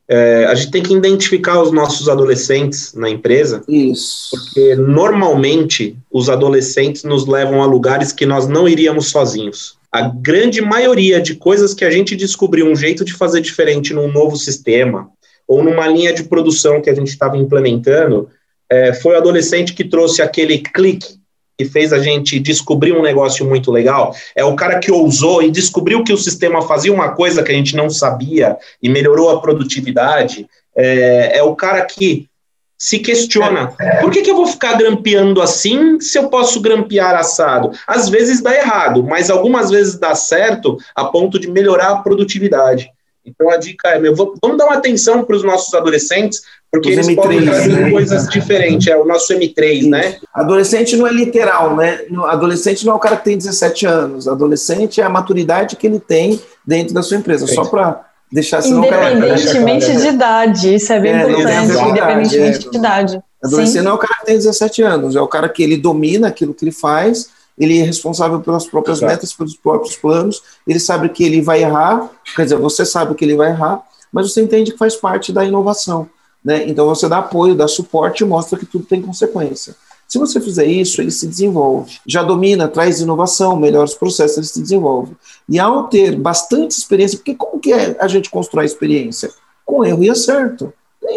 é, 0.08 0.46
a 0.46 0.54
gente 0.54 0.72
tem 0.72 0.84
que 0.84 0.94
identificar 0.94 1.62
os 1.62 1.72
nossos 1.72 2.08
adolescentes 2.08 2.94
na 2.94 3.10
empresa. 3.10 3.64
Isso. 3.68 4.30
Porque 4.32 4.76
normalmente 4.76 5.98
os 6.12 6.30
adolescentes 6.30 7.04
nos 7.04 7.26
levam 7.26 7.62
a 7.62 7.66
lugares 7.66 8.12
que 8.12 8.26
nós 8.26 8.48
não 8.48 8.68
iríamos 8.68 9.10
sozinhos. 9.10 9.78
a 9.92 10.10
grande 10.10 10.62
maioria 10.62 11.22
de 11.22 11.36
coisas 11.36 11.74
que 11.74 11.86
a 11.86 11.90
gente 11.90 12.18
descobriu 12.18 12.68
um 12.68 12.76
jeito 12.76 13.06
de 13.06 13.14
fazer 13.14 13.40
diferente 13.40 13.94
num 13.94 14.12
novo 14.12 14.36
sistema 14.36 15.10
ou 15.48 15.64
numa 15.64 15.88
linha 15.88 16.14
de 16.14 16.24
produção 16.24 16.82
que 16.82 16.90
a 16.90 16.94
gente 16.94 17.08
estava 17.08 17.38
implementando, 17.38 18.28
é, 18.70 18.94
foi 18.94 19.14
o 19.14 19.18
adolescente 19.18 19.74
que 19.74 19.86
trouxe 19.86 20.22
aquele 20.22 20.58
clique 20.60 21.16
que 21.58 21.66
fez 21.66 21.94
a 21.94 22.00
gente 22.00 22.40
descobrir 22.40 22.94
um 22.94 23.02
negócio 23.02 23.46
muito 23.48 23.72
legal. 23.72 24.16
É 24.36 24.44
o 24.44 24.56
cara 24.56 24.80
que 24.80 24.92
ousou 24.92 25.42
e 25.42 25.50
descobriu 25.50 26.04
que 26.04 26.14
o 26.14 26.18
sistema 26.18 26.62
fazia 26.62 26.94
uma 26.94 27.14
coisa 27.14 27.44
que 27.44 27.52
a 27.52 27.56
gente 27.56 27.76
não 27.76 27.90
sabia 27.90 28.58
e 28.82 28.90
melhorou 28.90 29.30
a 29.30 29.40
produtividade. 29.40 30.48
É, 30.76 31.38
é 31.38 31.44
o 31.44 31.56
cara 31.56 31.86
que 31.86 32.28
se 32.78 33.00
questiona: 33.00 33.74
por 34.02 34.12
que, 34.12 34.22
que 34.22 34.30
eu 34.30 34.36
vou 34.36 34.48
ficar 34.48 34.74
grampeando 34.74 35.42
assim 35.42 36.00
se 36.00 36.18
eu 36.18 36.30
posso 36.30 36.60
grampear 36.60 37.16
assado? 37.16 37.72
Às 37.88 38.10
vezes 38.10 38.42
dá 38.42 38.54
errado, 38.54 39.04
mas 39.04 39.30
algumas 39.30 39.70
vezes 39.70 39.98
dá 39.98 40.14
certo 40.14 40.78
a 40.94 41.06
ponto 41.06 41.40
de 41.40 41.50
melhorar 41.50 41.90
a 41.90 41.98
produtividade. 41.98 42.90
Então 43.26 43.50
a 43.50 43.58
dica 43.58 43.90
é: 43.90 44.00
meu, 44.00 44.16
vamos 44.16 44.58
dar 44.58 44.66
uma 44.66 44.76
atenção 44.76 45.24
para 45.24 45.36
os 45.36 45.44
nossos 45.44 45.74
adolescentes, 45.74 46.42
porque 46.72 46.90
os 46.90 46.94
eles 46.94 47.08
M3, 47.08 47.16
podem 47.16 47.44
trazer 47.44 47.74
né? 47.74 47.92
coisas 47.92 48.28
diferentes. 48.30 48.88
É 48.88 48.98
o 48.98 49.06
nosso 49.06 49.34
M3, 49.34 49.82
Sim. 49.82 49.90
né? 49.90 50.18
Adolescente 50.34 50.96
não 50.96 51.08
é 51.08 51.12
literal, 51.12 51.76
né? 51.76 52.02
Adolescente 52.26 52.86
não 52.86 52.94
é 52.94 52.96
o 52.96 53.00
cara 53.00 53.18
que 53.18 53.26
tem 53.26 53.38
17 53.38 53.86
anos. 53.86 54.28
Adolescente 54.28 55.02
é 55.02 55.04
a 55.04 55.10
maturidade 55.10 55.76
que 55.76 55.88
ele 55.88 56.00
tem 56.00 56.40
dentro 56.66 56.94
da 56.94 57.02
sua 57.02 57.18
empresa. 57.18 57.48
Só 57.48 57.66
para 57.66 58.06
deixar 58.32 58.62
senão 58.62 58.80
Independentemente 58.86 59.86
cara, 59.86 60.00
de 60.00 60.08
idade, 60.08 60.76
isso 60.76 60.94
é 60.94 61.00
bem 61.00 61.14
é, 61.14 61.30
importante, 61.30 61.90
independentemente 61.90 62.68
é. 62.68 62.70
de 62.70 62.78
idade. 62.78 63.20
Adolescente 63.44 63.80
Sim. 63.80 63.82
não 63.82 63.92
é 63.92 63.94
o 63.94 63.98
cara 63.98 64.16
que 64.20 64.26
tem 64.26 64.36
17 64.36 64.82
anos, 64.82 65.16
é 65.16 65.22
o 65.22 65.28
cara 65.28 65.48
que 65.48 65.62
ele 65.62 65.78
domina 65.78 66.28
aquilo 66.28 66.54
que 66.54 66.66
ele 66.66 66.72
faz, 66.72 67.30
ele 67.58 67.80
é 67.80 67.84
responsável 67.84 68.40
pelas 68.42 68.66
próprias 68.66 68.98
Exato. 68.98 69.12
metas, 69.12 69.34
pelos 69.34 69.56
próprios 69.56 69.96
planos, 69.96 70.44
ele 70.68 70.80
sabe 70.80 71.10
que 71.10 71.24
ele 71.24 71.42
vai 71.42 71.64
errar, 71.64 72.10
quer 72.36 72.44
dizer, 72.44 72.58
você 72.58 72.86
sabe 72.86 73.16
que 73.16 73.24
ele 73.24 73.36
vai 73.36 73.50
errar, 73.50 73.82
mas 74.12 74.32
você 74.32 74.42
entende 74.42 74.72
que 74.72 74.78
faz 74.78 74.96
parte 74.96 75.32
da 75.32 75.44
inovação. 75.44 76.10
Né? 76.44 76.68
Então 76.68 76.86
você 76.86 77.08
dá 77.10 77.20
apoio, 77.20 77.56
dá 77.56 77.68
suporte 77.68 78.24
e 78.24 78.28
mostra 78.28 78.60
que 78.60 78.66
tudo 78.66 78.86
tem 78.86 79.02
consequência. 79.02 79.76
Se 80.08 80.20
você 80.20 80.40
fizer 80.40 80.66
isso, 80.66 81.02
ele 81.02 81.10
se 81.10 81.26
desenvolve. 81.26 81.98
Já 82.06 82.22
domina, 82.22 82.68
traz 82.68 83.00
inovação, 83.02 83.58
melhores 83.58 83.96
processos, 83.96 84.38
ele 84.38 84.46
se 84.46 84.62
desenvolve. 84.62 85.16
E 85.50 85.58
ao 85.58 85.88
ter 85.88 86.16
bastante 86.16 86.78
experiência, 86.78 87.18
porque 87.18 87.34
como 87.34 87.60
que 87.60 87.74
é 87.74 87.98
a 88.00 88.08
gente 88.08 88.30
constrói 88.30 88.66
experiência? 88.66 89.32
Com 89.66 89.84
erro 89.84 90.04
e 90.04 90.10
acerto. 90.10 90.72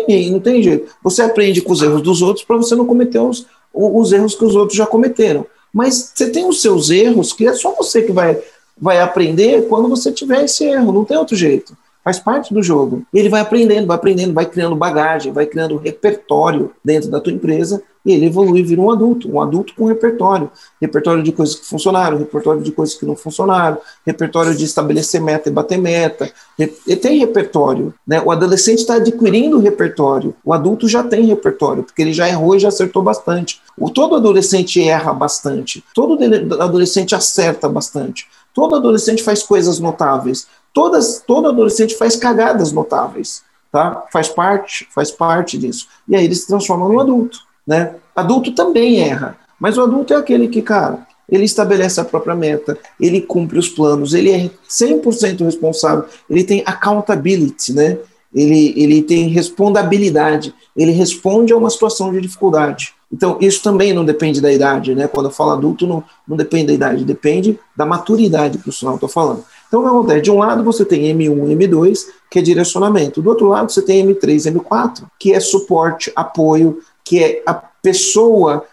Tem, 0.06 0.30
não 0.30 0.40
tem 0.40 0.62
jeito. 0.62 0.90
Você 1.02 1.22
aprende 1.22 1.60
com 1.60 1.72
os 1.72 1.82
erros 1.82 2.00
dos 2.00 2.22
outros 2.22 2.44
para 2.44 2.56
você 2.56 2.74
não 2.74 2.86
cometer 2.86 3.18
os, 3.18 3.46
os 3.72 4.12
erros 4.12 4.34
que 4.34 4.44
os 4.44 4.56
outros 4.56 4.76
já 4.76 4.86
cometeram. 4.86 5.46
Mas 5.72 6.12
você 6.14 6.30
tem 6.30 6.48
os 6.48 6.60
seus 6.60 6.90
erros, 6.90 7.32
que 7.32 7.46
é 7.46 7.52
só 7.52 7.72
você 7.74 8.02
que 8.02 8.12
vai, 8.12 8.38
vai 8.80 9.00
aprender 9.00 9.66
quando 9.68 9.88
você 9.88 10.12
tiver 10.12 10.44
esse 10.44 10.64
erro, 10.64 10.92
não 10.92 11.04
tem 11.04 11.16
outro 11.16 11.36
jeito 11.36 11.76
faz 12.08 12.18
parte 12.18 12.54
do 12.54 12.62
jogo. 12.62 13.02
Ele 13.12 13.28
vai 13.28 13.42
aprendendo, 13.42 13.86
vai 13.86 13.96
aprendendo, 13.96 14.32
vai 14.32 14.46
criando 14.46 14.74
bagagem, 14.74 15.30
vai 15.30 15.44
criando 15.44 15.76
repertório 15.76 16.72
dentro 16.82 17.10
da 17.10 17.20
tua 17.20 17.34
empresa 17.34 17.82
e 18.02 18.12
ele 18.12 18.24
evolui 18.24 18.60
e 18.60 18.62
vira 18.62 18.80
um 18.80 18.90
adulto, 18.90 19.30
um 19.30 19.38
adulto 19.38 19.74
com 19.74 19.84
repertório. 19.84 20.50
Repertório 20.80 21.22
de 21.22 21.32
coisas 21.32 21.56
que 21.56 21.66
funcionaram, 21.66 22.16
repertório 22.16 22.62
de 22.62 22.72
coisas 22.72 22.94
que 22.94 23.04
não 23.04 23.14
funcionaram, 23.14 23.76
repertório 24.06 24.54
de 24.54 24.64
estabelecer 24.64 25.20
meta 25.20 25.50
e 25.50 25.52
bater 25.52 25.76
meta. 25.76 26.32
Ele 26.58 26.96
tem 26.96 27.18
repertório. 27.18 27.92
Né? 28.06 28.22
O 28.22 28.30
adolescente 28.30 28.78
está 28.78 28.94
adquirindo 28.94 29.58
repertório, 29.58 30.34
o 30.42 30.54
adulto 30.54 30.88
já 30.88 31.02
tem 31.02 31.26
repertório, 31.26 31.82
porque 31.82 32.00
ele 32.00 32.14
já 32.14 32.26
errou 32.26 32.56
e 32.56 32.60
já 32.60 32.68
acertou 32.68 33.02
bastante. 33.02 33.60
O, 33.80 33.90
todo 33.90 34.16
adolescente 34.16 34.82
erra 34.82 35.12
bastante, 35.12 35.84
todo 35.94 36.18
adolescente 36.60 37.14
acerta 37.14 37.68
bastante. 37.68 38.26
Todo 38.54 38.74
adolescente 38.74 39.22
faz 39.22 39.42
coisas 39.42 39.78
notáveis. 39.78 40.46
Todas, 40.72 41.22
todo 41.26 41.48
adolescente 41.48 41.96
faz 41.96 42.16
cagadas 42.16 42.72
notáveis, 42.72 43.42
tá? 43.70 44.04
Faz 44.12 44.28
parte, 44.28 44.88
faz 44.94 45.10
parte 45.10 45.56
disso. 45.56 45.86
E 46.08 46.16
aí 46.16 46.24
ele 46.24 46.34
se 46.34 46.46
transforma 46.46 46.88
num 46.88 47.00
adulto, 47.00 47.38
né? 47.66 47.94
Adulto 48.14 48.52
também 48.52 49.00
erra, 49.00 49.38
mas 49.60 49.78
o 49.78 49.82
adulto 49.82 50.12
é 50.12 50.16
aquele 50.16 50.48
que, 50.48 50.62
cara, 50.62 51.06
ele 51.28 51.44
estabelece 51.44 52.00
a 52.00 52.04
própria 52.04 52.34
meta, 52.34 52.76
ele 52.98 53.20
cumpre 53.20 53.58
os 53.58 53.68
planos, 53.68 54.14
ele 54.14 54.30
é 54.30 54.50
100% 54.68 55.44
responsável, 55.44 56.06
ele 56.28 56.42
tem 56.42 56.62
accountability, 56.64 57.72
né? 57.72 57.98
Ele, 58.34 58.74
ele 58.76 59.02
tem 59.02 59.28
responsabilidade, 59.28 60.54
ele 60.76 60.92
responde 60.92 61.52
a 61.52 61.56
uma 61.56 61.70
situação 61.70 62.12
de 62.12 62.20
dificuldade. 62.20 62.94
Então, 63.10 63.38
isso 63.40 63.62
também 63.62 63.92
não 63.92 64.04
depende 64.04 64.40
da 64.40 64.52
idade, 64.52 64.94
né? 64.94 65.08
Quando 65.08 65.26
eu 65.26 65.32
falo 65.32 65.52
adulto, 65.52 65.86
não, 65.86 66.04
não 66.26 66.36
depende 66.36 66.66
da 66.66 66.72
idade, 66.74 67.04
depende 67.04 67.58
da 67.74 67.86
maturidade 67.86 68.58
profissional, 68.58 68.96
estou 68.96 69.08
falando. 69.08 69.44
Então, 69.66 69.80
o 69.80 69.82
que 69.82 69.88
acontece? 69.88 70.20
De 70.22 70.30
um 70.30 70.38
lado 70.38 70.62
você 70.62 70.84
tem 70.84 71.04
M1 71.16 71.50
e 71.50 71.56
M2, 71.56 72.00
que 72.30 72.38
é 72.38 72.42
direcionamento. 72.42 73.22
Do 73.22 73.30
outro 73.30 73.48
lado 73.48 73.72
você 73.72 73.80
tem 73.80 74.06
M3 74.06 74.46
e 74.46 74.52
M4, 74.52 75.04
que 75.18 75.32
é 75.32 75.40
suporte, 75.40 76.12
apoio, 76.14 76.80
que 77.02 77.22
é 77.22 77.42
a 77.46 77.54
pessoa. 77.54 78.64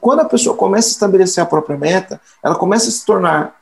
Quando 0.00 0.20
a 0.20 0.24
pessoa 0.24 0.56
começa 0.56 0.88
a 0.88 0.92
estabelecer 0.92 1.42
a 1.42 1.46
própria 1.46 1.76
meta, 1.76 2.20
ela 2.42 2.54
começa 2.54 2.88
a 2.88 2.92
se 2.92 3.04
tornar 3.04 3.54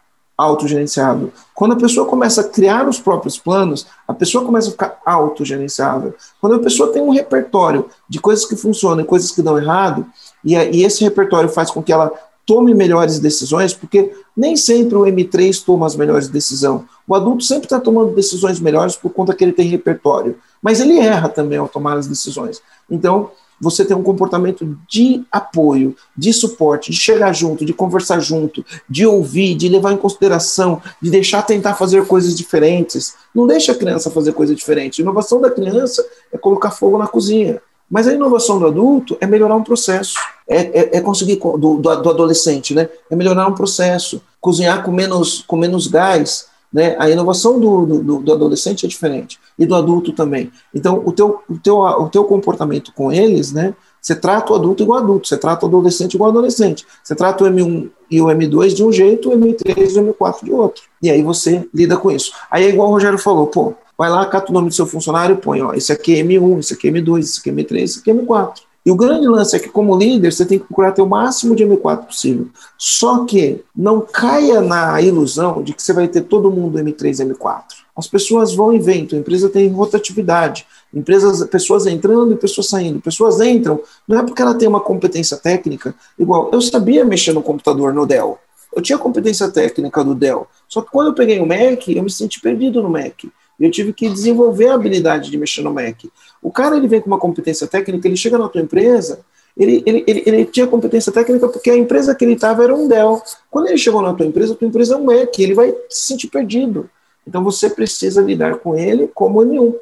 autogerenciável. 0.43 1.33
Quando 1.55 1.73
a 1.73 1.77
pessoa 1.77 2.07
começa 2.07 2.41
a 2.41 2.45
criar 2.45 2.89
os 2.89 2.99
próprios 2.99 3.39
planos, 3.39 3.87
a 4.07 4.13
pessoa 4.13 4.45
começa 4.45 4.69
a 4.69 4.73
ficar 4.73 5.01
autogerenciável. 5.05 6.15
Quando 6.41 6.57
a 6.57 6.59
pessoa 6.59 6.93
tem 6.93 7.03
um 7.03 7.11
repertório 7.11 7.89
de 8.09 8.21
coisas 8.21 8.45
que 8.45 8.57
funcionam 8.57 9.05
e 9.05 9.07
coisas 9.07 9.31
que 9.31 9.43
dão 9.43 9.59
errado, 9.59 10.07
e, 10.45 10.55
e 10.55 10.85
esse 10.85 11.05
repertório 11.05 11.49
faz 11.49 11.71
com 11.71 11.83
que 11.83 11.93
ela 11.93 12.13
tome 12.45 12.75
melhores 12.75 13.19
decisões, 13.19 13.73
porque 13.73 14.13
nem 14.37 14.57
sempre 14.57 14.97
o 14.97 15.03
M3 15.03 15.65
toma 15.65 15.87
as 15.87 15.95
melhores 15.95 16.29
decisões. 16.29 16.83
O 17.07 17.15
adulto 17.15 17.45
sempre 17.45 17.67
está 17.67 17.79
tomando 17.79 18.15
decisões 18.15 18.59
melhores 18.61 18.97
por 18.97 19.11
conta 19.13 19.35
que 19.35 19.45
ele 19.45 19.53
tem 19.53 19.69
repertório, 19.69 20.37
mas 20.61 20.81
ele 20.81 20.99
erra 20.99 21.29
também 21.29 21.59
ao 21.59 21.69
tomar 21.69 21.97
as 21.97 22.07
decisões. 22.07 22.61
Então, 22.91 23.31
você 23.61 23.85
tem 23.85 23.97
um 23.97 24.03
comportamento 24.03 24.77
de 24.89 25.23
apoio, 25.31 25.95
de 26.17 26.33
suporte, 26.33 26.91
de 26.91 26.97
chegar 26.97 27.33
junto, 27.33 27.65
de 27.65 27.73
conversar 27.73 28.21
junto, 28.21 28.65
de 28.89 29.07
ouvir, 29.07 29.55
de 29.55 29.69
levar 29.69 29.93
em 29.93 29.97
consideração, 29.97 30.83
de 31.01 31.11
deixar 31.11 31.43
tentar 31.43 31.75
fazer 31.75 32.07
coisas 32.07 32.37
diferentes. 32.37 33.15
Não 33.35 33.47
deixa 33.47 33.73
a 33.73 33.75
criança 33.75 34.11
fazer 34.11 34.33
coisa 34.33 34.55
diferente. 34.55 35.01
A 35.01 35.05
inovação 35.05 35.41
da 35.41 35.51
criança 35.51 36.05
é 36.33 36.39
colocar 36.39 36.71
fogo 36.71 36.99
na 36.99 37.07
cozinha. 37.07 37.61
Mas 37.93 38.09
a 38.09 38.15
inovação 38.15 38.59
do 38.59 38.67
adulto 38.67 39.19
é 39.21 39.27
melhorar 39.27 39.55
um 39.55 39.63
processo, 39.63 40.15
é, 40.49 40.81
é, 40.81 40.97
é 40.97 41.01
conseguir, 41.03 41.37
do, 41.37 41.59
do, 41.59 41.77
do, 41.79 42.11
adolescente, 42.11 42.75
né? 42.75 42.89
É 43.11 43.15
melhorar 43.15 43.47
um 43.47 43.53
processo, 43.53 44.23
cozinhar 44.41 44.83
com 44.83 44.91
menos, 44.91 45.45
com 45.47 45.59
menos 45.59 45.87
gás, 45.89 46.47
né? 46.73 46.97
A 46.99 47.11
inovação 47.11 47.61
do, 47.61 47.85
do, 47.85 48.19
do, 48.21 48.33
adolescente 48.33 48.87
é 48.87 48.89
diferente, 48.89 49.39
e 49.59 49.67
do 49.67 49.75
adulto 49.75 50.13
também. 50.13 50.51
Então, 50.75 51.03
o 51.05 51.13
teu, 51.13 51.41
o 51.49 51.59
teu, 51.59 51.79
o 51.79 52.09
teu 52.09 52.25
comportamento 52.25 52.93
com 52.95 53.13
eles, 53.13 53.53
né? 53.53 53.75
Você 54.01 54.17
trata 54.17 54.53
o 54.53 54.57
adulto 54.57 54.83
igual 54.83 54.99
adulto, 54.99 55.29
você 55.29 55.37
trata 55.37 55.65
o 55.65 55.69
adolescente 55.69 56.15
igual 56.15 56.31
adolescente. 56.31 56.85
Você 57.05 57.15
trata 57.15 57.45
o 57.45 57.47
M1 57.47 57.89
e 58.11 58.21
o 58.21 58.27
M2 58.27 58.75
de 58.75 58.83
um 58.83 58.91
jeito, 58.91 59.31
o 59.31 59.39
M3 59.39 59.95
e 59.95 60.01
o 60.01 60.13
M4 60.13 60.45
de 60.45 60.53
outro. 60.53 60.83
E 61.01 61.09
aí 61.09 61.23
você 61.23 61.69
lida 61.73 61.97
com 61.97 62.11
isso. 62.11 62.33
Aí 62.51 62.65
é 62.65 62.69
igual 62.69 62.89
o 62.89 62.93
Rogério 62.93 63.19
falou, 63.19 63.47
pô, 63.47 63.75
Vai 63.97 64.11
lá, 64.11 64.27
cata 64.27 64.51
o 64.51 64.55
nome 64.55 64.69
do 64.69 64.75
seu 64.75 64.85
funcionário 64.85 65.37
e 65.37 65.39
põe, 65.39 65.63
ó, 65.63 65.75
esse 65.75 65.93
aqui 65.93 66.19
é 66.19 66.25
M1, 66.25 66.59
esse 66.59 66.75
aqui 66.75 66.89
é 66.89 66.91
M2, 66.91 67.21
esse 67.21 67.39
aqui 67.39 67.51
é 67.51 67.53
M3, 67.53 67.83
esse 67.83 67.99
aqui 68.01 68.11
é 68.11 68.15
M4. 68.15 68.55
E 68.85 68.91
o 68.91 68.97
grande 68.97 69.29
lance 69.29 69.55
é 69.55 69.59
que, 69.61 69.69
como 69.69 69.97
líder, 69.97 70.33
você 70.33 70.45
tem 70.45 70.59
que 70.59 70.65
procurar 70.65 70.93
ter 70.93 71.03
o 71.03 71.09
máximo 71.09 71.55
de 71.55 71.65
M4 71.65 72.07
possível. 72.07 72.49
Só 72.77 73.25
que 73.25 73.63
não 73.75 74.01
caia 74.01 74.61
na 74.61 75.01
ilusão 75.01 75.63
de 75.63 75.73
que 75.73 75.83
você 75.83 75.93
vai 75.93 76.09
ter 76.09 76.23
todo 76.23 76.51
mundo 76.51 76.79
M3 76.79 77.21
e 77.21 77.33
M4. 77.33 77.63
As 77.95 78.09
pessoas 78.09 78.55
vão 78.55 78.73
e 78.73 78.79
vêm, 78.79 79.07
a 79.13 79.17
empresa 79.17 79.49
tem 79.49 79.69
rotatividade. 79.69 80.67
Empresas, 80.93 81.45
pessoas 81.49 81.87
entrando 81.87 82.33
e 82.33 82.37
pessoas 82.37 82.69
saindo. 82.69 83.01
Pessoas 83.01 83.41
entram, 83.41 83.81
não 84.09 84.19
é 84.19 84.23
porque 84.23 84.43
ela 84.43 84.55
tem 84.55 84.67
uma 84.67 84.81
competência 84.81 85.37
técnica, 85.37 85.95
igual 86.19 86.51
eu 86.53 86.61
sabia 86.61 87.05
mexer 87.05 87.33
no 87.33 87.43
computador 87.43 87.95
no 87.95 88.07
Dell. 88.07 88.39
Eu 88.75 88.83
tinha 88.83 88.99
competência 88.99 89.49
técnica 89.51 90.03
do 90.03 90.15
Dell. 90.15 90.47
Só 90.67 90.81
que 90.81 90.91
quando 90.91 91.09
eu 91.09 91.15
peguei 91.15 91.39
o 91.39 91.47
Mac, 91.47 91.87
eu 91.89 92.03
me 92.03 92.11
senti 92.11 92.41
perdido 92.41 92.83
no 92.83 92.89
Mac. 92.89 93.25
Eu 93.63 93.71
tive 93.71 93.93
que 93.93 94.09
desenvolver 94.09 94.69
a 94.69 94.75
habilidade 94.75 95.31
de 95.31 95.39
mexer 95.39 95.63
no 95.63 95.73
Mac. 95.73 96.05
O 96.43 96.51
cara 96.51 96.77
ele 96.77 96.89
vem 96.89 97.01
com 97.01 97.07
uma 97.07 97.19
competência 97.19 97.67
técnica, 97.67 98.09
ele 98.09 98.17
chega 98.17 98.37
na 98.37 98.49
tua 98.49 98.61
empresa, 98.61 99.21
ele, 99.57 99.83
ele, 99.87 100.05
ele, 100.07 100.23
ele 100.27 100.45
tinha 100.47 100.67
competência 100.67 101.13
técnica 101.13 101.49
porque 101.49 101.71
a 101.71 101.77
empresa 101.77 102.15
que 102.15 102.25
ele 102.25 102.35
estava 102.35 102.65
era 102.65 102.75
um 102.75 102.89
Dell. 102.89 103.23
Quando 103.51 103.69
ele 103.69 103.79
chegou 103.79 104.03
na 104.03 104.15
tua 104.15 104.27
empresa, 104.27 104.55
a 104.55 104.57
tua 104.57 104.67
empresa 104.67 104.95
é 104.95 104.97
um 104.97 105.05
Mac, 105.05 105.39
ele 105.39 105.55
vai 105.55 105.73
se 105.89 106.07
sentir 106.07 106.29
perdido. 106.29 106.91
Então 107.27 107.45
você 107.45 107.71
precisa 107.71 108.21
lidar 108.21 108.57
com 108.57 108.77
ele 108.77 109.09
como 109.15 109.43
nenhum. 109.43 109.75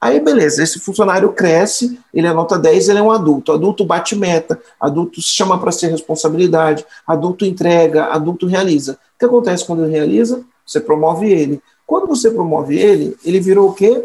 Aí, 0.00 0.18
beleza, 0.18 0.64
esse 0.64 0.80
funcionário 0.80 1.32
cresce, 1.32 1.96
ele 2.12 2.26
é 2.26 2.32
nota 2.32 2.58
10, 2.58 2.88
ele 2.88 2.98
é 2.98 3.02
um 3.02 3.12
adulto. 3.12 3.52
Adulto 3.52 3.84
bate 3.84 4.16
meta, 4.16 4.60
adulto 4.80 5.22
chama 5.22 5.56
para 5.60 5.70
ser 5.70 5.92
responsabilidade, 5.92 6.84
adulto 7.06 7.44
entrega, 7.44 8.06
adulto 8.06 8.48
realiza. 8.48 8.94
O 8.94 9.18
que 9.20 9.24
acontece 9.24 9.64
quando 9.64 9.84
ele 9.84 9.92
realiza? 9.92 10.44
Você 10.66 10.80
promove 10.80 11.30
ele. 11.30 11.62
Quando 11.92 12.06
você 12.06 12.30
promove 12.30 12.78
ele, 12.78 13.14
ele 13.22 13.38
virou 13.38 13.68
o 13.68 13.74
quê? 13.74 14.02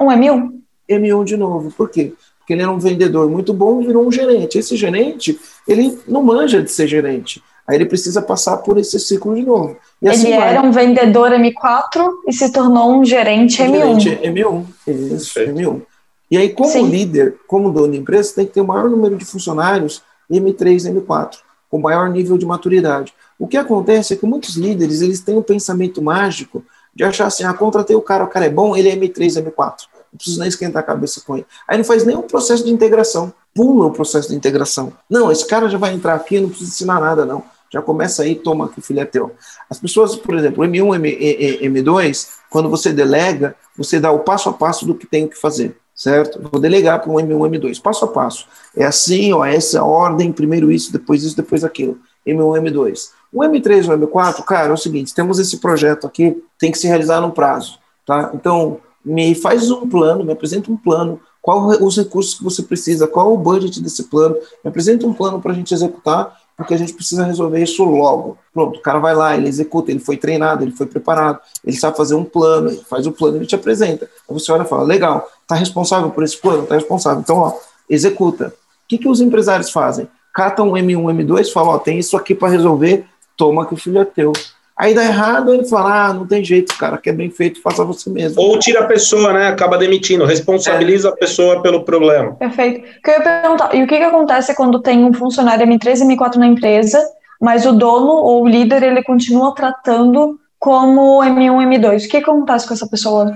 Um 0.00 0.06
M1. 0.06 0.52
M1 0.88 1.24
de 1.24 1.36
novo. 1.36 1.72
Por 1.72 1.90
quê? 1.90 2.12
Porque 2.38 2.52
ele 2.52 2.62
era 2.62 2.70
um 2.70 2.78
vendedor 2.78 3.28
muito 3.28 3.52
bom 3.52 3.82
e 3.82 3.86
virou 3.88 4.06
um 4.06 4.12
gerente. 4.12 4.56
Esse 4.56 4.76
gerente, 4.76 5.36
ele 5.66 5.98
não 6.06 6.22
manja 6.22 6.62
de 6.62 6.70
ser 6.70 6.86
gerente. 6.86 7.42
Aí 7.66 7.74
ele 7.74 7.84
precisa 7.84 8.22
passar 8.22 8.58
por 8.58 8.78
esse 8.78 9.00
ciclo 9.00 9.34
de 9.34 9.42
novo. 9.42 9.76
E 10.00 10.08
assim 10.08 10.28
ele 10.28 10.36
era 10.36 10.62
um 10.62 10.70
vendedor 10.70 11.32
M4 11.32 12.08
e 12.28 12.32
se 12.32 12.52
tornou 12.52 12.92
um 12.92 13.04
gerente 13.04 13.60
um 13.60 13.72
M1. 13.72 14.00
Gerente 14.00 14.28
M1, 14.28 14.66
isso, 14.86 15.40
M1. 15.40 15.82
E 16.30 16.36
aí, 16.38 16.50
como 16.50 16.70
Sim. 16.70 16.88
líder, 16.88 17.40
como 17.48 17.72
dono 17.72 17.90
da 17.90 17.96
empresa, 17.96 18.36
tem 18.36 18.46
que 18.46 18.52
ter 18.52 18.60
o 18.60 18.66
maior 18.68 18.88
número 18.88 19.16
de 19.16 19.24
funcionários 19.24 20.00
M3, 20.30 20.94
M4, 20.94 21.38
com 21.68 21.80
maior 21.80 22.08
nível 22.08 22.38
de 22.38 22.46
maturidade. 22.46 23.12
O 23.38 23.46
que 23.46 23.56
acontece 23.56 24.14
é 24.14 24.16
que 24.16 24.26
muitos 24.26 24.56
líderes 24.56 25.00
eles 25.00 25.20
têm 25.20 25.36
um 25.36 25.42
pensamento 25.42 26.02
mágico 26.02 26.64
de 26.94 27.04
achar 27.04 27.26
assim, 27.26 27.44
ah, 27.44 27.52
contratei 27.52 27.94
o 27.94 28.00
cara, 28.00 28.24
o 28.24 28.28
cara 28.28 28.46
é 28.46 28.50
bom, 28.50 28.76
ele 28.76 28.88
é 28.88 28.96
M3, 28.96 29.42
M4. 29.42 29.74
Não 30.12 30.16
preciso 30.16 30.38
nem 30.38 30.48
esquentar 30.48 30.82
a 30.82 30.86
cabeça 30.86 31.20
com 31.20 31.36
ele. 31.36 31.46
Aí 31.68 31.76
não 31.76 31.84
faz 31.84 32.04
nenhum 32.04 32.22
processo 32.22 32.64
de 32.64 32.70
integração. 32.70 33.32
Pula 33.54 33.86
o 33.86 33.92
processo 33.92 34.28
de 34.28 34.34
integração. 34.34 34.92
Não, 35.10 35.30
esse 35.30 35.46
cara 35.46 35.68
já 35.68 35.76
vai 35.76 35.92
entrar 35.92 36.14
aqui, 36.14 36.40
não 36.40 36.48
precisa 36.48 36.70
ensinar 36.70 37.00
nada, 37.00 37.26
não. 37.26 37.42
Já 37.70 37.82
começa 37.82 38.22
aí, 38.22 38.34
toma 38.34 38.68
que 38.68 38.78
o 38.78 38.82
filho 38.82 39.00
é 39.00 39.04
teu. 39.04 39.34
As 39.68 39.78
pessoas, 39.78 40.16
por 40.16 40.34
exemplo, 40.34 40.64
M1, 40.64 40.94
M, 40.94 41.82
M2, 41.82 42.28
quando 42.48 42.70
você 42.70 42.92
delega, 42.92 43.54
você 43.76 44.00
dá 44.00 44.10
o 44.10 44.20
passo 44.20 44.48
a 44.48 44.52
passo 44.52 44.86
do 44.86 44.94
que 44.94 45.06
tem 45.06 45.28
que 45.28 45.36
fazer 45.36 45.76
certo? 45.96 46.38
Vou 46.52 46.60
delegar 46.60 47.00
para 47.00 47.10
um 47.10 47.14
M1, 47.14 47.58
M2, 47.58 47.80
passo 47.80 48.04
a 48.04 48.08
passo. 48.08 48.46
É 48.76 48.84
assim, 48.84 49.32
ó, 49.32 49.44
essa 49.44 49.82
ordem, 49.82 50.30
primeiro 50.30 50.70
isso, 50.70 50.92
depois 50.92 51.24
isso, 51.24 51.34
depois 51.34 51.64
aquilo. 51.64 51.98
M1, 52.26 52.60
M2. 52.62 53.10
O 53.32 53.40
M3 53.40 53.88
ou 53.88 53.98
M4, 53.98 54.44
cara, 54.44 54.70
é 54.70 54.72
o 54.72 54.76
seguinte, 54.76 55.14
temos 55.14 55.38
esse 55.38 55.58
projeto 55.58 56.06
aqui, 56.06 56.42
tem 56.58 56.70
que 56.70 56.78
se 56.78 56.86
realizar 56.86 57.20
no 57.20 57.32
prazo, 57.32 57.78
tá? 58.06 58.30
Então, 58.34 58.78
me 59.04 59.34
faz 59.34 59.70
um 59.70 59.88
plano, 59.88 60.24
me 60.24 60.32
apresenta 60.32 60.70
um 60.70 60.76
plano, 60.76 61.20
qual 61.40 61.68
os 61.68 61.96
recursos 61.96 62.34
que 62.34 62.42
você 62.42 62.62
precisa, 62.62 63.06
qual 63.06 63.32
o 63.32 63.36
budget 63.36 63.80
desse 63.80 64.04
plano, 64.04 64.34
me 64.64 64.68
apresenta 64.68 65.06
um 65.06 65.12
plano 65.12 65.40
para 65.40 65.52
a 65.52 65.54
gente 65.54 65.72
executar, 65.72 66.36
porque 66.56 66.74
a 66.74 66.76
gente 66.76 66.94
precisa 66.94 67.24
resolver 67.24 67.62
isso 67.62 67.84
logo. 67.84 68.38
Pronto, 68.52 68.78
o 68.78 68.82
cara 68.82 68.98
vai 68.98 69.14
lá, 69.14 69.36
ele 69.36 69.46
executa, 69.46 69.90
ele 69.90 70.00
foi 70.00 70.16
treinado, 70.16 70.64
ele 70.64 70.72
foi 70.72 70.86
preparado, 70.86 71.38
ele 71.64 71.76
sabe 71.76 71.96
fazer 71.96 72.14
um 72.14 72.24
plano, 72.24 72.70
ele 72.70 72.82
faz 72.88 73.06
o 73.06 73.12
plano, 73.12 73.36
ele 73.36 73.46
te 73.46 73.54
apresenta. 73.54 74.06
Aí 74.28 74.34
você 74.34 74.50
olha 74.50 74.62
e 74.62 74.66
fala, 74.66 74.82
legal, 74.82 75.28
tá 75.46 75.54
responsável 75.54 76.10
por 76.10 76.24
esse 76.24 76.36
plano? 76.36 76.66
Tá 76.66 76.74
responsável. 76.74 77.20
Então, 77.20 77.36
ó, 77.36 77.52
executa. 77.88 78.48
O 78.48 78.88
que, 78.88 78.98
que 78.98 79.08
os 79.08 79.20
empresários 79.20 79.70
fazem? 79.70 80.08
Catam 80.36 80.68
um 80.68 80.72
M1, 80.72 81.24
M2, 81.24 81.50
falam, 81.50 81.70
ó, 81.70 81.78
tem 81.78 81.98
isso 81.98 82.14
aqui 82.14 82.34
para 82.34 82.50
resolver, 82.50 83.06
toma 83.38 83.64
que 83.64 83.72
o 83.72 83.76
filho 83.78 83.98
é 83.98 84.04
teu. 84.04 84.34
Aí 84.76 84.92
dá 84.92 85.02
errado, 85.02 85.54
ele 85.54 85.64
fala, 85.64 86.08
ah, 86.08 86.12
não 86.12 86.26
tem 86.26 86.44
jeito, 86.44 86.76
cara, 86.76 86.98
que 86.98 87.08
é 87.08 87.12
bem 87.14 87.30
feito, 87.30 87.62
faça 87.62 87.82
você 87.82 88.10
mesmo. 88.10 88.42
Ou 88.42 88.58
tira 88.58 88.80
a 88.80 88.86
pessoa, 88.86 89.32
né, 89.32 89.48
acaba 89.48 89.78
demitindo, 89.78 90.26
responsabiliza 90.26 91.08
é. 91.08 91.10
a 91.10 91.16
pessoa 91.16 91.62
pelo 91.62 91.84
problema. 91.84 92.34
Perfeito. 92.34 92.82
Que 93.02 93.12
eu 93.12 93.14
ia 93.14 93.22
perguntar, 93.22 93.74
e 93.74 93.82
o 93.82 93.86
que, 93.86 93.96
que 93.96 94.02
acontece 94.02 94.54
quando 94.54 94.82
tem 94.82 95.06
um 95.06 95.12
funcionário 95.14 95.66
M3 95.66 96.02
e 96.02 96.14
M4 96.14 96.34
na 96.34 96.46
empresa, 96.46 97.02
mas 97.40 97.64
o 97.64 97.72
dono 97.72 98.12
ou 98.12 98.42
o 98.42 98.46
líder, 98.46 98.82
ele 98.82 99.02
continua 99.02 99.54
tratando 99.54 100.38
como 100.58 101.20
M1 101.22 101.80
M2? 101.80 101.96
O 101.96 102.00
que, 102.02 102.08
que 102.08 102.30
acontece 102.30 102.68
com 102.68 102.74
essa 102.74 102.86
pessoa? 102.86 103.34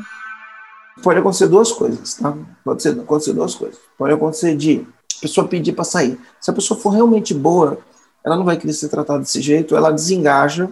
Pode 1.02 1.18
acontecer 1.18 1.48
duas 1.48 1.72
coisas, 1.72 2.16
tá? 2.16 2.34
Pode 2.62 2.86
acontecer 2.86 3.32
duas 3.32 3.54
coisas. 3.54 3.78
Pode 3.96 4.12
acontecer 4.12 4.54
de 4.54 4.86
pessoa 5.20 5.46
pedir 5.46 5.72
para 5.72 5.84
sair. 5.84 6.18
Se 6.40 6.50
a 6.50 6.54
pessoa 6.54 6.78
for 6.78 6.90
realmente 6.90 7.34
boa, 7.34 7.78
ela 8.24 8.36
não 8.36 8.44
vai 8.44 8.56
querer 8.56 8.72
ser 8.72 8.88
tratada 8.88 9.20
desse 9.20 9.40
jeito, 9.40 9.76
ela 9.76 9.90
desengaja 9.90 10.68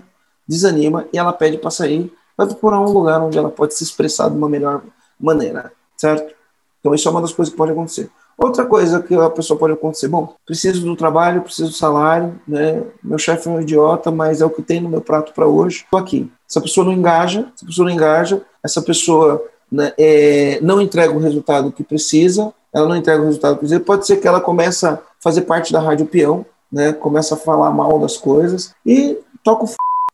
desanima 0.46 1.07
e 1.12 1.18
ela 1.18 1.32
pede 1.32 1.59
para 1.59 1.70
sair, 1.70 2.12
vai 2.36 2.46
procurar 2.46 2.80
um 2.80 2.90
lugar 2.90 3.20
onde 3.20 3.36
ela 3.36 3.51
pode 3.51 3.74
se 3.74 3.84
expressar 3.84 4.30
de 4.30 4.36
uma 4.36 4.49
melhor 4.49 4.82
maneira, 5.20 5.72
certo? 5.96 6.34
Então 6.80 6.94
isso 6.94 7.07
é 7.07 7.11
uma 7.11 7.20
das 7.20 7.32
coisas 7.32 7.53
que 7.53 7.59
pode 7.59 7.72
acontecer. 7.72 8.11
Outra 8.38 8.64
coisa 8.64 9.03
que 9.03 9.14
a 9.14 9.28
pessoa 9.28 9.59
pode 9.59 9.72
acontecer, 9.72 10.07
bom, 10.07 10.36
preciso 10.46 10.84
do 10.86 10.94
trabalho, 10.94 11.42
preciso 11.42 11.70
do 11.70 11.74
salário, 11.74 12.40
né? 12.46 12.84
Meu 13.03 13.18
chefe 13.18 13.49
é 13.49 13.51
um 13.51 13.61
idiota, 13.61 14.12
mas 14.12 14.40
é 14.40 14.44
o 14.46 14.51
que 14.51 14.62
tem 14.62 14.80
no 14.80 14.88
meu 14.88 15.01
prato 15.01 15.32
para 15.34 15.44
hoje. 15.44 15.78
Estou 15.78 15.99
aqui. 15.99 16.30
Essa 16.49 16.61
pessoa 16.61 16.86
não 16.86 16.92
engaja, 16.92 17.51
essa 17.55 17.66
pessoa 17.66 17.88
não 17.88 17.92
engaja, 17.92 18.42
essa 18.62 18.80
pessoa 18.80 19.44
né, 19.71 19.93
é, 19.99 20.59
não 20.62 20.81
entrega 20.81 21.12
o 21.12 21.19
resultado 21.19 21.73
que 21.73 21.83
precisa, 21.83 22.53
ela 22.73 22.89
não 22.89 22.97
entrega 22.97 23.23
o 23.23 23.27
resultado 23.27 23.55
que 23.55 23.61
precisa. 23.61 23.81
Pode 23.81 24.07
ser 24.07 24.16
que 24.16 24.29
ela 24.29 24.41
comece 24.41 24.87
a 24.87 24.99
fazer 25.21 25.43
parte 25.43 25.73
da 25.73 25.81
rádio 25.81 26.07
peão, 26.07 26.45
né? 26.71 26.93
Começa 26.93 27.35
a 27.35 27.39
falar 27.39 27.71
mal 27.71 27.99
das 27.99 28.16
coisas 28.16 28.75
e 28.85 29.19
toca 29.43 29.64
o 29.64 29.69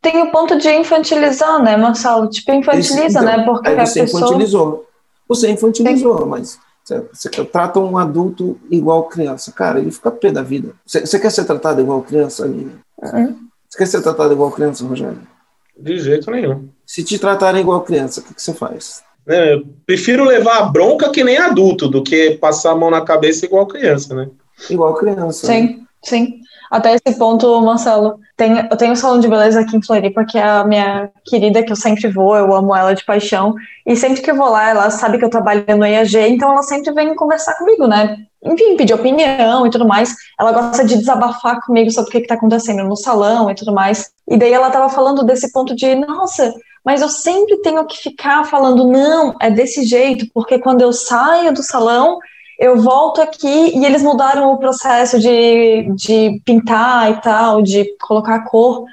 tem 0.05 0.21
o 0.21 0.31
ponto 0.31 0.59
de 0.59 0.71
infantilizar, 0.71 1.63
né, 1.63 1.79
Marcelo? 1.79 2.29
Tipo, 2.29 2.53
infantiliza, 2.53 3.21
então, 3.21 3.23
né? 3.23 3.43
Porque 3.43 3.69
aí 3.69 3.87
você 3.87 4.01
a 4.01 4.05
pessoa... 4.05 4.21
infantilizou. 4.21 4.87
Você 5.27 5.51
infantilizou, 5.51 6.19
Sim. 6.19 6.27
mas 6.27 6.59
você, 6.85 7.03
você, 7.11 7.31
trata 7.47 7.81
um 7.81 7.97
adulto 7.97 8.61
igual 8.71 9.05
criança. 9.05 9.51
Cara, 9.51 9.79
ele 9.79 9.91
fica 9.91 10.11
pé 10.11 10.31
da 10.31 10.43
vida. 10.43 10.75
Você, 10.85 11.07
você, 11.07 11.19
quer 11.19 11.31
ser 11.31 11.47
tratado 11.47 11.81
igual 11.81 12.03
criança, 12.03 12.45
Aline? 12.45 12.73
Uhum. 13.03 13.35
Você 13.67 13.79
quer 13.79 13.87
ser 13.87 14.03
tratado 14.03 14.35
igual 14.35 14.51
criança, 14.51 14.85
Rogério? 14.85 15.27
De 15.75 15.99
jeito 15.99 16.31
nenhum. 16.31 16.69
Se 16.85 17.03
te 17.03 17.19
tratarem 17.19 17.63
igual 17.63 17.81
criança, 17.81 18.21
o 18.21 18.25
que, 18.25 18.35
que 18.35 18.43
você 18.43 18.53
faz? 18.53 19.03
É, 19.27 19.55
eu 19.55 19.64
prefiro 19.87 20.25
levar 20.25 20.59
a 20.59 20.64
bronca 20.66 21.11
que 21.11 21.25
nem 21.25 21.39
adulto 21.39 21.89
do 21.89 22.03
que 22.03 22.33
passar 22.33 22.72
a 22.72 22.77
mão 22.77 22.91
na 22.91 23.01
cabeça 23.01 23.47
igual 23.47 23.66
criança, 23.66 24.14
né? 24.14 24.29
Igual 24.68 24.95
criança. 24.95 25.47
Sim, 25.47 25.62
né? 25.62 25.79
sim. 26.03 26.41
Até 26.70 26.95
esse 26.95 27.18
ponto, 27.18 27.61
Marcelo, 27.62 28.18
tem, 28.37 28.66
eu 28.68 28.77
tenho 28.77 28.93
um 28.93 28.97
salão 28.97 29.20
de 29.20 29.29
beleza 29.29 29.61
aqui 29.61 29.77
em 29.77 29.83
Floripa, 29.83 30.25
que 30.25 30.37
é 30.37 30.43
a 30.43 30.64
minha 30.64 31.09
querida, 31.25 31.62
que 31.62 31.70
eu 31.70 31.77
sempre 31.77 32.09
vou, 32.11 32.37
eu 32.37 32.53
amo 32.53 32.75
ela 32.75 32.95
de 32.95 33.05
paixão. 33.05 33.55
E 33.87 33.95
sempre 33.95 34.20
que 34.20 34.31
eu 34.31 34.35
vou 34.35 34.49
lá, 34.49 34.70
ela 34.70 34.91
sabe 34.91 35.18
que 35.18 35.25
eu 35.25 35.31
trabalho 35.31 35.64
no 35.77 35.87
IAG, 35.87 36.16
então 36.29 36.51
ela 36.51 36.62
sempre 36.62 36.93
vem 36.93 37.14
conversar 37.14 37.55
comigo, 37.55 37.87
né? 37.87 38.16
Enfim, 38.45 38.77
pedir 38.77 38.93
opinião 38.93 39.66
e 39.66 39.70
tudo 39.70 39.87
mais. 39.87 40.14
Ela 40.39 40.53
gosta 40.53 40.85
de 40.85 40.97
desabafar 40.99 41.64
comigo 41.64 41.91
sobre 41.91 42.09
o 42.09 42.12
que 42.12 42.18
está 42.18 42.35
acontecendo 42.35 42.83
no 42.83 42.97
salão 42.97 43.51
e 43.51 43.55
tudo 43.55 43.72
mais. 43.72 44.11
E 44.29 44.37
daí 44.37 44.53
ela 44.53 44.66
estava 44.66 44.89
falando 44.89 45.22
desse 45.22 45.53
ponto 45.53 45.77
de, 45.77 45.95
nossa, 45.95 46.53
mas 46.85 47.01
eu 47.01 47.09
sempre 47.09 47.57
tenho 47.62 47.85
que 47.87 47.97
ficar 47.97 48.45
falando, 48.45 48.87
não, 48.87 49.35
é 49.41 49.51
desse 49.51 49.85
jeito, 49.85 50.26
porque 50.35 50.59
quando 50.59 50.82
eu 50.82 50.93
saio 50.93 51.53
do 51.53 51.62
salão, 51.62 52.18
eu 52.59 52.76
volto 52.80 53.20
aqui 53.20 53.76
e 53.76 53.85
eles 53.85 54.03
mudaram 54.03 54.53
o 54.53 54.59
processo 54.59 55.18
de, 55.18 55.91
de 55.95 56.41
pintar 56.45 57.11
e 57.11 57.20
tal, 57.20 57.62
de 57.62 57.87
colocar 58.01 58.45
cor. 58.45 58.85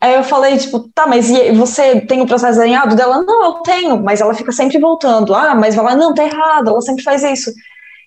Aí 0.00 0.14
eu 0.14 0.22
falei, 0.22 0.56
tipo, 0.58 0.88
tá, 0.94 1.06
mas 1.06 1.28
você 1.56 2.00
tem 2.02 2.20
o 2.20 2.26
processo 2.26 2.60
alinhado 2.60 2.94
dela? 2.94 3.22
Não, 3.22 3.44
eu 3.46 3.52
tenho, 3.54 4.00
mas 4.02 4.20
ela 4.20 4.34
fica 4.34 4.52
sempre 4.52 4.78
voltando. 4.78 5.34
Ah, 5.34 5.54
mas 5.54 5.74
vai 5.74 5.84
lá, 5.84 5.96
não, 5.96 6.14
tá 6.14 6.24
errado, 6.24 6.68
ela 6.68 6.80
sempre 6.80 7.02
faz 7.02 7.24
isso. 7.24 7.52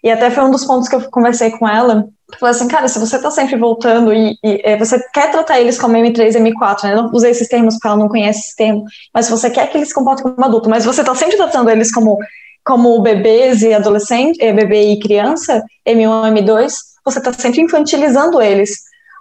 E 0.03 0.09
até 0.09 0.31
foi 0.31 0.43
um 0.43 0.51
dos 0.51 0.65
pontos 0.65 0.87
que 0.87 0.95
eu 0.95 1.09
conversei 1.11 1.51
com 1.51 1.67
ela. 1.67 2.07
Falei 2.39 2.55
assim, 2.55 2.67
cara, 2.67 2.87
se 2.87 2.99
você 2.99 3.19
tá 3.19 3.29
sempre 3.29 3.55
voltando 3.57 4.13
e, 4.13 4.37
e 4.43 4.61
é, 4.63 4.77
você 4.77 4.99
quer 5.13 5.31
tratar 5.31 5.59
eles 5.59 5.79
como 5.79 5.95
M3 5.95 6.31
M4, 6.33 6.83
né? 6.83 6.93
Eu 6.93 7.03
não 7.03 7.11
usei 7.11 7.31
esses 7.31 7.47
termos 7.47 7.75
porque 7.75 7.87
ela 7.87 7.97
não 7.97 8.07
conhece 8.07 8.39
esse 8.39 8.55
termo, 8.55 8.83
mas 9.13 9.25
se 9.25 9.31
você 9.31 9.49
quer 9.49 9.69
que 9.69 9.77
eles 9.77 9.89
se 9.89 9.93
comportem 9.93 10.23
como 10.23 10.45
adulto, 10.45 10.69
mas 10.69 10.85
você 10.85 11.03
tá 11.03 11.13
sempre 11.15 11.37
tratando 11.37 11.69
eles 11.69 11.91
como 11.91 12.17
como 12.63 13.01
bebês 13.01 13.63
e 13.63 13.73
adolescentes, 13.73 14.39
é, 14.39 14.53
bebê 14.53 14.91
e 14.91 14.99
criança, 14.99 15.63
M1, 15.87 16.31
M2, 16.31 16.73
você 17.03 17.17
está 17.17 17.33
sempre 17.33 17.61
infantilizando 17.61 18.41
eles. 18.41 18.71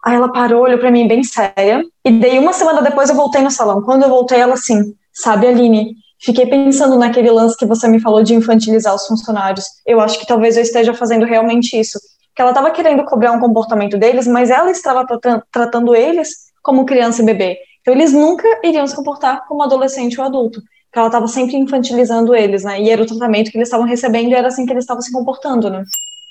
Aí 0.04 0.14
ela 0.14 0.32
parou, 0.32 0.62
olhou 0.62 0.78
para 0.78 0.90
mim 0.90 1.06
bem 1.06 1.22
séria, 1.22 1.82
e 2.04 2.10
daí 2.10 2.38
uma 2.38 2.52
semana 2.52 2.82
depois 2.82 3.08
eu 3.10 3.16
voltei 3.16 3.42
no 3.42 3.50
salão. 3.50 3.82
Quando 3.82 4.02
eu 4.02 4.08
voltei, 4.08 4.38
ela 4.38 4.54
assim, 4.54 4.94
sabe, 5.12 5.46
Aline, 5.46 5.94
fiquei 6.20 6.46
pensando 6.46 6.96
naquele 6.96 7.30
lance 7.30 7.56
que 7.56 7.66
você 7.66 7.86
me 7.88 8.00
falou 8.00 8.22
de 8.22 8.34
infantilizar 8.34 8.94
os 8.94 9.06
funcionários. 9.06 9.64
Eu 9.86 10.00
acho 10.00 10.18
que 10.18 10.26
talvez 10.26 10.56
eu 10.56 10.62
esteja 10.62 10.94
fazendo 10.94 11.26
realmente 11.26 11.78
isso. 11.78 11.98
Que 12.40 12.42
ela 12.42 12.52
estava 12.52 12.70
querendo 12.70 13.04
cobrar 13.04 13.32
um 13.32 13.38
comportamento 13.38 13.98
deles, 13.98 14.26
mas 14.26 14.48
ela 14.48 14.70
estava 14.70 15.06
tratando, 15.06 15.42
tratando 15.52 15.94
eles 15.94 16.50
como 16.62 16.86
criança 16.86 17.20
e 17.20 17.24
bebê. 17.26 17.58
Então 17.82 17.92
eles 17.92 18.14
nunca 18.14 18.48
iriam 18.64 18.86
se 18.86 18.96
comportar 18.96 19.46
como 19.46 19.62
adolescente 19.62 20.18
ou 20.18 20.24
adulto 20.24 20.58
ela 20.94 21.08
estava 21.08 21.26
sempre 21.28 21.56
infantilizando 21.56 22.34
eles, 22.34 22.64
né? 22.64 22.80
E 22.80 22.88
era 22.88 23.02
o 23.02 23.06
tratamento 23.06 23.50
que 23.50 23.58
eles 23.58 23.68
estavam 23.68 23.86
recebendo 23.86 24.30
e 24.30 24.34
era 24.34 24.48
assim 24.48 24.64
que 24.64 24.72
eles 24.72 24.84
estavam 24.84 25.02
se 25.02 25.12
comportando, 25.12 25.68
né? 25.68 25.84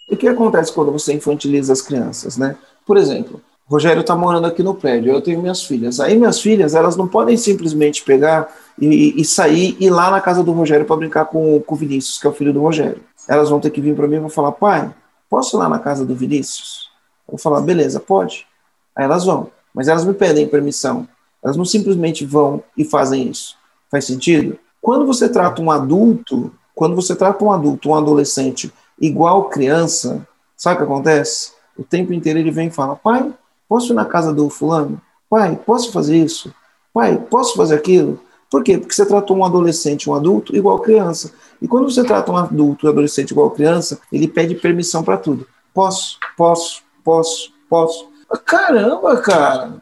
E 0.10 0.16
o 0.16 0.18
que 0.18 0.28
acontece 0.28 0.74
quando 0.74 0.92
você 0.92 1.14
infantiliza 1.14 1.72
as 1.72 1.82
crianças, 1.82 2.38
né? 2.38 2.56
Por 2.88 2.98
exemplo, 2.98 3.40
Rogério 3.68 4.02
está 4.02 4.16
morando 4.16 4.48
aqui 4.48 4.64
no 4.64 4.74
prédio, 4.74 5.14
eu 5.14 5.22
tenho 5.22 5.40
minhas 5.40 5.64
filhas. 5.64 6.00
Aí 6.00 6.18
minhas 6.18 6.42
filhas, 6.42 6.74
elas 6.74 6.98
não 6.98 7.08
podem 7.08 7.38
simplesmente 7.38 8.04
pegar 8.04 8.50
e, 8.82 9.22
e 9.22 9.24
sair 9.24 9.78
e 9.80 9.86
ir 9.86 9.90
lá 9.92 10.10
na 10.10 10.20
casa 10.20 10.44
do 10.44 10.52
Rogério 10.54 10.88
para 10.88 10.98
brincar 10.98 11.26
com, 11.26 11.62
com 11.62 11.76
o 11.76 11.78
Vinícius, 11.78 12.20
que 12.20 12.26
é 12.26 12.30
o 12.32 12.34
filho 12.34 12.52
do 12.52 12.62
Rogério. 12.62 13.00
Elas 13.28 13.50
vão 13.50 13.60
ter 13.60 13.70
que 13.70 13.80
vir 13.80 13.96
para 13.96 14.08
mim 14.08 14.26
e 14.26 14.30
falar, 14.30 14.52
pai, 14.54 14.90
posso 15.30 15.56
ir 15.56 15.60
lá 15.60 15.70
na 15.70 15.80
casa 15.80 16.06
do 16.06 16.16
Vinícius? 16.16 16.90
Eu 17.28 17.34
vou 17.34 17.38
falar, 17.38 17.62
beleza, 17.62 18.00
pode. 18.00 18.48
Aí 18.96 19.06
elas 19.06 19.26
vão, 19.26 19.52
mas 19.74 19.88
elas 19.88 20.04
me 20.04 20.14
pedem 20.14 20.48
permissão. 20.48 21.08
Elas 21.44 21.56
não 21.56 21.66
simplesmente 21.66 22.26
vão 22.26 22.64
e 22.76 22.84
fazem 22.84 23.30
isso. 23.30 23.56
Faz 23.90 24.06
sentido? 24.06 24.58
Quando 24.82 25.06
você 25.06 25.30
trata 25.30 25.62
um 25.62 25.72
adulto, 25.72 26.54
quando 26.76 26.96
você 26.96 27.16
trata 27.16 27.44
um 27.44 27.52
adulto, 27.52 27.90
um 27.90 27.96
adolescente, 27.96 28.74
igual 29.00 29.50
criança, 29.50 30.28
sabe 30.56 30.76
o 30.76 30.78
que 30.80 30.92
acontece? 30.92 31.52
O 31.78 31.84
tempo 31.84 32.14
inteiro 32.14 32.40
ele 32.40 32.52
vem 32.52 32.68
e 32.68 32.72
fala: 32.72 32.96
pai, 32.96 33.34
posso 33.68 33.94
ir 33.94 33.96
na 33.96 34.06
casa 34.06 34.34
do 34.34 34.50
fulano? 34.50 35.02
Pai, 35.30 35.56
posso 35.66 35.92
fazer 35.92 36.18
isso? 36.18 36.54
Pai, 36.94 37.18
posso 37.18 37.56
fazer 37.56 37.76
aquilo? 37.76 38.20
Por 38.50 38.64
quê? 38.64 38.78
Porque 38.78 38.94
você 38.94 39.06
tratou 39.06 39.38
um 39.38 39.46
adolescente, 39.46 40.10
um 40.10 40.16
adulto, 40.16 40.56
igual 40.56 40.80
criança. 40.80 41.32
E 41.62 41.68
quando 41.68 41.90
você 41.90 42.04
trata 42.04 42.32
um 42.32 42.38
adulto, 42.38 42.88
um 42.88 42.90
adolescente 42.90 43.32
igual 43.32 43.52
criança, 43.52 44.00
ele 44.12 44.28
pede 44.28 44.56
permissão 44.56 45.04
para 45.04 45.18
tudo. 45.18 45.48
Posso, 45.74 46.18
posso, 46.38 46.82
posso, 47.04 47.52
posso. 47.70 48.08
Caramba, 48.46 49.18
cara! 49.18 49.82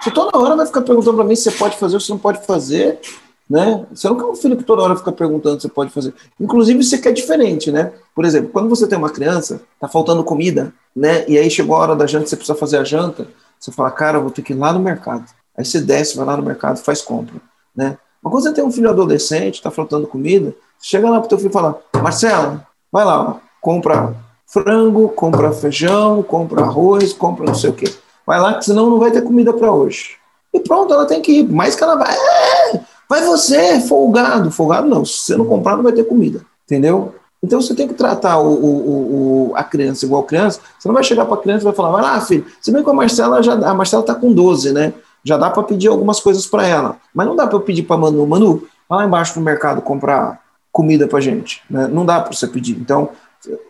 Você 0.00 0.10
toda 0.10 0.36
hora 0.38 0.56
vai 0.56 0.66
ficar 0.66 0.82
perguntando 0.82 1.16
para 1.16 1.24
mim 1.24 1.36
se 1.36 1.44
você 1.44 1.52
pode 1.52 1.76
fazer 1.76 1.94
ou 1.94 2.00
se 2.00 2.10
não 2.10 2.18
pode 2.18 2.44
fazer, 2.44 3.00
né? 3.48 3.86
Você 3.94 4.08
não 4.08 4.16
quer 4.16 4.24
um 4.24 4.34
filho 4.34 4.56
que 4.56 4.64
toda 4.64 4.82
hora 4.82 4.96
fica 4.96 5.12
perguntando 5.12 5.60
se 5.60 5.68
pode 5.68 5.90
fazer. 5.90 6.14
Inclusive, 6.40 6.82
você 6.82 6.98
quer 6.98 7.12
diferente, 7.12 7.70
né? 7.70 7.92
Por 8.14 8.24
exemplo, 8.24 8.50
quando 8.50 8.68
você 8.68 8.86
tem 8.86 8.98
uma 8.98 9.10
criança, 9.10 9.62
tá 9.78 9.88
faltando 9.88 10.24
comida, 10.24 10.72
né? 10.94 11.24
E 11.28 11.38
aí 11.38 11.50
chegou 11.50 11.76
a 11.76 11.80
hora 11.80 11.96
da 11.96 12.06
janta, 12.06 12.26
você 12.26 12.36
precisa 12.36 12.56
fazer 12.58 12.78
a 12.78 12.84
janta, 12.84 13.28
você 13.58 13.70
fala, 13.72 13.90
cara, 13.90 14.20
vou 14.20 14.30
ter 14.30 14.42
que 14.42 14.52
ir 14.52 14.56
lá 14.56 14.72
no 14.72 14.80
mercado. 14.80 15.24
Aí 15.56 15.64
você 15.64 15.80
desce, 15.80 16.16
vai 16.16 16.26
lá 16.26 16.36
no 16.36 16.42
mercado, 16.42 16.78
faz 16.78 17.00
compra, 17.00 17.40
né? 17.74 17.96
Mas 18.24 18.32
quando 18.32 18.42
você 18.42 18.52
tem 18.52 18.64
um 18.64 18.72
filho 18.72 18.88
adolescente, 18.88 19.60
tá 19.60 19.70
faltando 19.70 20.06
comida, 20.06 20.54
chega 20.80 21.10
lá 21.10 21.20
pro 21.20 21.28
teu 21.28 21.36
filho 21.36 21.50
e 21.50 21.52
fala, 21.52 21.78
Marcelo, 22.02 22.58
vai 22.90 23.04
lá, 23.04 23.36
compra 23.60 24.16
frango, 24.46 25.10
compra 25.10 25.52
feijão, 25.52 26.22
compra 26.22 26.62
arroz, 26.62 27.12
compra 27.12 27.44
não 27.44 27.54
sei 27.54 27.68
o 27.68 27.74
quê. 27.74 27.92
Vai 28.26 28.40
lá, 28.40 28.54
que 28.54 28.64
senão 28.64 28.88
não 28.88 28.98
vai 28.98 29.10
ter 29.10 29.22
comida 29.22 29.52
para 29.52 29.70
hoje. 29.70 30.16
E 30.54 30.60
pronto, 30.60 30.94
ela 30.94 31.04
tem 31.04 31.20
que 31.20 31.40
ir. 31.40 31.52
Mais 31.52 31.74
que 31.74 31.82
ela 31.82 31.96
vai. 31.96 32.14
É, 32.14 32.80
vai 33.08 33.22
você, 33.24 33.80
folgado. 33.80 34.50
Folgado 34.50 34.88
não. 34.88 35.04
Se 35.04 35.18
você 35.18 35.36
não 35.36 35.44
comprar, 35.44 35.76
não 35.76 35.82
vai 35.82 35.92
ter 35.92 36.04
comida. 36.04 36.40
Entendeu? 36.64 37.14
Então 37.42 37.60
você 37.60 37.74
tem 37.74 37.86
que 37.86 37.92
tratar 37.92 38.38
o, 38.38 38.54
o, 38.54 39.50
o, 39.50 39.52
a 39.54 39.62
criança 39.62 40.06
igual 40.06 40.22
criança. 40.22 40.60
Você 40.78 40.88
não 40.88 40.94
vai 40.94 41.04
chegar 41.04 41.26
para 41.26 41.34
a 41.34 41.40
criança 41.42 41.62
e 41.62 41.64
vai 41.64 41.74
falar, 41.74 41.90
vai 41.90 42.02
lá, 42.02 42.20
filho. 42.22 42.46
Se 42.62 42.72
bem 42.72 42.82
que 42.82 42.88
a 42.88 42.94
Marcela 42.94 43.42
já 43.42 43.52
a 43.52 43.74
Marcela 43.74 44.02
está 44.02 44.14
com 44.14 44.32
12, 44.32 44.72
né? 44.72 44.94
Já 45.24 45.36
dá 45.36 45.50
para 45.50 45.62
pedir 45.62 45.88
algumas 45.88 46.20
coisas 46.20 46.46
para 46.46 46.66
ela. 46.66 46.98
Mas 47.14 47.26
não 47.26 47.34
dá 47.34 47.46
para 47.46 47.56
eu 47.56 47.62
pedir 47.62 47.84
para 47.84 47.96
Manu, 47.96 48.26
Manu, 48.26 48.66
vai 48.88 48.98
lá 49.00 49.06
embaixo 49.06 49.38
no 49.38 49.44
mercado 49.44 49.80
comprar 49.80 50.40
comida 50.70 51.08
para 51.08 51.20
gente. 51.20 51.62
Né? 51.70 51.88
Não 51.88 52.04
dá 52.04 52.20
para 52.20 52.32
você 52.32 52.46
pedir. 52.46 52.76
Então, 52.78 53.10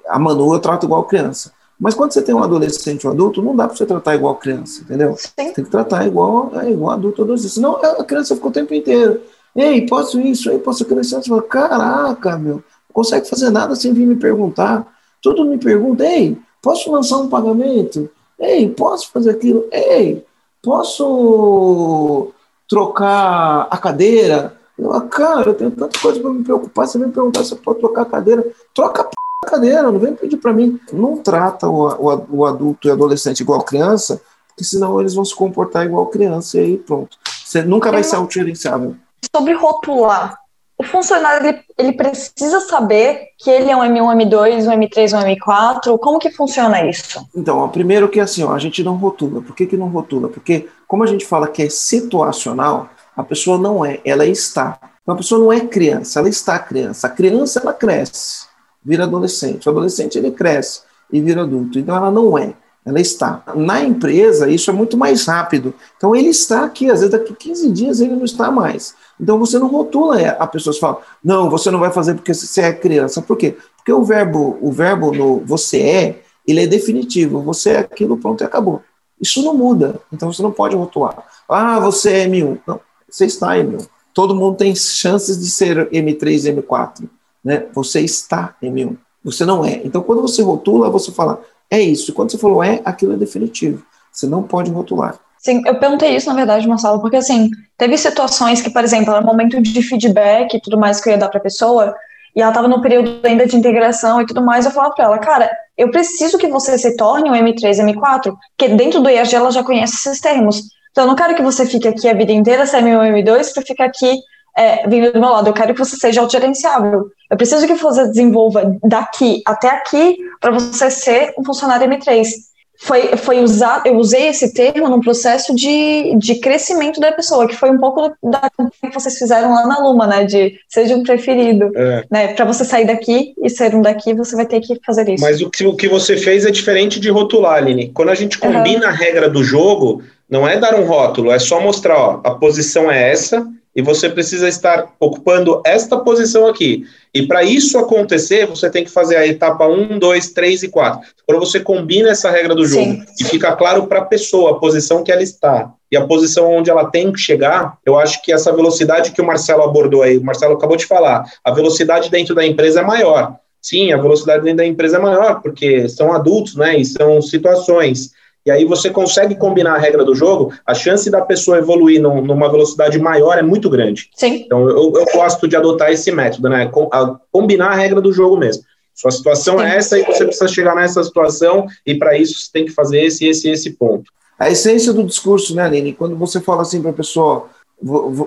a 0.09 0.19
Manu 0.19 0.53
eu 0.53 0.59
trato 0.59 0.87
igual 0.87 1.05
criança. 1.05 1.53
Mas 1.79 1.95
quando 1.95 2.13
você 2.13 2.23
tem 2.23 2.35
um 2.35 2.43
adolescente 2.43 3.07
ou 3.07 3.13
um 3.13 3.15
adulto, 3.15 3.43
não 3.43 3.55
dá 3.55 3.67
para 3.67 3.77
você 3.77 3.85
tratar 3.85 4.15
igual 4.15 4.37
criança, 4.37 4.83
entendeu? 4.83 5.17
Sim. 5.17 5.31
Tem 5.37 5.53
que 5.53 5.71
tratar 5.71 6.07
igual, 6.07 6.51
é, 6.61 6.71
igual 6.71 6.93
adulto 6.93 7.21
ou 7.21 7.25
adolescente. 7.25 7.55
Senão 7.55 7.77
a 7.77 8.05
criança 8.05 8.35
fica 8.35 8.49
o 8.49 8.53
tempo 8.53 8.75
inteiro. 8.75 9.21
Ei, 9.55 9.87
posso 9.87 10.21
isso? 10.21 10.51
Ei, 10.51 10.59
posso 10.59 10.83
aquilo? 10.83 11.03
Você 11.03 11.21
fala, 11.23 11.43
caraca, 11.43 12.39
meu, 12.39 12.55
não 12.55 12.63
consegue 12.93 13.29
fazer 13.29 13.51
nada 13.51 13.75
sem 13.77 13.93
vir 13.93 14.07
me 14.07 14.17
perguntar. 14.17 14.87
Tudo 15.21 15.45
me 15.45 15.59
pergunta, 15.59 16.05
ei, 16.05 16.39
posso 16.63 16.91
lançar 16.91 17.19
um 17.19 17.29
pagamento? 17.29 18.11
Ei, 18.39 18.69
posso 18.69 19.11
fazer 19.13 19.31
aquilo? 19.31 19.67
Ei, 19.71 20.25
posso 20.65 22.33
trocar 22.69 23.69
a 23.71 23.77
cadeira? 23.77 24.57
Eu, 24.79 24.93
ah, 24.93 25.03
cara, 25.03 25.51
eu 25.51 25.55
tenho 25.55 25.71
tanta 25.71 25.99
coisa 26.01 26.21
para 26.21 26.31
me 26.31 26.43
preocupar. 26.43 26.87
Você 26.87 26.99
vem 26.99 27.09
me 27.09 27.15
perguntar 27.15 27.45
se 27.45 27.53
eu 27.53 27.59
posso 27.59 27.79
trocar 27.79 28.03
a 28.03 28.07
cadeira. 28.07 28.45
Troca 28.75 29.03
a 29.03 29.05
p 29.05 29.15
cadeira, 29.47 29.83
não 29.93 29.99
vem 29.99 30.15
pedir 30.15 30.39
para 30.39 30.53
mim. 30.53 30.81
Não 30.93 31.19
trata 31.19 31.69
o, 31.69 31.87
o, 31.87 32.27
o, 32.31 32.47
adulto 32.47 32.89
e 32.89 32.91
adolescente 32.91 33.41
igual 33.41 33.62
criança, 33.62 34.21
porque 34.49 34.65
senão 34.65 34.99
eles 34.99 35.15
vão 35.15 35.25
se 35.25 35.35
comportar 35.35 35.85
igual 35.85 36.07
criança 36.07 36.57
e 36.57 36.61
aí 36.61 36.77
pronto. 36.79 37.17
Você 37.45 37.62
nunca 37.62 37.93
vai 37.93 38.03
ser 38.03 38.17
autogerenciável. 38.17 38.97
Sobre 39.35 39.53
rotular, 39.53 40.39
o 40.79 40.83
funcionário 40.83 41.47
ele, 41.47 41.61
ele, 41.79 41.93
precisa 41.93 42.61
saber 42.61 43.29
que 43.39 43.51
ele 43.51 43.70
é 43.70 43.77
um 43.77 43.81
M1, 43.81 44.27
M2, 44.27 44.66
um 44.66 44.81
M3, 44.81 45.16
um 45.16 45.22
M4? 45.22 45.99
Como 45.99 46.18
que 46.18 46.31
funciona 46.31 46.85
isso? 46.85 47.25
Então, 47.35 47.68
primeiro 47.68 48.09
que 48.09 48.20
assim, 48.20 48.43
ó, 48.43 48.53
a 48.53 48.59
gente 48.59 48.83
não 48.83 48.97
rotula. 48.97 49.41
Por 49.41 49.55
que, 49.55 49.66
que 49.66 49.77
não 49.77 49.89
rotula? 49.89 50.29
Porque, 50.29 50.68
como 50.87 51.05
a 51.05 51.07
gente 51.07 51.25
fala 51.25 51.49
que 51.49 51.62
é 51.62 51.68
situacional, 51.68 52.89
a 53.16 53.22
pessoa 53.22 53.59
não 53.59 53.85
é, 53.85 54.01
ela 54.05 54.27
está. 54.27 54.79
Então, 55.03 55.14
a 55.14 55.18
pessoa 55.18 55.41
não 55.41 55.53
é 55.53 55.61
criança, 55.61 56.18
ela 56.18 56.29
está 56.29 56.59
criança. 56.59 57.07
A 57.07 57.11
criança, 57.11 57.61
ela 57.61 57.72
cresce 57.72 58.53
vira 58.85 59.05
adolescente. 59.05 59.66
O 59.66 59.70
adolescente 59.70 60.18
ele 60.18 60.31
cresce 60.31 60.83
e 61.11 61.20
vira 61.20 61.43
adulto. 61.43 61.79
Então 61.79 61.97
ela 61.97 62.11
não 62.11 62.37
é, 62.37 62.53
ela 62.85 63.01
está. 63.01 63.43
Na 63.55 63.82
empresa, 63.82 64.51
isso 64.51 64.70
é 64.70 64.72
muito 64.72 64.97
mais 64.97 65.26
rápido. 65.26 65.74
Então 65.97 66.14
ele 66.14 66.28
está 66.28 66.64
aqui, 66.64 66.91
às 66.91 67.01
vezes 67.01 67.11
daqui 67.11 67.35
15 67.35 67.70
dias 67.70 68.01
ele 68.01 68.14
não 68.14 68.24
está 68.24 68.51
mais. 68.51 68.95
Então 69.18 69.39
você 69.39 69.59
não 69.59 69.68
rotula 69.68 70.20
é, 70.20 70.37
a 70.39 70.47
pessoa 70.47 70.74
fala, 70.76 71.01
não, 71.22 71.49
você 71.49 71.70
não 71.70 71.78
vai 71.78 71.91
fazer 71.91 72.14
porque 72.14 72.35
você 72.35 72.61
é 72.61 72.72
criança. 72.72 73.22
Por 73.22 73.37
quê? 73.37 73.57
Porque 73.76 73.93
o 73.93 74.05
verbo, 74.05 74.59
o 74.61 74.70
verbo 74.70 75.12
no 75.12 75.41
você 75.41 75.80
é, 75.80 76.22
ele 76.47 76.62
é 76.62 76.66
definitivo. 76.66 77.41
Você 77.43 77.70
é 77.70 77.78
aquilo, 77.78 78.18
pronto 78.18 78.43
e 78.43 78.45
acabou. 78.45 78.82
Isso 79.20 79.43
não 79.43 79.55
muda. 79.57 80.01
Então 80.12 80.32
você 80.32 80.43
não 80.43 80.53
pode 80.53 80.76
rotular. 80.76 81.24
Ah, 81.49 81.80
você 81.80 82.11
é 82.11 82.28
M1. 82.28 82.59
Não, 82.66 82.80
você 83.09 83.24
está 83.24 83.55
M1. 83.55 83.87
Todo 84.12 84.35
mundo 84.35 84.57
tem 84.57 84.74
chances 84.76 85.41
de 85.41 85.51
ser 85.51 85.89
M3, 85.91 86.55
M4 86.55 87.09
né? 87.45 87.66
Você 87.74 88.01
está 88.01 88.57
em 88.62 88.72
M1. 88.72 88.97
Você 89.22 89.45
não 89.45 89.64
é. 89.64 89.80
Então, 89.85 90.03
quando 90.03 90.22
você 90.22 90.43
rotula, 90.43 90.91
você 90.91 91.12
fala, 91.12 91.43
é 91.75 91.81
isso. 91.81 92.12
Quando 92.12 92.31
você 92.31 92.39
falou 92.39 92.62
é, 92.62 92.81
aquilo 92.85 93.14
é 93.14 93.16
definitivo. 93.16 93.85
Você 94.12 94.27
não 94.27 94.43
pode 94.43 94.70
rotular. 94.70 95.18
Sim, 95.39 95.62
eu 95.66 95.79
perguntei 95.79 96.16
isso, 96.16 96.29
na 96.29 96.35
verdade, 96.35 96.66
Marcelo, 96.66 97.01
porque 97.01 97.16
assim, 97.16 97.51
teve 97.77 97.99
situações 97.99 98.62
que, 98.62 98.70
por 98.70 98.83
exemplo, 98.83 99.14
no 99.20 99.27
momento 99.27 99.61
de 99.61 99.83
feedback 99.83 100.55
e 100.55 100.61
tudo 100.61 100.79
mais 100.79 101.01
que 101.01 101.09
eu 101.09 101.12
ia 101.12 101.18
dar 101.18 101.29
para 101.29 101.39
a 101.39 101.43
pessoa, 101.43 101.95
e 102.35 102.41
ela 102.41 102.51
estava 102.51 102.66
no 102.66 102.81
período 102.81 103.20
ainda 103.22 103.47
de 103.47 103.55
integração 103.55 104.22
e 104.22 104.27
tudo 104.27 104.43
mais, 104.43 104.64
eu 104.64 104.70
falava 104.70 104.95
para 104.95 105.05
ela, 105.05 105.18
cara, 105.18 105.51
eu 105.77 105.91
preciso 105.91 106.39
que 106.39 106.49
você 106.49 106.79
se 106.79 106.97
torne 106.97 107.31
um 107.31 107.35
M3, 107.35 107.77
M4, 107.93 108.35
porque 108.57 108.75
dentro 108.75 109.03
do 109.03 109.11
IAG 109.11 109.35
ela 109.35 109.51
já 109.51 109.62
conhece 109.62 109.97
esses 109.97 110.20
termos. 110.20 110.62
Então, 110.91 111.05
eu 111.05 111.09
não 111.09 111.16
quero 111.16 111.35
que 111.35 111.43
você 111.43 111.66
fique 111.66 111.89
aqui 111.89 112.09
a 112.09 112.14
vida 112.14 112.33
inteira, 112.33 112.64
se 112.64 112.77
é 112.77 112.81
M1, 112.81 113.22
M2, 113.22 113.53
para 113.53 113.62
ficar 113.62 113.85
aqui 113.85 114.18
é, 114.57 114.89
vindo 114.89 115.13
do 115.13 115.21
meu 115.21 115.31
lado. 115.31 115.49
Eu 115.49 115.53
quero 115.55 115.75
que 115.75 115.79
você 115.79 115.97
seja 115.97 116.21
autogerenciável. 116.21 117.09
Eu 117.31 117.37
preciso 117.37 117.67
que 117.67 117.75
você 117.75 118.07
desenvolva 118.07 118.77
daqui 118.83 119.43
até 119.47 119.69
aqui 119.69 120.17
para 120.41 120.53
você 120.53 120.91
ser 120.91 121.35
um 121.39 121.45
funcionário 121.45 121.89
M3. 121.89 122.29
Foi, 122.77 123.17
foi 123.17 123.41
usar, 123.41 123.83
eu 123.87 123.97
usei 123.97 124.27
esse 124.27 124.53
termo 124.53 124.89
num 124.89 125.01
processo 125.01 125.55
de, 125.55 126.17
de 126.19 126.35
crescimento 126.37 127.01
da 127.01 127.13
pessoa, 127.13 127.47
que 127.47 127.57
foi 127.57 127.71
um 127.71 127.79
pouco 127.79 128.13
da 128.23 128.51
que 128.51 128.93
vocês 128.93 129.17
fizeram 129.17 129.55
lá 129.55 129.67
na 129.67 129.79
Luma, 129.79 130.07
né? 130.09 130.25
De 130.25 130.59
seja 130.69 130.97
um 130.97 131.03
preferido. 131.03 131.71
É. 131.75 132.05
Né, 132.11 132.29
para 132.35 132.45
você 132.45 132.65
sair 132.65 132.85
daqui 132.85 133.33
e 133.43 133.49
ser 133.49 133.75
um 133.75 133.81
daqui, 133.81 134.13
você 134.13 134.35
vai 134.35 134.45
ter 134.45 134.61
que 134.61 134.79
fazer 134.85 135.09
isso. 135.09 135.23
Mas 135.23 135.41
o 135.41 135.51
que, 135.51 135.65
o 135.65 135.77
que 135.77 135.89
você 135.89 136.17
fez 136.17 136.45
é 136.45 136.51
diferente 136.51 136.99
de 136.99 137.09
rotular, 137.11 137.59
Aline. 137.59 137.91
Quando 137.91 138.11
a 138.11 138.15
gente 138.15 138.39
combina 138.39 138.87
uhum. 138.87 138.93
a 138.93 138.93
regra 138.93 139.31
do 139.31 139.43
jogo, 139.43 140.03
não 140.29 140.47
é 140.47 140.59
dar 140.59 140.75
um 140.75 140.85
rótulo, 140.85 141.31
é 141.31 141.39
só 141.39 141.61
mostrar, 141.61 141.97
ó, 141.97 142.21
a 142.25 142.35
posição 142.35 142.91
é 142.91 143.11
essa, 143.11 143.47
e 143.75 143.83
você 143.83 144.09
precisa 144.09 144.49
estar 144.49 144.87
ocupando 145.01 145.61
esta 145.64 145.99
posição 145.99 146.47
aqui. 146.47 146.87
E 147.12 147.27
para 147.27 147.43
isso 147.43 147.79
acontecer, 147.79 148.47
você 148.47 148.70
tem 148.70 148.85
que 148.85 148.91
fazer 148.91 149.16
a 149.16 149.27
etapa 149.27 149.66
1, 149.66 149.99
2, 149.99 150.31
3 150.31 150.62
e 150.64 150.68
4. 150.68 151.01
Quando 151.27 151.41
você 151.41 151.61
combina 151.61 152.11
essa 152.11 152.31
regra 152.31 152.55
do 152.55 152.66
jogo 152.66 152.93
Sim. 152.93 153.05
e 153.20 153.25
fica 153.25 153.55
claro 153.57 153.87
para 153.87 154.01
a 154.01 154.05
pessoa 154.05 154.53
a 154.53 154.55
posição 154.55 155.03
que 155.03 155.11
ela 155.11 155.22
está 155.22 155.72
e 155.91 155.97
a 155.97 156.07
posição 156.07 156.53
onde 156.53 156.70
ela 156.70 156.91
tem 156.91 157.12
que 157.12 157.18
chegar, 157.18 157.79
eu 157.85 157.99
acho 157.99 158.22
que 158.22 158.33
essa 158.33 158.53
velocidade 158.53 159.12
que 159.12 159.20
o 159.20 159.27
Marcelo 159.27 159.62
abordou 159.62 160.03
aí, 160.03 160.18
o 160.18 160.25
Marcelo 160.25 160.55
acabou 160.55 160.77
de 160.77 160.87
falar, 160.87 161.25
a 161.43 161.51
velocidade 161.53 162.11
dentro 162.11 162.35
da 162.35 162.45
empresa 162.45 162.81
é 162.81 162.85
maior. 162.85 163.37
Sim, 163.62 163.93
a 163.93 163.97
velocidade 163.97 164.43
dentro 164.43 164.59
da 164.59 164.66
empresa 164.66 164.99
é 164.99 165.01
maior, 165.01 165.41
porque 165.41 165.89
são 165.89 166.12
adultos, 166.12 166.55
né, 166.55 166.77
e 166.77 166.85
são 166.85 167.22
situações 167.22 168.11
e 168.47 168.51
aí 168.51 168.65
você 168.65 168.91
consegue 168.91 169.35
combinar 169.37 169.75
a 169.75 169.79
regra 169.79 170.05
do 170.05 170.15
jogo, 170.15 170.53
a 170.67 170.75
chance 170.75 171.11
da 171.11 171.23
pessoa 171.23 171.59
evoluir 171.59 172.01
num, 172.01 172.21
numa 172.21 172.51
velocidade 172.51 172.99
maior 172.99 173.39
é 173.39 173.43
muito 173.43 173.71
grande. 173.71 174.11
Sim. 174.15 174.43
Então 174.45 174.69
eu, 174.69 174.93
eu 174.95 175.07
gosto 175.13 175.49
de 175.49 175.57
adotar 175.57 175.91
esse 175.91 176.13
método, 176.13 176.49
né? 176.51 176.67
Com, 176.67 176.89
a, 176.93 177.19
combinar 177.33 177.69
a 177.69 177.75
regra 177.75 178.01
do 178.01 178.13
jogo 178.13 178.37
mesmo. 178.37 178.63
Sua 178.95 179.11
situação 179.11 179.59
Sim. 179.59 179.65
é 179.65 179.77
essa 179.77 179.99
e 179.99 180.05
você 180.05 180.25
precisa 180.25 180.49
chegar 180.49 180.77
nessa 180.77 181.03
situação, 181.03 181.67
e 181.87 181.95
para 181.95 182.17
isso 182.17 182.39
você 182.39 182.51
tem 182.53 182.65
que 182.65 182.71
fazer 182.71 183.03
esse, 183.03 183.27
esse, 183.27 183.49
esse 183.49 183.71
ponto. 183.71 184.13
A 184.39 184.51
essência 184.51 184.93
do 184.93 185.05
discurso, 185.05 185.55
né, 185.55 185.65
Aline? 185.65 185.93
Quando 185.93 186.15
você 186.17 186.41
fala 186.41 186.63
assim 186.63 186.83
para 186.83 186.91
a 186.91 186.95
pessoa, 186.95 187.49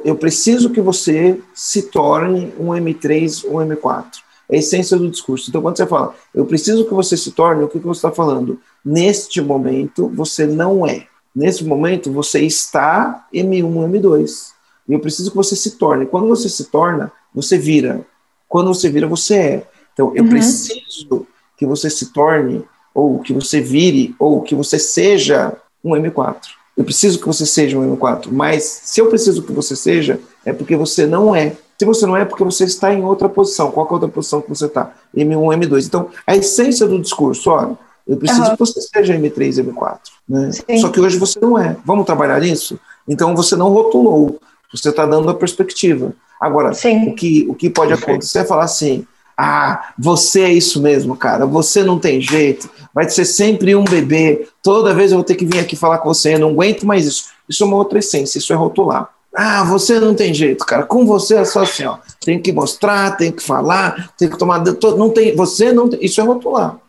eu 0.03 0.15
preciso 0.15 0.71
que 0.71 0.81
você 0.81 1.39
se 1.53 1.83
torne 1.83 2.51
um 2.59 2.67
M3, 2.69 3.45
um 3.47 3.55
M4 3.57 4.27
é 4.49 4.55
a 4.55 4.59
essência 4.59 4.97
do 4.97 5.09
discurso. 5.09 5.49
Então, 5.49 5.61
quando 5.61 5.77
você 5.77 5.85
fala, 5.85 6.15
eu 6.33 6.45
preciso 6.45 6.85
que 6.85 6.93
você 6.93 7.17
se 7.17 7.31
torne, 7.31 7.63
o 7.63 7.67
que, 7.67 7.79
que 7.79 7.85
você 7.85 7.99
está 7.99 8.11
falando? 8.11 8.59
Neste 8.89 9.41
momento, 9.41 10.07
você 10.07 10.45
não 10.45 10.87
é. 10.87 11.07
Nesse 11.35 11.65
momento, 11.65 12.09
você 12.09 12.39
está 12.39 13.27
M1, 13.33 13.61
M2. 13.61 14.51
E 14.87 14.93
eu 14.93 14.99
preciso 15.01 15.29
que 15.29 15.35
você 15.35 15.57
se 15.57 15.71
torne. 15.71 16.05
Quando 16.05 16.25
você 16.29 16.47
se 16.47 16.63
torna, 16.63 17.11
você 17.35 17.57
vira. 17.57 18.05
Quando 18.47 18.73
você 18.73 18.89
vira, 18.89 19.05
você 19.05 19.35
é. 19.35 19.67
Então, 19.91 20.13
eu 20.15 20.23
uhum. 20.23 20.29
preciso 20.29 21.27
que 21.57 21.65
você 21.65 21.89
se 21.89 22.13
torne, 22.13 22.63
ou 22.95 23.19
que 23.19 23.33
você 23.33 23.59
vire, 23.59 24.15
ou 24.17 24.41
que 24.41 24.55
você 24.55 24.79
seja 24.79 25.53
um 25.83 25.91
M4. 25.91 26.37
Eu 26.77 26.85
preciso 26.85 27.19
que 27.19 27.27
você 27.27 27.45
seja 27.45 27.77
um 27.77 27.97
M4. 27.97 28.29
Mas 28.31 28.63
se 28.85 29.01
eu 29.01 29.07
preciso 29.07 29.43
que 29.43 29.51
você 29.51 29.75
seja, 29.75 30.17
é 30.45 30.53
porque 30.53 30.77
você 30.77 31.05
não 31.05 31.35
é. 31.35 31.57
Se 31.77 31.83
você 31.83 32.05
não 32.05 32.15
é, 32.15 32.21
é 32.21 32.25
porque 32.25 32.45
você 32.45 32.63
está 32.63 32.93
em 32.93 33.03
outra 33.03 33.27
posição. 33.27 33.69
Qual 33.69 33.85
é 33.85 33.89
a 33.89 33.93
outra 33.93 34.07
posição 34.07 34.41
que 34.41 34.47
você 34.47 34.67
está? 34.67 34.93
M1, 35.13 35.67
M2. 35.67 35.85
Então, 35.87 36.09
a 36.25 36.37
essência 36.37 36.87
do 36.87 37.01
discurso, 37.01 37.49
olha, 37.49 37.77
eu 38.07 38.17
preciso 38.17 38.43
uhum. 38.43 38.51
que 38.51 38.59
você 38.59 38.81
seja 38.81 39.13
M3, 39.15 39.63
M4. 39.63 39.99
Né? 40.27 40.51
Só 40.79 40.89
que 40.89 40.99
hoje 40.99 41.17
você 41.17 41.39
não 41.39 41.59
é. 41.59 41.75
Vamos 41.85 42.05
trabalhar 42.05 42.39
nisso? 42.39 42.79
Então, 43.07 43.35
você 43.35 43.55
não 43.55 43.69
rotulou. 43.69 44.39
Você 44.71 44.89
está 44.89 45.05
dando 45.05 45.29
a 45.29 45.33
perspectiva. 45.33 46.13
Agora, 46.39 46.71
o 46.71 47.15
que, 47.15 47.45
o 47.49 47.55
que 47.55 47.69
pode 47.69 47.93
acontecer 47.93 48.39
é 48.39 48.45
falar 48.45 48.65
assim, 48.65 49.05
ah, 49.37 49.93
você 49.97 50.41
é 50.41 50.53
isso 50.53 50.81
mesmo, 50.81 51.15
cara. 51.15 51.45
Você 51.45 51.83
não 51.83 51.99
tem 51.99 52.21
jeito. 52.21 52.69
Vai 52.93 53.09
ser 53.09 53.25
sempre 53.25 53.75
um 53.75 53.83
bebê. 53.83 54.47
Toda 54.63 54.93
vez 54.93 55.11
eu 55.11 55.17
vou 55.17 55.23
ter 55.23 55.35
que 55.35 55.45
vir 55.45 55.59
aqui 55.59 55.75
falar 55.75 55.99
com 55.99 56.13
você. 56.13 56.35
Eu 56.35 56.39
não 56.39 56.49
aguento 56.49 56.85
mais 56.85 57.05
isso. 57.05 57.25
Isso 57.47 57.63
é 57.63 57.67
uma 57.67 57.77
outra 57.77 57.99
essência, 57.99 58.39
isso 58.39 58.51
é 58.51 58.55
rotular. 58.55 59.09
Ah, 59.35 59.63
você 59.63 59.99
não 59.99 60.15
tem 60.15 60.33
jeito, 60.33 60.65
cara. 60.65 60.83
Com 60.83 61.05
você 61.05 61.35
é 61.35 61.45
só 61.45 61.61
assim, 61.61 61.85
ó. 61.85 61.97
Tem 62.25 62.41
que 62.41 62.51
mostrar, 62.51 63.15
tem 63.15 63.31
que 63.31 63.43
falar, 63.43 64.11
tem 64.17 64.27
que 64.27 64.37
tomar. 64.37 64.63
Não 64.97 65.09
tem, 65.11 65.35
você 65.35 65.71
não 65.71 65.87
tem. 65.87 66.03
Isso 66.03 66.19
é 66.19 66.23
rotular. 66.23 66.79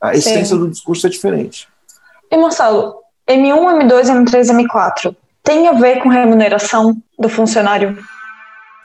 A 0.00 0.14
essência 0.14 0.56
Sim. 0.56 0.58
do 0.58 0.68
discurso 0.68 1.06
é 1.06 1.10
diferente. 1.10 1.68
E 2.30 2.36
Marcelo, 2.36 2.96
M1, 3.28 3.82
M2, 3.82 4.04
M3, 4.04 4.66
M4 4.66 5.14
tem 5.42 5.68
a 5.68 5.72
ver 5.72 6.02
com 6.02 6.08
remuneração 6.08 6.96
do 7.18 7.28
funcionário? 7.28 7.98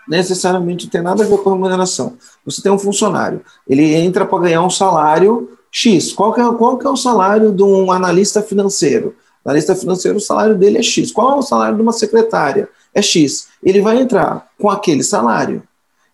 Necessariamente 0.08 0.88
tem 0.88 1.02
nada 1.02 1.24
a 1.24 1.28
ver 1.28 1.38
com 1.38 1.52
remuneração. 1.52 2.18
Você 2.46 2.62
tem 2.62 2.72
um 2.72 2.78
funcionário, 2.78 3.42
ele 3.68 3.94
entra 3.96 4.26
para 4.26 4.40
ganhar 4.40 4.62
um 4.62 4.70
salário 4.70 5.58
X. 5.72 6.14
Qual 6.14 6.34
que, 6.34 6.42
é, 6.42 6.54
qual 6.54 6.78
que 6.78 6.88
é 6.88 6.90
o 6.90 6.96
salário 6.96 7.52
de 7.52 7.64
um 7.64 7.92
analista 7.92 8.42
financeiro? 8.42 9.16
Analista 9.44 9.76
financeiro, 9.76 10.18
o 10.18 10.22
salário 10.22 10.56
dele 10.56 10.78
é 10.80 10.84
X. 10.84 11.12
Qual 11.12 11.32
é 11.32 11.36
o 11.36 11.42
salário 11.42 11.76
de 11.76 11.82
uma 11.82 11.92
secretária? 11.92 12.70
É 12.94 13.02
X. 13.02 13.48
Ele 13.64 13.82
vai 13.82 14.00
entrar 14.00 14.48
com 14.60 14.70
aquele 14.70 15.04
salário. 15.04 15.62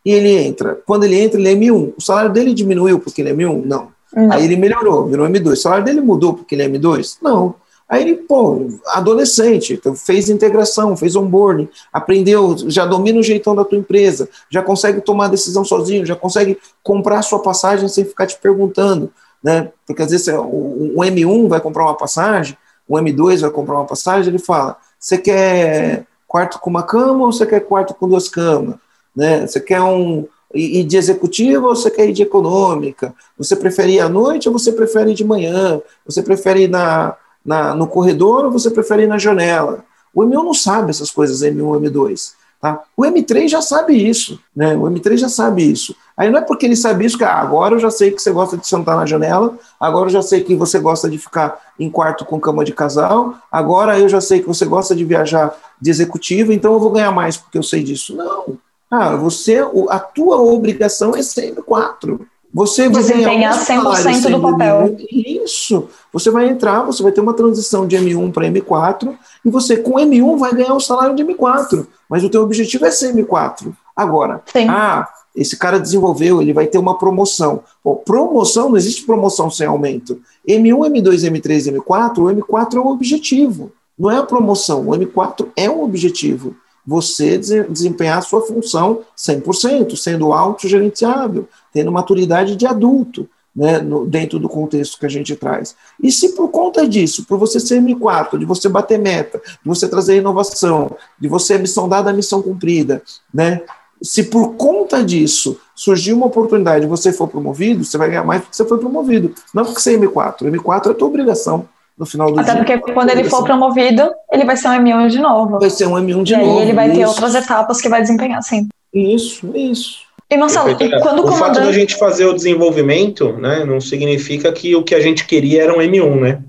E 0.06 0.12
ele 0.12 0.36
entra. 0.36 0.76
Quando 0.86 1.04
ele 1.04 1.18
entra, 1.18 1.40
ele 1.40 1.50
é 1.50 1.54
M1. 1.54 1.94
O 1.98 2.02
salário 2.02 2.32
dele 2.32 2.54
diminuiu 2.54 3.00
porque 3.00 3.22
ele 3.22 3.30
é 3.30 3.34
M1? 3.34 3.64
Não. 3.64 3.91
Não. 4.14 4.32
Aí 4.32 4.44
ele 4.44 4.56
melhorou, 4.56 5.08
virou 5.08 5.28
M2. 5.28 5.54
O 5.54 5.56
salário 5.56 5.86
dele 5.86 6.02
mudou 6.02 6.34
porque 6.34 6.56
ele 6.56 6.64
é 6.64 6.70
M2? 6.70 7.18
Não. 7.22 7.56
Aí 7.92 8.04
ele, 8.04 8.16
pô, 8.16 8.70
adolescente, 8.88 9.74
então 9.74 9.94
fez 9.94 10.30
integração, 10.30 10.96
fez 10.96 11.14
onboarding, 11.18 11.68
aprendeu, 11.92 12.56
já 12.70 12.86
domina 12.86 13.20
o 13.20 13.24
jeitão 13.24 13.54
da 13.54 13.66
tua 13.66 13.78
empresa, 13.78 14.30
já 14.50 14.64
consegue 14.64 15.02
tomar 15.02 15.28
decisão 15.28 15.66
sozinho, 15.66 16.06
já 16.06 16.16
consegue 16.16 16.58
comprar 16.82 17.22
sua 17.22 17.42
passagem 17.42 17.90
sem 17.90 18.06
ficar 18.06 18.28
te 18.28 18.38
perguntando, 18.38 19.12
né? 19.44 19.74
Porque 19.86 20.02
às 20.02 20.10
vezes 20.10 20.30
o, 20.30 20.94
o 20.96 21.02
M1 21.02 21.50
vai 21.50 21.60
comprar 21.60 21.84
uma 21.84 21.98
passagem, 21.98 22.58
o 22.88 22.96
M2 22.96 23.42
vai 23.42 23.50
comprar 23.50 23.76
uma 23.76 23.86
passagem, 23.86 24.30
ele 24.30 24.40
fala: 24.40 24.78
você 24.98 25.18
quer 25.18 26.06
quarto 26.26 26.60
com 26.60 26.70
uma 26.70 26.84
cama 26.84 27.26
ou 27.26 27.34
você 27.34 27.46
quer 27.46 27.60
quarto 27.60 27.94
com 27.94 28.08
duas 28.08 28.30
camas? 28.30 28.76
Né? 29.14 29.46
Você 29.46 29.60
quer 29.60 29.82
um, 29.82 30.26
ir 30.54 30.84
de 30.84 30.98
executiva 30.98 31.68
ou 31.68 31.76
você 31.76 31.90
quer 31.90 32.10
ir 32.10 32.14
de 32.14 32.24
econômica? 32.24 33.14
Você 33.38 33.56
prefere 33.56 33.94
ir 33.94 34.00
à 34.00 34.10
noite 34.10 34.48
ou 34.48 34.58
você 34.58 34.72
prefere 34.72 35.12
ir 35.12 35.16
de 35.16 35.24
manhã? 35.24 35.82
Você 36.06 36.22
prefere 36.22 36.64
ir 36.64 36.68
na, 36.70 37.16
na, 37.46 37.76
no 37.76 37.88
corredor 37.88 38.46
ou 38.46 38.52
você 38.52 38.70
prefere 38.70 39.04
ir 39.04 39.08
na 39.08 39.18
janela? 39.18 39.84
O 40.14 40.22
M1 40.22 40.44
não 40.44 40.54
sabe 40.54 40.90
essas 40.90 41.10
coisas, 41.10 41.42
M1, 41.42 41.90
M2. 41.90 42.34
Tá? 42.62 42.84
O 42.96 43.02
M3 43.02 43.48
já 43.48 43.62
sabe 43.62 43.94
isso, 43.94 44.40
né? 44.56 44.76
O 44.76 44.82
M3 44.82 45.18
já 45.18 45.30
sabe 45.30 45.70
isso. 45.70 45.96
Aí 46.16 46.30
não 46.30 46.38
é 46.38 46.42
porque 46.42 46.68
ele 46.68 46.76
sabe 46.76 47.06
isso 47.06 47.18
que 47.18 47.24
ah, 47.24 47.34
agora 47.34 47.74
eu 47.74 47.80
já 47.80 47.90
sei 47.90 48.12
que 48.12 48.22
você 48.22 48.30
gosta 48.30 48.56
de 48.56 48.68
sentar 48.68 48.96
na 48.96 49.06
janela, 49.08 49.58
agora 49.80 50.06
eu 50.06 50.12
já 50.12 50.22
sei 50.22 50.44
que 50.44 50.56
você 50.56 50.78
gosta 50.78 51.10
de 51.10 51.18
ficar 51.18 51.60
em 51.80 51.90
quarto 51.90 52.24
com 52.24 52.40
cama 52.40 52.64
de 52.64 52.72
casal, 52.72 53.34
agora 53.52 53.98
eu 53.98 54.08
já 54.08 54.22
sei 54.22 54.42
que 54.42 54.48
você 54.48 54.64
gosta 54.66 54.96
de 54.96 55.04
viajar 55.04 55.58
de 55.82 55.90
executivo, 55.90 56.54
então 56.54 56.74
eu 56.74 56.80
vou 56.80 56.92
ganhar 56.92 57.12
mais 57.12 57.36
porque 57.36 57.58
eu 57.58 57.64
sei 57.64 57.82
disso. 57.82 58.16
Não. 58.16 58.60
Ah, 58.92 59.16
você, 59.16 59.66
a 59.90 60.00
tua 60.00 60.42
obrigação 60.42 61.16
é 61.16 61.24
sempre 61.24 61.64
quatro. 61.64 62.28
Você 62.54 62.90
vai 62.90 63.02
desempenhar 63.02 63.58
100% 63.58 64.30
do 64.30 64.42
papel. 64.42 64.98
Isso. 65.10 65.88
Você 66.12 66.30
vai 66.30 66.50
entrar, 66.50 66.84
você 66.84 67.02
vai 67.02 67.14
ter 67.14 67.22
uma 67.22 67.34
transição 67.34 67.88
de 67.88 67.96
M1 67.96 68.34
para 68.34 68.48
M4 68.50 69.16
e 69.46 69.50
você 69.50 69.78
com 69.78 69.94
M1 69.94 70.38
vai 70.38 70.54
ganhar 70.54 70.74
o 70.74 70.80
salário 70.82 71.16
de 71.16 71.24
M4, 71.24 71.88
mas 72.10 72.24
o 72.24 72.30
teu 72.30 72.42
objetivo 72.42 72.86
é 72.86 72.92
ser 72.92 73.16
M4. 73.16 73.72
Agora, 73.96 74.42
Sim. 74.52 74.68
ah, 74.68 75.08
esse 75.34 75.58
cara 75.58 75.80
desenvolveu, 75.80 76.42
ele 76.42 76.52
vai 76.52 76.68
ter 76.68 76.78
uma 76.78 76.98
promoção. 76.98 77.64
Pô, 77.82 77.96
promoção, 77.96 78.70
não 78.70 78.78
existe 78.78 79.06
promoção 79.06 79.50
sem 79.50 79.66
aumento. 79.66 80.22
M1, 80.46 80.90
M2, 80.92 81.32
M3, 81.32 81.74
M4, 81.78 82.18
o 82.18 82.24
M4 82.24 82.76
é 82.76 82.80
o 82.80 82.88
objetivo, 82.88 83.72
não 83.98 84.12
é 84.12 84.18
a 84.18 84.24
promoção. 84.24 84.90
O 84.90 84.92
M4 84.92 85.48
é 85.56 85.70
um 85.70 85.82
objetivo 85.82 86.54
você 86.86 87.38
desempenhar 87.38 88.18
a 88.18 88.22
sua 88.22 88.42
função 88.42 89.02
100%, 89.18 89.96
sendo 89.96 90.34
autogerenciável, 90.34 91.48
tendo 91.74 91.92
maturidade 91.92 92.56
de 92.56 92.66
adulto, 92.66 93.28
né, 93.56 93.80
no, 93.80 94.06
dentro 94.06 94.40
do 94.40 94.48
contexto 94.48 94.98
que 94.98 95.06
a 95.06 95.10
gente 95.10 95.36
traz. 95.36 95.76
E 96.02 96.12
se 96.12 96.30
por 96.30 96.50
conta 96.50 96.88
disso, 96.88 97.26
por 97.26 97.38
você 97.38 97.60
ser 97.60 97.82
M4, 97.82 98.38
de 98.38 98.46
você 98.46 98.70
bater 98.70 98.98
meta, 98.98 99.40
de 99.40 99.68
você 99.68 99.88
trazer 99.88 100.18
inovação, 100.18 100.96
de 101.20 101.28
você 101.28 101.58
missão 101.58 101.88
dada, 101.88 102.14
missão 102.14 102.42
cumprida, 102.42 103.02
né, 103.34 103.62
se 104.02 104.24
por 104.24 104.56
conta 104.56 105.04
disso 105.04 105.60
surgir 105.76 106.14
uma 106.14 106.26
oportunidade 106.26 106.86
e 106.86 106.88
você 106.88 107.14
for 107.14 107.28
promovido, 107.28 107.84
você 107.84 107.98
vai 107.98 108.10
ganhar 108.10 108.24
mais 108.24 108.42
porque 108.42 108.56
você 108.56 108.66
foi 108.66 108.80
promovido, 108.80 109.34
não 109.54 109.64
porque 109.64 109.80
você 109.80 109.96
é 109.96 109.98
M4. 109.98 110.50
M4 110.50 110.88
é 110.88 110.90
a 110.92 110.94
tua 110.94 111.08
obrigação 111.08 111.68
no 111.98 112.06
final 112.06 112.32
do 112.32 112.40
Até 112.40 112.54
dia. 112.54 112.64
porque 112.64 112.94
quando 112.94 113.10
ele 113.10 113.26
for 113.26 113.44
promovido, 113.44 114.12
ele 114.32 114.46
vai 114.46 114.58
ser 114.58 114.70
um 114.70 114.72
M1 114.72 115.10
de 115.10 115.20
novo. 115.20 115.60
Vai 115.60 115.70
ser 115.70 115.86
um 115.86 115.94
M1 115.94 116.24
de 116.24 116.34
e 116.34 116.38
novo. 116.38 116.50
E 116.50 116.58
aí 116.58 116.64
ele 116.64 116.74
vai 116.74 116.88
isso. 116.88 116.96
ter 116.98 117.06
outras 117.06 117.36
etapas 117.36 117.82
que 117.82 117.90
vai 117.90 118.02
desempenhar, 118.02 118.42
sim. 118.42 118.68
Isso, 118.94 119.50
isso. 119.56 120.00
E 120.30 120.38
Marcelo, 120.38 120.70
e 120.70 121.02
quando 121.02 121.20
o, 121.24 121.28
o 121.28 121.32
fato 121.34 121.60
da 121.60 121.72
gente 121.74 121.98
fazer 121.98 122.26
o 122.26 122.34
desenvolvimento, 122.34 123.34
né, 123.34 123.66
não 123.66 123.82
significa 123.82 124.52
que 124.52 124.74
o 124.76 124.84
que 124.84 124.96
a 124.96 125.02
gente 125.02 125.26
queria 125.26 125.64
era 125.64 125.74
um 125.74 125.80
M1, 125.80 126.20
né? 126.22 126.42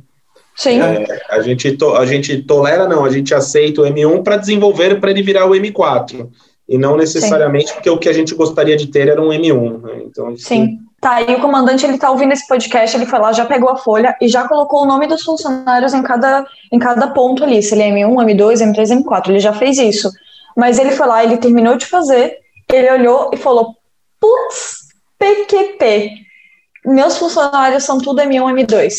Sim. 0.55 0.81
É, 0.81 1.07
a, 1.31 1.41
gente 1.41 1.73
to, 1.73 1.97
a 1.97 2.07
gente 2.07 2.43
tolera, 2.43 2.87
não, 2.87 3.05
a 3.05 3.11
gente 3.11 3.35
aceita 3.35 3.83
o 3.83 3.85
M1 3.85 4.23
para 4.23 4.37
desenvolver 4.37 5.01
para 5.01 5.11
ele 5.11 5.23
virar 5.23 5.47
o 5.47 5.51
M4. 5.51 6.29
E 6.69 6.79
não 6.79 6.97
necessariamente 6.97 7.69
Sim. 7.69 7.75
porque 7.75 7.91
o 7.91 7.99
que 7.99 8.09
a 8.09 8.13
gente 8.13 8.35
gostaria 8.35 8.77
de 8.77 8.87
ter 8.87 9.09
era 9.09 9.21
um 9.21 9.31
M1. 9.31 9.83
Né? 9.83 10.03
Então, 10.07 10.37
Sim. 10.37 10.79
Tá, 11.03 11.21
e 11.21 11.35
o 11.35 11.41
comandante 11.41 11.85
ele 11.85 11.99
tá 11.99 12.13
ouvindo 12.13 12.31
esse 12.31 12.47
podcast, 12.47 12.97
ele 12.97 13.07
foi 13.07 13.19
lá, 13.19 13.33
já 13.33 13.45
pegou 13.45 13.69
a 13.69 13.77
folha 13.77 14.17
e 14.21 14.29
já 14.29 14.47
colocou 14.47 14.85
o 14.85 14.87
nome 14.87 15.09
dos 15.09 15.25
funcionários 15.25 15.93
em 15.93 16.01
cada, 16.01 16.47
em 16.71 16.79
cada 16.79 17.09
ponto 17.09 17.43
ali, 17.43 17.61
se 17.61 17.75
ele 17.75 17.83
é 17.83 17.91
M1, 17.91 18.25
M2, 18.25 18.73
M3, 18.73 19.03
M4, 19.03 19.31
ele 19.31 19.41
já 19.41 19.53
fez 19.53 19.79
isso. 19.79 20.09
Mas 20.57 20.79
ele 20.79 20.93
foi 20.93 21.05
lá, 21.09 21.25
ele 21.25 21.39
terminou 21.39 21.77
de 21.77 21.87
fazer, 21.87 22.39
ele 22.73 22.89
olhou 22.89 23.33
e 23.35 23.37
falou: 23.37 23.75
putz, 24.21 24.77
PQP, 25.19 26.09
meus 26.87 27.19
funcionários 27.19 27.83
são 27.83 27.99
tudo 27.99 28.23
M1, 28.23 28.65
M2. 28.65 28.95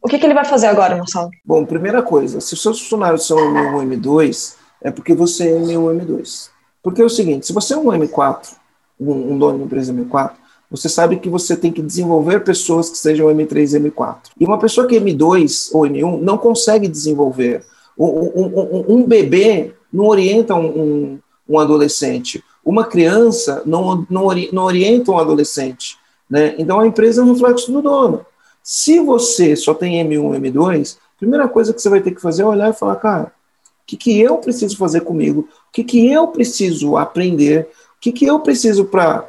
O 0.00 0.08
que, 0.08 0.18
que 0.18 0.24
ele 0.24 0.32
vai 0.32 0.46
fazer 0.46 0.68
agora, 0.68 0.96
Marcelo? 0.96 1.28
Bom, 1.44 1.66
primeira 1.66 2.02
coisa, 2.02 2.40
se 2.40 2.54
os 2.54 2.62
seus 2.62 2.80
funcionários 2.80 3.26
são 3.26 3.36
M1, 3.36 4.00
M2, 4.00 4.54
é 4.80 4.90
porque 4.90 5.12
você 5.12 5.50
é 5.50 5.60
M1, 5.60 6.00
M2. 6.00 6.48
Porque 6.82 7.02
é 7.02 7.04
o 7.04 7.10
seguinte, 7.10 7.46
se 7.46 7.52
você 7.52 7.74
é 7.74 7.76
um 7.76 7.84
M4, 7.84 8.56
um, 8.98 9.34
um 9.34 9.38
dono 9.38 9.58
de 9.58 9.64
empresa 9.64 9.92
M4, 9.92 10.42
você 10.76 10.88
sabe 10.88 11.18
que 11.18 11.28
você 11.28 11.56
tem 11.56 11.70
que 11.70 11.80
desenvolver 11.80 12.42
pessoas 12.42 12.90
que 12.90 12.98
sejam 12.98 13.28
M3 13.28 13.74
e 13.74 13.90
M4. 13.90 14.16
E 14.40 14.44
uma 14.44 14.58
pessoa 14.58 14.86
que 14.88 14.96
é 14.96 15.00
M2 15.00 15.70
ou 15.72 15.82
M1 15.82 16.20
não 16.20 16.36
consegue 16.36 16.88
desenvolver. 16.88 17.64
Um, 17.96 18.06
um, 18.06 18.84
um 18.88 19.02
bebê 19.04 19.72
não 19.92 20.06
orienta 20.06 20.56
um, 20.56 21.20
adolescente. 21.56 22.42
Uma 22.64 22.84
criança 22.84 23.62
não, 23.64 24.04
não, 24.10 24.26
não 24.52 24.64
orienta 24.64 25.12
um 25.12 25.18
adolescente. 25.18 25.96
Né? 26.28 26.56
Então 26.58 26.80
a 26.80 26.86
empresa 26.86 27.20
é 27.20 27.24
um 27.24 27.32
reflexo 27.32 27.70
do 27.70 27.80
dono. 27.80 28.26
Se 28.60 28.98
você 28.98 29.54
só 29.54 29.74
tem 29.74 30.04
M1 30.04 30.34
e 30.34 30.50
M2, 30.50 30.96
a 30.96 31.18
primeira 31.18 31.46
coisa 31.46 31.72
que 31.72 31.80
você 31.80 31.88
vai 31.88 32.00
ter 32.00 32.10
que 32.12 32.20
fazer 32.20 32.42
é 32.42 32.46
olhar 32.46 32.70
e 32.70 32.76
falar, 32.76 32.96
cara, 32.96 33.24
o 33.24 33.86
que, 33.86 33.96
que 33.96 34.20
eu 34.20 34.38
preciso 34.38 34.76
fazer 34.76 35.02
comigo? 35.02 35.42
O 35.68 35.72
que, 35.72 35.84
que 35.84 36.10
eu 36.10 36.28
preciso 36.28 36.96
aprender? 36.96 37.68
O 37.96 38.00
que, 38.00 38.10
que 38.10 38.24
eu 38.24 38.40
preciso 38.40 38.86
para 38.86 39.28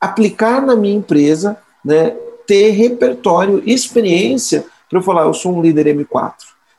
aplicar 0.00 0.64
na 0.64 0.76
minha 0.76 0.96
empresa, 0.96 1.56
né, 1.84 2.16
ter 2.46 2.70
repertório, 2.70 3.62
experiência 3.66 4.64
para 4.88 4.98
eu 4.98 5.02
falar, 5.02 5.24
eu 5.24 5.34
sou 5.34 5.54
um 5.54 5.60
líder 5.60 5.86
M4. 5.94 6.32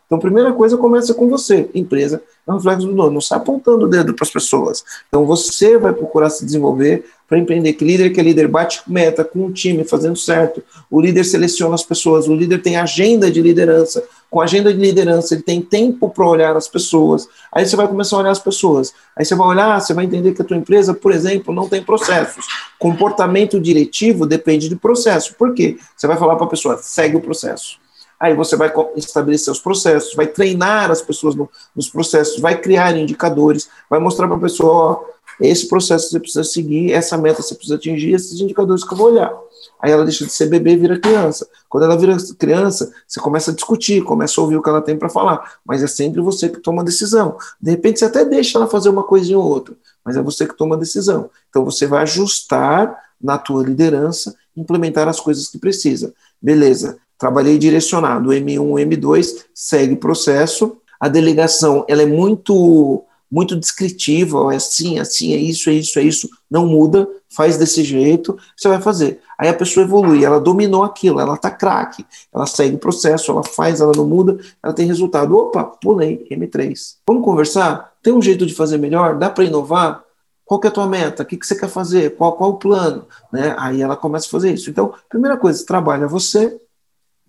Então, 0.05 0.17
a 0.17 0.21
primeira 0.21 0.51
coisa 0.53 0.75
começa 0.75 1.13
com 1.13 1.29
você. 1.29 1.69
Empresa 1.75 2.23
é 2.47 2.51
um 2.51 2.55
reflexo 2.55 2.87
do 2.87 2.95
dono, 2.95 3.11
não 3.11 3.21
sai 3.21 3.37
apontando 3.37 3.85
o 3.85 3.87
dedo 3.87 4.15
para 4.15 4.25
as 4.25 4.31
pessoas. 4.31 4.83
Então, 5.07 5.23
você 5.23 5.77
vai 5.77 5.93
procurar 5.93 6.31
se 6.31 6.43
desenvolver 6.43 7.05
para 7.29 7.37
empreender. 7.37 7.73
Que 7.73 7.85
líder 7.85 8.09
que 8.09 8.19
é 8.19 8.23
líder 8.23 8.47
bate 8.47 8.81
meta 8.87 9.23
com 9.23 9.45
o 9.45 9.53
time, 9.53 9.83
fazendo 9.83 10.17
certo. 10.17 10.63
O 10.89 10.99
líder 10.99 11.23
seleciona 11.23 11.75
as 11.75 11.83
pessoas, 11.83 12.27
o 12.27 12.35
líder 12.35 12.63
tem 12.63 12.75
agenda 12.75 13.29
de 13.29 13.39
liderança. 13.39 14.03
Com 14.29 14.41
agenda 14.41 14.73
de 14.73 14.79
liderança, 14.79 15.35
ele 15.35 15.43
tem 15.43 15.61
tempo 15.61 16.09
para 16.09 16.27
olhar 16.27 16.57
as 16.57 16.67
pessoas. 16.67 17.27
Aí 17.51 17.65
você 17.65 17.75
vai 17.75 17.87
começar 17.87 18.15
a 18.15 18.19
olhar 18.19 18.31
as 18.31 18.39
pessoas. 18.39 18.93
Aí 19.15 19.23
você 19.23 19.35
vai 19.35 19.47
olhar, 19.47 19.79
você 19.79 19.93
vai 19.93 20.05
entender 20.05 20.33
que 20.33 20.41
a 20.41 20.45
tua 20.45 20.57
empresa, 20.57 20.93
por 20.93 21.11
exemplo, 21.11 21.53
não 21.53 21.69
tem 21.69 21.83
processos. 21.83 22.45
Comportamento 22.79 23.59
diretivo 23.59 24.25
depende 24.25 24.67
de 24.67 24.75
processo. 24.75 25.35
Por 25.35 25.53
quê? 25.53 25.77
Você 25.95 26.07
vai 26.07 26.17
falar 26.17 26.35
para 26.35 26.45
a 26.45 26.49
pessoa, 26.49 26.79
segue 26.81 27.15
o 27.15 27.21
processo. 27.21 27.77
Aí 28.19 28.35
você 28.35 28.57
vai 28.57 28.71
estabelecer 28.97 29.51
os 29.51 29.59
processos, 29.59 30.13
vai 30.13 30.27
treinar 30.27 30.91
as 30.91 31.01
pessoas 31.01 31.35
no, 31.35 31.49
nos 31.73 31.89
processos, 31.89 32.39
vai 32.39 32.57
criar 32.57 32.97
indicadores, 32.97 33.69
vai 33.89 33.97
mostrar 33.99 34.27
para 34.27 34.35
a 34.35 34.41
pessoa, 34.41 34.73
ó, 34.73 35.03
esse 35.47 35.67
processo 35.67 36.09
você 36.09 36.19
precisa 36.19 36.43
seguir, 36.43 36.91
essa 36.91 37.17
meta 37.17 37.41
você 37.41 37.55
precisa 37.55 37.75
atingir, 37.75 38.13
esses 38.13 38.39
indicadores 38.39 38.83
que 38.83 38.93
eu 38.93 38.97
vou 38.97 39.11
olhar. 39.11 39.33
Aí 39.81 39.91
ela 39.91 40.03
deixa 40.03 40.25
de 40.25 40.31
ser 40.31 40.47
bebê 40.47 40.73
e 40.73 40.77
vira 40.77 40.99
criança. 40.99 41.47
Quando 41.69 41.85
ela 41.85 41.97
vira 41.97 42.17
criança, 42.37 42.91
você 43.07 43.19
começa 43.19 43.51
a 43.51 43.53
discutir, 43.53 44.03
começa 44.03 44.39
a 44.39 44.43
ouvir 44.43 44.57
o 44.57 44.61
que 44.61 44.69
ela 44.69 44.81
tem 44.81 44.97
para 44.97 45.07
falar, 45.07 45.53
mas 45.65 45.81
é 45.81 45.87
sempre 45.87 46.21
você 46.21 46.49
que 46.49 46.59
toma 46.59 46.81
a 46.81 46.85
decisão. 46.85 47.37
De 47.61 47.71
repente 47.71 47.99
você 47.99 48.05
até 48.05 48.25
deixa 48.25 48.57
ela 48.57 48.67
fazer 48.67 48.89
uma 48.89 49.03
coisinha 49.03 49.39
ou 49.39 49.45
outra, 49.45 49.75
mas 50.03 50.17
é 50.17 50.21
você 50.21 50.45
que 50.45 50.57
toma 50.57 50.75
a 50.75 50.79
decisão. 50.79 51.29
Então 51.49 51.63
você 51.63 51.87
vai 51.87 52.01
ajustar 52.03 52.97
na 53.21 53.37
tua 53.37 53.63
liderança, 53.63 54.35
implementar 54.55 55.07
as 55.07 55.19
coisas 55.19 55.47
que 55.47 55.57
precisa. 55.57 56.13
Beleza, 56.41 56.97
trabalhei 57.17 57.57
direcionado, 57.57 58.29
M1, 58.29 58.59
M2, 58.85 59.45
segue 59.53 59.95
processo. 59.95 60.77
a 60.99 61.07
delegação 61.07 61.85
ela 61.87 62.01
é 62.01 62.05
muito 62.05 63.05
muito 63.31 63.55
descritiva, 63.55 64.51
é 64.51 64.55
assim, 64.55 64.99
assim, 64.99 65.33
é 65.33 65.37
isso, 65.37 65.69
é 65.69 65.73
isso, 65.73 65.99
é 65.99 66.01
isso, 66.03 66.29
não 66.49 66.65
muda, 66.65 67.07
faz 67.29 67.57
desse 67.57 67.83
jeito, 67.83 68.37
você 68.57 68.67
vai 68.67 68.81
fazer. 68.81 69.21
Aí 69.37 69.47
a 69.47 69.53
pessoa 69.53 69.85
evolui, 69.85 70.25
ela 70.25 70.39
dominou 70.39 70.83
aquilo, 70.83 71.19
ela 71.19 71.37
tá 71.37 71.51
craque, 71.51 72.05
ela 72.33 72.45
segue 72.45 72.75
o 72.75 72.79
processo, 72.79 73.31
ela 73.31 73.43
faz, 73.43 73.79
ela 73.79 73.93
não 73.95 74.07
muda, 74.07 74.37
ela 74.61 74.73
tem 74.73 74.87
resultado. 74.87 75.37
Opa, 75.37 75.63
pulei, 75.63 76.27
M3. 76.31 76.95
Vamos 77.07 77.23
conversar? 77.23 77.93
Tem 78.01 78.11
um 78.11 78.21
jeito 78.21 78.45
de 78.45 78.53
fazer 78.53 78.77
melhor? 78.77 79.17
Dá 79.17 79.29
para 79.29 79.43
inovar? 79.43 80.03
Qual 80.43 80.59
que 80.59 80.65
é 80.65 80.69
a 80.69 80.73
tua 80.73 80.87
meta? 80.87 81.21
O 81.21 81.25
que, 81.25 81.37
que 81.37 81.45
você 81.45 81.55
quer 81.55 81.69
fazer? 81.69 82.15
Qual, 82.15 82.33
qual 82.33 82.49
o 82.49 82.57
plano? 82.57 83.05
Né? 83.31 83.55
Aí 83.59 83.81
ela 83.81 83.95
começa 83.95 84.25
a 84.25 84.31
fazer 84.31 84.51
isso. 84.51 84.69
Então, 84.69 84.93
primeira 85.07 85.37
coisa, 85.37 85.63
trabalha 85.63 86.07
você, 86.07 86.59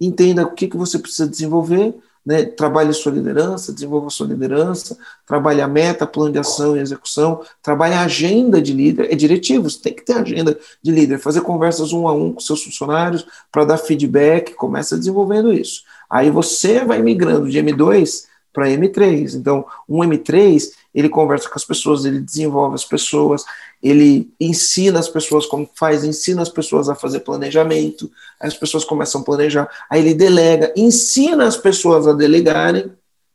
entenda 0.01 0.44
o 0.44 0.55
que, 0.55 0.66
que 0.66 0.76
você 0.76 0.98
precisa 0.98 1.28
desenvolver, 1.28 1.94
né, 2.24 2.44
trabalhe 2.44 2.92
sua 2.92 3.12
liderança, 3.12 3.72
desenvolva 3.72 4.10
sua 4.10 4.26
liderança, 4.26 4.96
trabalhe 5.26 5.60
a 5.60 5.68
meta, 5.68 6.06
plano 6.06 6.32
de 6.32 6.38
ação 6.38 6.76
e 6.76 6.80
execução, 6.80 7.40
trabalhe 7.62 7.94
a 7.94 8.02
agenda 8.02 8.60
de 8.60 8.72
líder, 8.72 9.12
é 9.12 9.14
diretivo, 9.14 9.68
você 9.68 9.80
tem 9.80 9.94
que 9.94 10.04
ter 10.04 10.14
agenda 10.14 10.58
de 10.82 10.90
líder, 10.90 11.18
fazer 11.18 11.40
conversas 11.40 11.92
um 11.92 12.06
a 12.06 12.12
um 12.12 12.32
com 12.32 12.40
seus 12.40 12.62
funcionários 12.62 13.26
para 13.50 13.64
dar 13.64 13.78
feedback, 13.78 14.54
começa 14.54 14.98
desenvolvendo 14.98 15.52
isso. 15.52 15.82
Aí 16.08 16.30
você 16.30 16.84
vai 16.84 17.00
migrando 17.02 17.48
de 17.48 17.58
M2 17.58 18.28
para 18.52 18.68
M3. 18.68 19.36
Então, 19.36 19.64
um 19.88 20.00
M3, 20.00 20.70
ele 20.95 21.09
conversa 21.09 21.49
com 21.49 21.55
as 21.55 21.64
pessoas, 21.64 22.05
ele 22.05 22.20
desenvolve 22.20 22.74
as 22.74 22.84
pessoas, 22.84 23.45
ele 23.82 24.30
ensina 24.41 24.99
as 24.99 25.09
pessoas 25.09 25.47
como 25.47 25.68
faz, 25.74 26.05
ensina 26.05 26.43
as 26.43 26.49
pessoas 26.49 26.88
a 26.88 26.95
fazer 26.95 27.20
planejamento, 27.20 28.11
as 28.41 28.55
pessoas 28.55 28.84
começam 28.84 29.20
a 29.20 29.24
planejar, 29.24 29.68
aí 29.88 30.01
ele 30.01 30.14
delega, 30.14 30.72
ensina 30.76 31.47
as 31.47 31.57
pessoas 31.57 32.07
a 32.07 32.12
delegarem, 32.12 32.91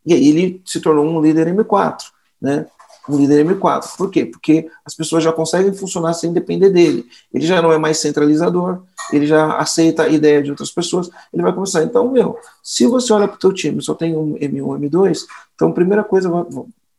e 0.06 0.14
aí 0.14 0.28
ele 0.28 0.62
se 0.66 0.80
tornou 0.80 1.06
um 1.06 1.22
líder 1.22 1.48
M4, 1.48 1.98
né? 2.42 2.68
Um 3.08 3.18
líder 3.18 3.46
M4. 3.46 3.98
Por 3.98 4.10
quê? 4.10 4.26
Porque 4.26 4.68
as 4.84 4.94
pessoas 4.94 5.24
já 5.24 5.32
conseguem 5.32 5.74
funcionar 5.74 6.14
sem 6.14 6.34
depender 6.34 6.72
dele. 6.72 7.06
Ele 7.32 7.46
já 7.46 7.62
não 7.62 7.72
é 7.72 7.78
mais 7.78 8.00
centralizador, 8.00 8.82
ele 9.12 9.28
já 9.28 9.58
aceita 9.58 10.04
a 10.04 10.10
ideia 10.10 10.42
de 10.42 10.50
outras 10.50 10.72
pessoas, 10.72 11.10
ele 11.34 11.44
vai 11.44 11.54
começar. 11.54 11.84
Então, 11.84 12.12
meu, 12.12 12.38
se 12.64 12.86
você 12.88 13.14
olha 13.14 13.28
para 13.28 13.36
o 13.36 13.40
teu 13.40 13.54
time, 13.54 13.82
só 13.82 13.94
tem 13.94 14.16
um 14.16 14.34
M1, 14.36 14.90
M2, 14.90 15.26
então, 15.56 15.72
primeira 15.72 16.04
coisa, 16.04 16.30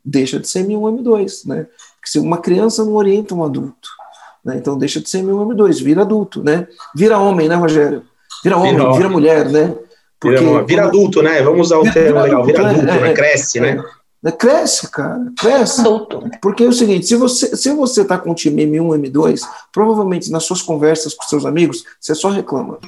deixa 0.07 0.39
de 0.39 0.47
ser 0.47 0.65
M1, 0.65 1.03
M2, 1.03 1.47
né? 1.47 1.67
Porque 1.97 2.11
se 2.11 2.19
uma 2.21 2.39
criança 2.39 2.85
não 2.85 2.95
orienta 2.95 3.35
um 3.35 3.43
adulto, 3.43 3.89
né? 4.45 4.57
Então 4.57 4.79
deixa 4.79 5.01
de 5.01 5.11
ser 5.11 5.25
M1, 5.25 5.55
M2, 5.55 5.83
vira 5.83 6.03
adulto, 6.03 6.43
né? 6.43 6.69
Vira 6.95 7.19
homem, 7.19 7.49
né, 7.49 7.57
Rogério? 7.57 8.05
Vira 8.45 8.57
homem, 8.57 8.77
vira, 8.77 8.93
vira 8.93 9.09
mulher, 9.09 9.51
né? 9.51 9.75
Porque, 10.21 10.39
vira, 10.39 10.65
vira 10.65 10.85
adulto, 10.85 11.21
né? 11.21 11.43
Vamos 11.43 11.67
usar 11.67 11.79
o 11.79 11.93
termo 11.93 12.21
legal, 12.21 12.45
vira 12.45 12.63
é, 12.63 12.67
adulto, 12.67 12.89
é, 12.89 13.01
né? 13.01 13.13
Cresce, 13.13 13.61
né? 13.61 13.85
É, 14.25 14.33
cresce, 14.33 14.91
cara, 14.91 15.33
cresce. 15.39 15.81
Adulto. 15.81 16.23
Porque 16.41 16.65
é 16.65 16.69
o 16.69 16.73
seguinte, 16.73 17.07
se 17.07 17.17
você 17.17 17.57
se 17.57 17.73
você 17.73 18.05
tá 18.05 18.17
com 18.17 18.31
o 18.31 18.35
time 18.35 18.65
M1, 18.65 19.11
M2, 19.11 19.41
provavelmente 19.73 20.31
nas 20.31 20.45
suas 20.45 20.63
conversas 20.63 21.15
com 21.15 21.25
seus 21.25 21.45
amigos, 21.45 21.85
você 22.01 22.15
só 22.15 22.31
reclama. 22.31 22.79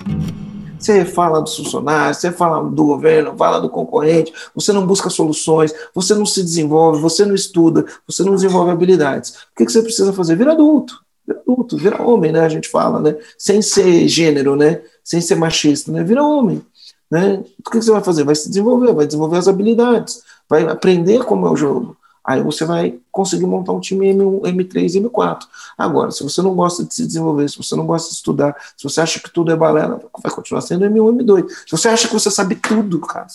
Você 0.78 1.04
fala 1.04 1.40
dos 1.40 1.56
funcionários, 1.56 2.18
você 2.18 2.30
fala 2.30 2.62
do 2.62 2.84
governo, 2.84 3.36
fala 3.36 3.60
do 3.60 3.68
concorrente, 3.68 4.32
você 4.54 4.72
não 4.72 4.86
busca 4.86 5.10
soluções, 5.10 5.74
você 5.94 6.14
não 6.14 6.24
se 6.24 6.42
desenvolve, 6.42 7.00
você 7.00 7.24
não 7.24 7.34
estuda, 7.34 7.84
você 8.06 8.22
não 8.22 8.34
desenvolve 8.34 8.70
habilidades. 8.70 9.30
O 9.30 9.56
que, 9.56 9.64
você 9.64 9.82
precisa 9.82 10.12
fazer? 10.12 10.36
Vira 10.36 10.52
adulto, 10.52 11.00
vira 11.26 11.40
adulto, 11.40 11.76
vira 11.76 12.02
homem, 12.02 12.32
né? 12.32 12.40
A 12.40 12.48
gente 12.48 12.68
fala, 12.68 13.00
né? 13.00 13.16
Sem 13.36 13.60
ser 13.60 14.06
gênero, 14.06 14.54
né? 14.54 14.80
Sem 15.02 15.20
ser 15.20 15.34
machista, 15.34 15.90
né? 15.90 16.04
Vira 16.04 16.22
homem. 16.22 16.62
Né? 17.10 17.42
O 17.64 17.70
que 17.70 17.82
você 17.82 17.90
vai 17.90 18.02
fazer? 18.02 18.24
Vai 18.24 18.34
se 18.34 18.48
desenvolver, 18.48 18.92
vai 18.92 19.06
desenvolver 19.06 19.38
as 19.38 19.48
habilidades, 19.48 20.22
vai 20.48 20.62
aprender 20.62 21.24
como 21.24 21.46
é 21.46 21.50
o 21.50 21.56
jogo. 21.56 21.96
Aí 22.28 22.42
você 22.42 22.66
vai 22.66 22.98
conseguir 23.10 23.46
montar 23.46 23.72
um 23.72 23.80
time 23.80 24.12
M1, 24.12 24.42
M3 24.42 25.02
M4. 25.02 25.38
Agora, 25.78 26.10
se 26.10 26.22
você 26.22 26.42
não 26.42 26.54
gosta 26.54 26.84
de 26.84 26.94
se 26.94 27.06
desenvolver, 27.06 27.48
se 27.48 27.56
você 27.56 27.74
não 27.74 27.86
gosta 27.86 28.10
de 28.10 28.16
estudar, 28.16 28.54
se 28.76 28.84
você 28.84 29.00
acha 29.00 29.18
que 29.18 29.32
tudo 29.32 29.50
é 29.50 29.56
balela, 29.56 29.98
vai 30.22 30.30
continuar 30.30 30.60
sendo 30.60 30.84
M1, 30.84 31.22
M2. 31.22 31.48
Se 31.48 31.70
você 31.70 31.88
acha 31.88 32.06
que 32.06 32.12
você 32.12 32.30
sabe 32.30 32.56
tudo, 32.56 33.00
cara, 33.00 33.26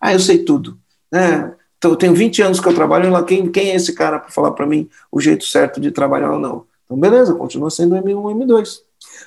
ah, 0.00 0.12
eu 0.12 0.18
sei 0.18 0.38
tudo. 0.38 0.76
Né? 1.12 1.54
Então, 1.78 1.92
eu 1.92 1.96
tenho 1.96 2.16
20 2.16 2.42
anos 2.42 2.58
que 2.58 2.66
eu 2.66 2.74
trabalho 2.74 3.12
lá, 3.12 3.22
quem, 3.22 3.48
quem 3.48 3.70
é 3.70 3.76
esse 3.76 3.92
cara 3.92 4.18
para 4.18 4.32
falar 4.32 4.50
para 4.50 4.66
mim 4.66 4.88
o 5.12 5.20
jeito 5.20 5.44
certo 5.44 5.80
de 5.80 5.92
trabalhar 5.92 6.32
ou 6.32 6.40
não? 6.40 6.64
Então, 6.84 6.98
beleza, 6.98 7.34
continua 7.34 7.70
sendo 7.70 7.94
M1, 7.94 8.44
M2. 8.44 8.78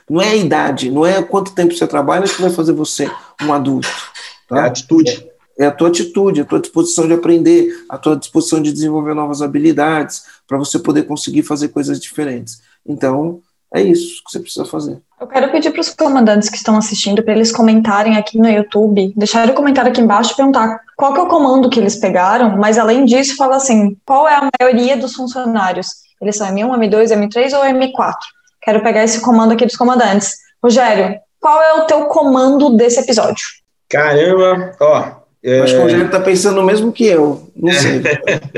Não 0.10 0.22
é 0.22 0.32
a 0.32 0.36
idade, 0.36 0.92
não 0.92 1.06
é 1.06 1.24
quanto 1.24 1.56
tempo 1.56 1.74
você 1.74 1.88
trabalha 1.88 2.28
que 2.28 2.42
vai 2.42 2.52
fazer 2.52 2.74
você 2.74 3.10
um 3.42 3.54
adulto. 3.54 3.88
Tá? 4.50 4.58
É 4.58 4.60
a 4.60 4.66
atitude 4.66 5.26
é 5.58 5.66
a 5.66 5.72
tua 5.72 5.88
atitude, 5.88 6.42
a 6.42 6.46
tua 6.46 6.60
disposição 6.60 7.08
de 7.08 7.14
aprender, 7.14 7.86
a 7.90 7.98
tua 7.98 8.16
disposição 8.16 8.62
de 8.62 8.72
desenvolver 8.72 9.14
novas 9.14 9.42
habilidades 9.42 10.24
para 10.48 10.58
você 10.58 10.78
poder 10.80 11.04
conseguir 11.04 11.44
fazer 11.44 11.70
coisas 11.70 12.00
diferentes. 12.00 12.62
Então, 12.86 13.42
é 13.74 13.82
isso 13.82 14.24
que 14.24 14.32
você 14.32 14.40
precisa 14.40 14.66
fazer. 14.66 15.00
Eu 15.20 15.28
quero 15.28 15.52
pedir 15.52 15.72
para 15.72 15.82
os 15.82 15.90
comandantes 15.90 16.50
que 16.50 16.58
estão 16.58 16.78
assistindo 16.78 17.24
para 17.24 17.34
eles 17.34 17.52
comentarem 17.52 18.18
aqui 18.18 18.38
no 18.38 18.48
YouTube, 18.48 19.14
deixarem 19.16 19.52
o 19.52 19.56
comentário 19.56 19.92
aqui 19.92 20.02
embaixo 20.02 20.34
e 20.34 20.36
perguntar 20.36 20.80
qual 20.96 21.14
que 21.14 21.20
é 21.20 21.24
o 21.24 21.28
comando 21.28 21.70
que 21.70 21.80
eles 21.80 21.96
pegaram, 21.96 22.58
mas 22.58 22.78
além 22.78 23.06
disso, 23.06 23.36
fala 23.36 23.58
assim, 23.58 23.98
qual 24.06 24.28
é 24.28 24.36
a 24.36 24.50
maioria 24.60 24.96
dos 24.96 25.14
funcionários? 25.14 25.88
Eles 26.22 26.38
são 26.38 26.48
M1, 26.48 26.70
M2, 26.70 27.12
M3 27.12 27.58
ou 27.58 27.64
M4? 27.64 28.14
Quero 28.62 28.82
pegar 28.82 29.04
esse 29.04 29.22
comando 29.22 29.52
aqui 29.52 29.66
dos 29.66 29.76
comandantes. 29.76 30.36
Rogério, 30.64 31.20
qual 31.40 31.62
é 31.62 31.74
o 31.74 31.86
teu 31.86 32.06
comando 32.06 32.72
desse 32.72 33.00
episódio? 33.00 33.46
Caramba, 33.90 34.76
ó, 34.80 35.25
é... 35.46 35.60
Acho 35.60 35.74
que 35.76 35.80
o 35.80 35.84
Rogério 35.84 36.06
está 36.08 36.20
pensando 36.20 36.60
o 36.60 36.66
mesmo 36.66 36.92
que 36.92 37.06
eu, 37.06 37.52
não 37.56 37.72
sei. 37.72 38.02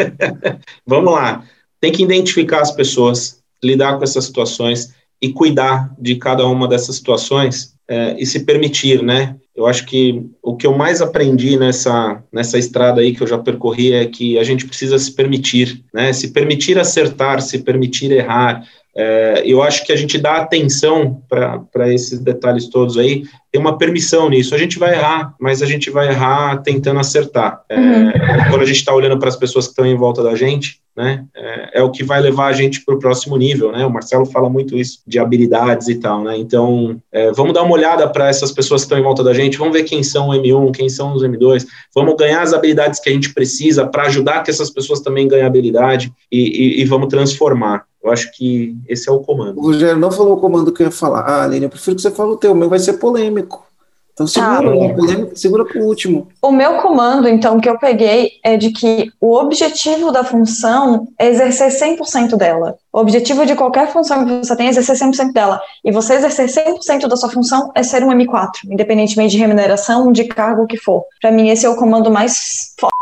Vamos 0.87 1.13
lá. 1.13 1.43
Tem 1.81 1.91
que 1.91 2.01
identificar 2.01 2.61
as 2.61 2.71
pessoas, 2.71 3.41
lidar 3.61 3.97
com 3.97 4.03
essas 4.05 4.23
situações 4.23 4.93
e 5.21 5.33
cuidar 5.33 5.93
de 5.99 6.15
cada 6.15 6.47
uma 6.47 6.65
dessas 6.65 6.95
situações 6.95 7.73
é, 7.89 8.15
e 8.17 8.25
se 8.25 8.45
permitir, 8.45 9.03
né? 9.03 9.35
Eu 9.53 9.65
acho 9.65 9.85
que 9.85 10.23
o 10.41 10.55
que 10.55 10.65
eu 10.65 10.77
mais 10.77 11.01
aprendi 11.01 11.57
nessa, 11.57 12.23
nessa 12.31 12.57
estrada 12.57 13.01
aí 13.01 13.13
que 13.13 13.21
eu 13.21 13.27
já 13.27 13.37
percorri 13.37 13.91
é 13.91 14.05
que 14.05 14.37
a 14.37 14.43
gente 14.43 14.65
precisa 14.65 14.97
se 14.97 15.11
permitir, 15.11 15.83
né? 15.93 16.13
Se 16.13 16.29
permitir 16.29 16.79
acertar, 16.79 17.41
se 17.41 17.59
permitir 17.59 18.11
errar, 18.11 18.63
é, 18.97 19.43
eu 19.45 19.61
acho 19.61 19.85
que 19.85 19.93
a 19.93 19.95
gente 19.95 20.17
dá 20.17 20.37
atenção 20.37 21.21
para 21.29 21.93
esses 21.93 22.19
detalhes 22.19 22.67
todos 22.67 22.97
aí, 22.97 23.25
tem 23.51 23.61
uma 23.61 23.77
permissão 23.77 24.27
nisso. 24.27 24.55
A 24.55 24.57
gente 24.57 24.79
vai 24.79 24.95
errar, 24.95 25.35
mas 25.39 25.61
a 25.61 25.67
gente 25.67 25.91
vai 25.91 26.07
errar 26.07 26.57
tentando 26.63 26.99
acertar. 26.99 27.61
É, 27.69 27.77
uhum. 27.77 28.11
Quando 28.49 28.61
a 28.61 28.65
gente 28.65 28.77
está 28.77 28.93
olhando 28.93 29.19
para 29.19 29.29
as 29.29 29.35
pessoas 29.35 29.65
que 29.65 29.71
estão 29.71 29.85
em 29.85 29.95
volta 29.95 30.23
da 30.23 30.35
gente, 30.35 30.79
né, 30.95 31.25
é, 31.35 31.79
é 31.79 31.83
o 31.83 31.91
que 31.91 32.03
vai 32.03 32.19
levar 32.19 32.47
a 32.47 32.53
gente 32.53 32.83
para 32.83 32.95
o 32.95 32.99
próximo 32.99 33.37
nível. 33.37 33.71
Né? 33.71 33.85
O 33.85 33.91
Marcelo 33.91 34.25
fala 34.25 34.49
muito 34.49 34.75
isso 34.75 34.99
de 35.05 35.19
habilidades 35.19 35.87
e 35.87 35.95
tal. 35.95 36.23
Né? 36.23 36.35
Então, 36.37 36.99
é, 37.11 37.31
vamos 37.33 37.53
dar 37.53 37.61
uma 37.61 37.73
olhada 37.73 38.09
para 38.09 38.27
essas 38.27 38.51
pessoas 38.51 38.81
que 38.81 38.85
estão 38.85 38.97
em 38.97 39.03
volta 39.03 39.23
da 39.23 39.33
gente, 39.33 39.59
vamos 39.59 39.73
ver 39.73 39.83
quem 39.83 40.01
são 40.01 40.29
o 40.29 40.31
M1, 40.31 40.75
quem 40.75 40.89
são 40.89 41.13
os 41.13 41.23
M2, 41.23 41.67
vamos 41.93 42.15
ganhar 42.15 42.41
as 42.41 42.51
habilidades 42.51 42.99
que 42.99 43.09
a 43.09 43.13
gente 43.13 43.31
precisa 43.31 43.85
para 43.85 44.07
ajudar 44.07 44.41
que 44.41 44.49
essas 44.49 44.71
pessoas 44.71 45.01
também 45.01 45.27
ganhem 45.27 45.45
habilidade 45.45 46.11
e, 46.31 46.39
e, 46.39 46.81
e 46.81 46.85
vamos 46.85 47.09
transformar. 47.09 47.85
Eu 48.07 48.13
acho 48.13 48.31
que 48.31 48.73
esse 48.87 49.09
é 49.09 49.11
o 49.11 49.19
comando. 49.19 49.59
O 49.59 49.63
Rogério 49.63 49.97
não 49.97 50.09
falou 50.09 50.37
o 50.37 50.39
comando 50.39 50.71
que 50.71 50.81
eu 50.81 50.87
ia 50.87 50.91
falar. 50.91 51.21
Ah, 51.21 51.43
Aline, 51.43 51.65
eu 51.65 51.69
prefiro 51.69 51.95
que 51.95 52.01
você 52.01 52.09
fale 52.09 52.31
o 52.31 52.37
teu. 52.37 52.53
O 52.53 52.55
meu 52.55 52.69
vai 52.69 52.79
ser 52.79 52.93
polêmico. 52.93 53.67
Então 54.13 54.25
segura, 54.25 54.63
tá. 54.63 54.95
polêmico, 54.95 55.37
segura 55.37 55.65
para 55.65 55.79
o 55.79 55.85
último. 55.85 56.27
O 56.41 56.51
meu 56.51 56.77
comando, 56.77 57.27
então, 57.27 57.59
que 57.59 57.69
eu 57.69 57.77
peguei 57.77 58.31
é 58.43 58.57
de 58.57 58.71
que 58.71 59.11
o 59.21 59.35
objetivo 59.35 60.11
da 60.11 60.23
função 60.23 61.07
é 61.19 61.27
exercer 61.27 61.67
100% 61.67 62.35
dela. 62.35 62.77
O 62.91 62.99
objetivo 62.99 63.45
de 63.45 63.55
qualquer 63.55 63.91
função 63.91 64.25
que 64.25 64.37
você 64.37 64.55
tem 64.55 64.67
é 64.67 64.69
exercer 64.69 64.95
100% 64.95 65.33
dela. 65.33 65.61
E 65.83 65.91
você 65.91 66.13
exercer 66.15 66.47
100% 66.47 67.07
da 67.07 67.15
sua 67.17 67.29
função 67.29 67.71
é 67.75 67.83
ser 67.83 68.03
um 68.03 68.07
M4, 68.07 68.51
independentemente 68.71 69.35
de 69.35 69.37
remuneração, 69.37 70.11
de 70.11 70.23
cargo 70.23 70.65
que 70.65 70.77
for. 70.77 71.03
Para 71.21 71.31
mim, 71.31 71.49
esse 71.49 71.65
é 71.65 71.69
o 71.69 71.75
comando 71.75 72.09
mais 72.09 72.73
forte. 72.79 72.95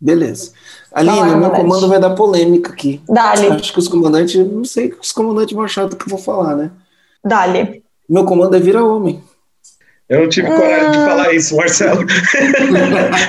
Beleza. 0.00 0.52
Aline, 0.96 1.36
meu 1.36 1.50
comando 1.50 1.88
vai 1.88 2.00
dar 2.00 2.14
polêmica 2.14 2.72
aqui. 2.72 3.02
Dale. 3.06 3.48
Acho 3.48 3.70
que 3.70 3.78
os 3.78 3.86
comandantes, 3.86 4.34
não 4.50 4.64
sei 4.64 4.88
que 4.88 4.96
os 4.98 5.12
comandantes 5.12 5.54
vão 5.54 5.62
achar 5.62 5.86
do 5.86 5.94
que 5.94 6.06
eu 6.06 6.08
vou 6.08 6.18
falar, 6.18 6.56
né? 6.56 6.70
Dale. 7.22 7.82
Meu 8.08 8.24
comando 8.24 8.56
é 8.56 8.58
vira 8.58 8.82
homem. 8.82 9.22
Eu 10.08 10.22
não 10.22 10.28
tive 10.30 10.48
coragem 10.48 10.92
de 10.92 10.98
falar 10.98 11.34
isso, 11.34 11.54
Marcelo. 11.54 12.00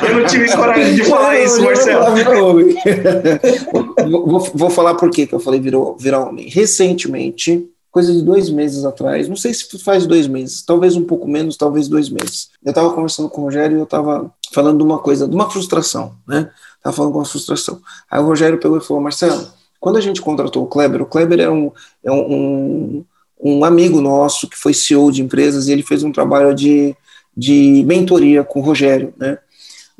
eu 0.08 0.18
não 0.18 0.26
tive 0.28 0.50
coragem 0.56 0.96
de 0.96 1.04
falar 1.04 1.42
isso, 1.42 1.62
Marcelo. 1.62 2.06
vou, 4.26 4.40
vou, 4.40 4.70
falar 4.70 4.96
por 4.96 5.10
que 5.10 5.28
eu 5.30 5.40
falei 5.40 5.60
virou, 5.60 5.98
virar 5.98 6.26
homem. 6.26 6.48
Recentemente, 6.48 7.68
coisa 7.92 8.14
de 8.14 8.22
dois 8.22 8.50
meses 8.50 8.86
atrás, 8.86 9.28
não 9.28 9.36
sei 9.36 9.54
se 9.54 9.78
faz 9.80 10.06
dois 10.06 10.26
meses, 10.28 10.64
talvez 10.64 10.96
um 10.96 11.04
pouco 11.04 11.28
menos, 11.28 11.58
talvez 11.58 11.90
dois 11.90 12.10
meses. 12.10 12.48
Eu 12.64 12.70
estava 12.70 12.94
conversando 12.94 13.28
com 13.28 13.42
o 13.42 13.46
Rogério 13.46 13.76
e 13.76 13.80
eu 13.80 13.86
estava 13.86 14.32
falando 14.54 14.78
de 14.78 14.84
uma 14.84 15.00
coisa, 15.00 15.28
de 15.28 15.36
uma 15.36 15.50
frustração, 15.50 16.16
né? 16.26 16.50
Estava 16.88 16.96
falando 16.96 17.12
com 17.12 17.20
uma 17.20 17.26
frustração. 17.26 17.82
Aí 18.10 18.20
o 18.22 18.26
Rogério 18.26 18.58
pegou 18.58 18.78
e 18.78 18.82
falou, 18.82 19.04
Marcelo, 19.04 19.46
quando 19.80 19.98
a 19.98 20.02
gente 20.02 20.22
contratou 20.22 20.64
o 20.64 20.68
Kleber, 20.68 21.02
o 21.02 21.06
Kleber 21.06 21.40
é 21.42 21.50
um, 21.50 21.72
é 22.02 22.12
um, 22.12 23.04
um 23.40 23.66
amigo 23.66 24.00
nosso 24.00 24.48
que 24.48 24.58
foi 24.58 24.74
CEO 24.74 25.12
de 25.12 25.22
empresas 25.22 25.68
e 25.68 25.74
ele 25.74 25.84
fez 25.84 26.04
um 26.04 26.12
trabalho 26.12 26.56
de, 26.56 26.96
de 27.36 27.84
mentoria 27.86 28.44
com 28.44 28.62
o 28.62 28.64
Rogério, 28.64 29.14
né? 29.18 29.38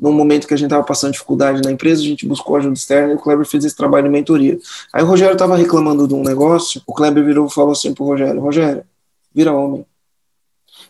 num 0.00 0.12
momento 0.12 0.46
que 0.46 0.54
a 0.54 0.56
gente 0.56 0.68
estava 0.68 0.84
passando 0.84 1.12
dificuldade 1.12 1.60
na 1.60 1.72
empresa, 1.72 2.00
a 2.00 2.04
gente 2.04 2.24
buscou 2.24 2.56
ajuda 2.56 2.74
externa 2.74 3.12
e 3.12 3.16
o 3.16 3.18
Kleber 3.18 3.44
fez 3.44 3.64
esse 3.64 3.76
trabalho 3.76 4.04
de 4.04 4.10
mentoria. 4.10 4.56
Aí 4.92 5.02
o 5.02 5.06
Rogério 5.06 5.32
estava 5.32 5.56
reclamando 5.56 6.06
de 6.06 6.14
um 6.14 6.22
negócio, 6.22 6.80
o 6.86 6.94
Kleber 6.94 7.24
virou 7.24 7.48
e 7.48 7.50
falou 7.50 7.72
assim 7.72 7.92
para 7.92 8.04
o 8.04 8.06
Rogério: 8.06 8.40
Rogério, 8.40 8.84
vira 9.34 9.52
homem. 9.52 9.84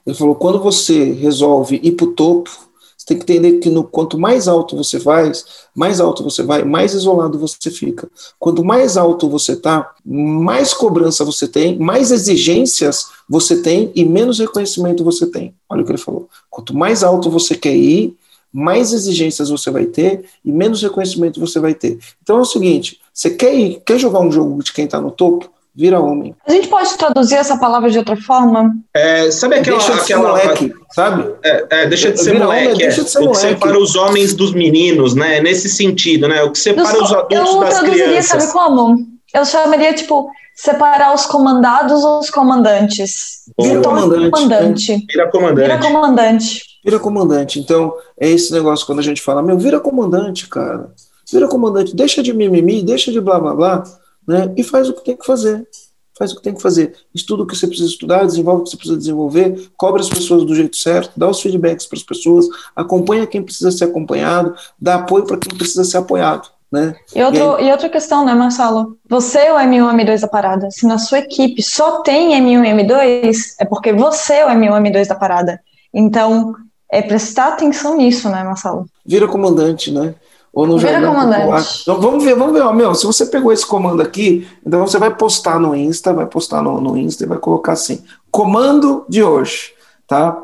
Ele 0.06 0.14
falou: 0.14 0.34
quando 0.34 0.60
você 0.60 1.10
resolve 1.12 1.80
ir 1.82 1.92
para 1.92 2.04
o 2.04 2.12
topo, 2.12 2.67
tem 3.08 3.16
que 3.16 3.22
entender 3.22 3.58
que 3.58 3.70
no, 3.70 3.82
quanto 3.82 4.18
mais 4.18 4.46
alto 4.46 4.76
você 4.76 4.98
vai, 4.98 5.32
mais 5.74 5.98
alto 5.98 6.22
você 6.22 6.42
vai, 6.42 6.62
mais 6.62 6.92
isolado 6.92 7.38
você 7.38 7.70
fica. 7.70 8.08
Quanto 8.38 8.62
mais 8.62 8.98
alto 8.98 9.28
você 9.30 9.52
está, 9.52 9.94
mais 10.04 10.74
cobrança 10.74 11.24
você 11.24 11.48
tem, 11.48 11.78
mais 11.78 12.10
exigências 12.10 13.06
você 13.26 13.62
tem 13.62 13.90
e 13.94 14.04
menos 14.04 14.38
reconhecimento 14.38 15.02
você 15.02 15.26
tem. 15.26 15.54
Olha 15.70 15.82
o 15.82 15.84
que 15.86 15.90
ele 15.90 15.98
falou. 15.98 16.28
Quanto 16.50 16.76
mais 16.76 17.02
alto 17.02 17.30
você 17.30 17.54
quer 17.54 17.74
ir, 17.74 18.14
mais 18.52 18.92
exigências 18.92 19.48
você 19.48 19.70
vai 19.70 19.86
ter 19.86 20.24
e 20.44 20.52
menos 20.52 20.82
reconhecimento 20.82 21.40
você 21.40 21.58
vai 21.58 21.74
ter. 21.74 21.98
Então 22.22 22.36
é 22.38 22.42
o 22.42 22.44
seguinte: 22.44 23.00
você 23.12 23.30
quer 23.30 23.54
ir, 23.54 23.82
quer 23.86 23.98
jogar 23.98 24.20
um 24.20 24.30
jogo 24.30 24.62
de 24.62 24.72
quem 24.72 24.84
está 24.84 25.00
no 25.00 25.10
topo? 25.10 25.50
Vira 25.78 26.00
homem. 26.00 26.34
A 26.44 26.50
gente 26.50 26.66
pode 26.66 26.98
traduzir 26.98 27.36
essa 27.36 27.56
palavra 27.56 27.88
de 27.88 27.98
outra 27.98 28.16
forma? 28.16 28.74
É, 28.92 29.30
sabe 29.30 29.54
aquela. 29.54 29.76
Deixa 29.78 29.92
de 29.94 30.00
aquela, 30.00 30.36
ser 30.38 30.44
moleque, 30.44 30.74
sabe? 30.90 31.34
É, 31.44 31.66
é, 31.70 31.86
deixa 31.86 32.10
de 32.10 32.20
ser 32.20 32.32
Vira 32.32 32.44
moleque. 32.46 32.64
homem, 32.66 32.78
deixa 32.78 33.00
é. 33.00 33.04
de 33.04 33.10
ser 33.10 33.18
o 33.18 33.20
que 33.20 33.26
moleque. 33.28 33.48
separa 33.48 33.78
os 33.78 33.94
homens 33.94 34.34
dos 34.34 34.52
meninos, 34.52 35.14
né? 35.14 35.40
Nesse 35.40 35.68
sentido, 35.68 36.26
né? 36.26 36.42
O 36.42 36.50
que 36.50 36.58
separa 36.58 36.98
Dos- 36.98 37.02
os 37.10 37.12
adultos 37.16 37.38
eu 37.54 37.60
das 37.60 37.74
traduziria, 37.78 38.04
crianças. 38.08 38.42
sabe 38.42 38.52
como? 38.52 38.96
Eu 39.32 39.44
chamaria, 39.44 39.94
tipo, 39.94 40.28
separar 40.56 41.14
os 41.14 41.26
comandados 41.26 42.02
ou 42.02 42.18
os 42.18 42.28
comandantes. 42.30 43.44
Vira 43.60 43.80
comandante, 43.80 44.30
comandante. 44.30 45.06
Vira 45.08 45.30
comandante. 45.30 45.62
Vira 45.68 45.78
comandante. 45.78 46.62
Vira 46.84 46.98
comandante. 46.98 47.60
Então, 47.60 47.92
é 48.18 48.28
esse 48.28 48.52
negócio 48.52 48.84
quando 48.86 48.98
a 48.98 49.02
gente 49.02 49.20
fala, 49.22 49.42
meu, 49.42 49.56
vira 49.58 49.78
comandante, 49.78 50.48
cara. 50.48 50.90
Vira 51.30 51.46
comandante, 51.46 51.94
deixa 51.94 52.22
de 52.22 52.32
mimimi, 52.32 52.82
deixa 52.82 53.12
de 53.12 53.20
blá 53.20 53.38
blá 53.38 53.54
blá, 53.54 53.84
né? 54.28 54.52
E 54.58 54.62
faz 54.62 54.90
o 54.90 54.92
que 54.92 55.02
tem 55.02 55.16
que 55.16 55.24
fazer. 55.24 55.66
Faz 56.18 56.32
o 56.32 56.36
que 56.36 56.42
tem 56.42 56.52
que 56.52 56.60
fazer. 56.60 56.94
Estuda 57.14 57.44
o 57.44 57.46
que 57.46 57.56
você 57.56 57.66
precisa 57.66 57.88
estudar, 57.88 58.26
desenvolve 58.26 58.60
o 58.60 58.64
que 58.64 58.70
você 58.70 58.76
precisa 58.76 58.98
desenvolver, 58.98 59.70
cobra 59.76 60.02
as 60.02 60.08
pessoas 60.08 60.44
do 60.44 60.54
jeito 60.54 60.76
certo, 60.76 61.12
dá 61.16 61.28
os 61.28 61.40
feedbacks 61.40 61.86
para 61.86 61.96
as 61.96 62.02
pessoas, 62.02 62.46
acompanha 62.76 63.26
quem 63.26 63.42
precisa 63.42 63.70
ser 63.70 63.84
acompanhado, 63.84 64.54
dá 64.78 64.96
apoio 64.96 65.24
para 65.24 65.38
quem 65.38 65.56
precisa 65.56 65.84
ser 65.84 65.98
apoiado, 65.98 66.48
né? 66.70 66.94
E, 67.14 67.22
outro, 67.22 67.60
e 67.60 67.70
outra 67.70 67.88
questão, 67.88 68.24
né, 68.24 68.34
Marcelo? 68.34 68.98
Você 69.08 69.38
é 69.38 69.54
o 69.54 69.56
M1 69.56 69.94
M2 69.94 70.20
da 70.20 70.28
parada. 70.28 70.70
Se 70.72 70.86
na 70.86 70.98
sua 70.98 71.20
equipe 71.20 71.62
só 71.62 72.02
tem 72.02 72.32
M1 72.32 72.66
e 72.66 72.84
M2, 72.84 73.54
é 73.60 73.64
porque 73.64 73.92
você 73.92 74.34
é 74.34 74.46
o 74.46 74.50
M1 74.50 74.90
M2 74.90 75.06
da 75.06 75.14
parada. 75.14 75.60
Então, 75.94 76.52
é 76.90 77.00
prestar 77.00 77.48
atenção 77.48 77.96
nisso, 77.96 78.28
né, 78.28 78.42
Marcelo? 78.42 78.86
Vira 79.06 79.28
comandante, 79.28 79.92
né? 79.92 80.14
Ou 80.52 80.66
no 80.66 80.78
Vira 80.78 80.92
jargão 80.92 81.12
comandante. 81.14 81.40
popular. 81.42 81.64
Então, 81.82 82.00
vamos 82.00 82.24
ver, 82.24 82.34
vamos 82.34 82.52
ver, 82.54 82.62
ó, 82.62 82.72
meu, 82.72 82.94
se 82.94 83.06
você 83.06 83.26
pegou 83.26 83.52
esse 83.52 83.64
comando 83.66 84.02
aqui, 84.02 84.48
então 84.66 84.80
você 84.86 84.98
vai 84.98 85.14
postar 85.14 85.60
no 85.60 85.74
Insta, 85.76 86.12
vai 86.12 86.26
postar 86.26 86.62
no, 86.62 86.80
no 86.80 86.96
Insta 86.96 87.24
e 87.24 87.26
vai 87.26 87.38
colocar 87.38 87.72
assim, 87.72 88.02
comando 88.30 89.04
de 89.08 89.22
hoje, 89.22 89.72
tá? 90.06 90.36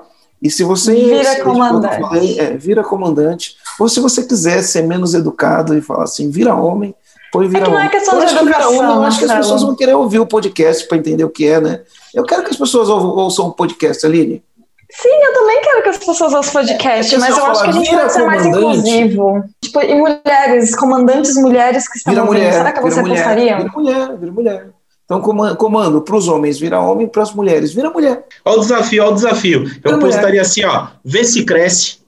E 0.42 0.50
se 0.50 0.62
você 0.62 0.92
Vira 0.94 1.40
comandante. 1.42 2.00
falei, 2.00 2.38
é, 2.38 2.54
vira 2.56 2.84
comandante. 2.84 3.56
Ou 3.80 3.88
se 3.88 3.98
você 3.98 4.22
quiser 4.24 4.62
ser 4.62 4.82
menos 4.82 5.14
educado 5.14 5.76
e 5.76 5.80
falar 5.80 6.04
assim, 6.04 6.30
vira 6.30 6.54
homem, 6.54 6.94
põe 7.32 7.48
vira 7.48 7.62
É 7.62 7.64
que 7.64 7.70
não 7.70 7.80
é 7.80 7.88
questão 7.88 8.20
eu 8.20 8.26
de 8.26 8.34
educação, 8.36 8.76
homem, 8.78 8.96
eu 8.96 9.02
acho 9.04 9.18
que 9.18 9.24
as 9.24 9.32
pessoas 9.32 9.62
vão 9.62 9.74
querer 9.74 9.94
ouvir 9.94 10.18
o 10.20 10.26
podcast 10.26 10.86
para 10.86 10.98
entender 10.98 11.24
o 11.24 11.30
que 11.30 11.46
é, 11.46 11.60
né? 11.60 11.80
Eu 12.12 12.24
quero 12.24 12.44
que 12.44 12.50
as 12.50 12.56
pessoas 12.56 12.88
ou- 12.90 13.16
ouçam 13.18 13.46
o 13.48 13.52
podcast, 13.52 14.04
Aline. 14.06 14.42
Sim, 14.90 15.08
eu 15.08 15.32
também 15.34 15.60
quero 15.62 15.82
que 15.82 15.88
as 15.88 15.98
pessoas 15.98 16.32
ouçam 16.34 16.52
podcast, 16.52 17.14
É, 17.14 17.18
mas 17.18 17.30
eu 17.30 17.34
pessoal 17.36 17.50
acho 17.50 17.62
que 17.62 17.68
a 17.68 17.72
gente 17.72 17.90
pode 17.90 18.12
ser 18.12 18.26
mais 18.26 18.46
inclusivo. 18.46 19.44
Tipo, 19.62 19.80
e 19.82 19.94
mulheres, 19.94 20.76
comandantes 20.76 21.34
mulheres 21.36 21.88
que 21.88 21.98
estão 21.98 22.12
Vira 22.12 22.24
ouvindo, 22.24 22.40
mulher, 22.42 22.52
será 22.52 22.72
que 22.72 22.78
vira 22.82 22.90
você 22.94 23.00
mulher, 23.00 23.14
postariam? 23.16 23.58
vira 23.58 23.72
mulher, 23.72 24.16
vira 24.18 24.32
mulher. 24.32 24.66
Então, 25.04 25.20
comando, 25.20 25.56
comando 25.56 26.00
para 26.00 26.16
os 26.16 26.28
homens 26.28 26.58
vira 26.58 26.80
homem, 26.80 27.06
para 27.06 27.22
as 27.22 27.32
mulheres 27.32 27.72
vira 27.74 27.90
mulher. 27.90 28.24
Olha 28.44 28.58
o 28.58 28.60
desafio, 28.60 29.02
olha 29.02 29.12
o 29.12 29.14
desafio. 29.14 29.62
Eu 29.84 29.96
Vira 29.96 29.98
postaria 29.98 30.40
assim, 30.42 30.64
ó. 30.64 30.88
Vê 31.04 31.24
se 31.24 31.44
cresce. 31.44 31.98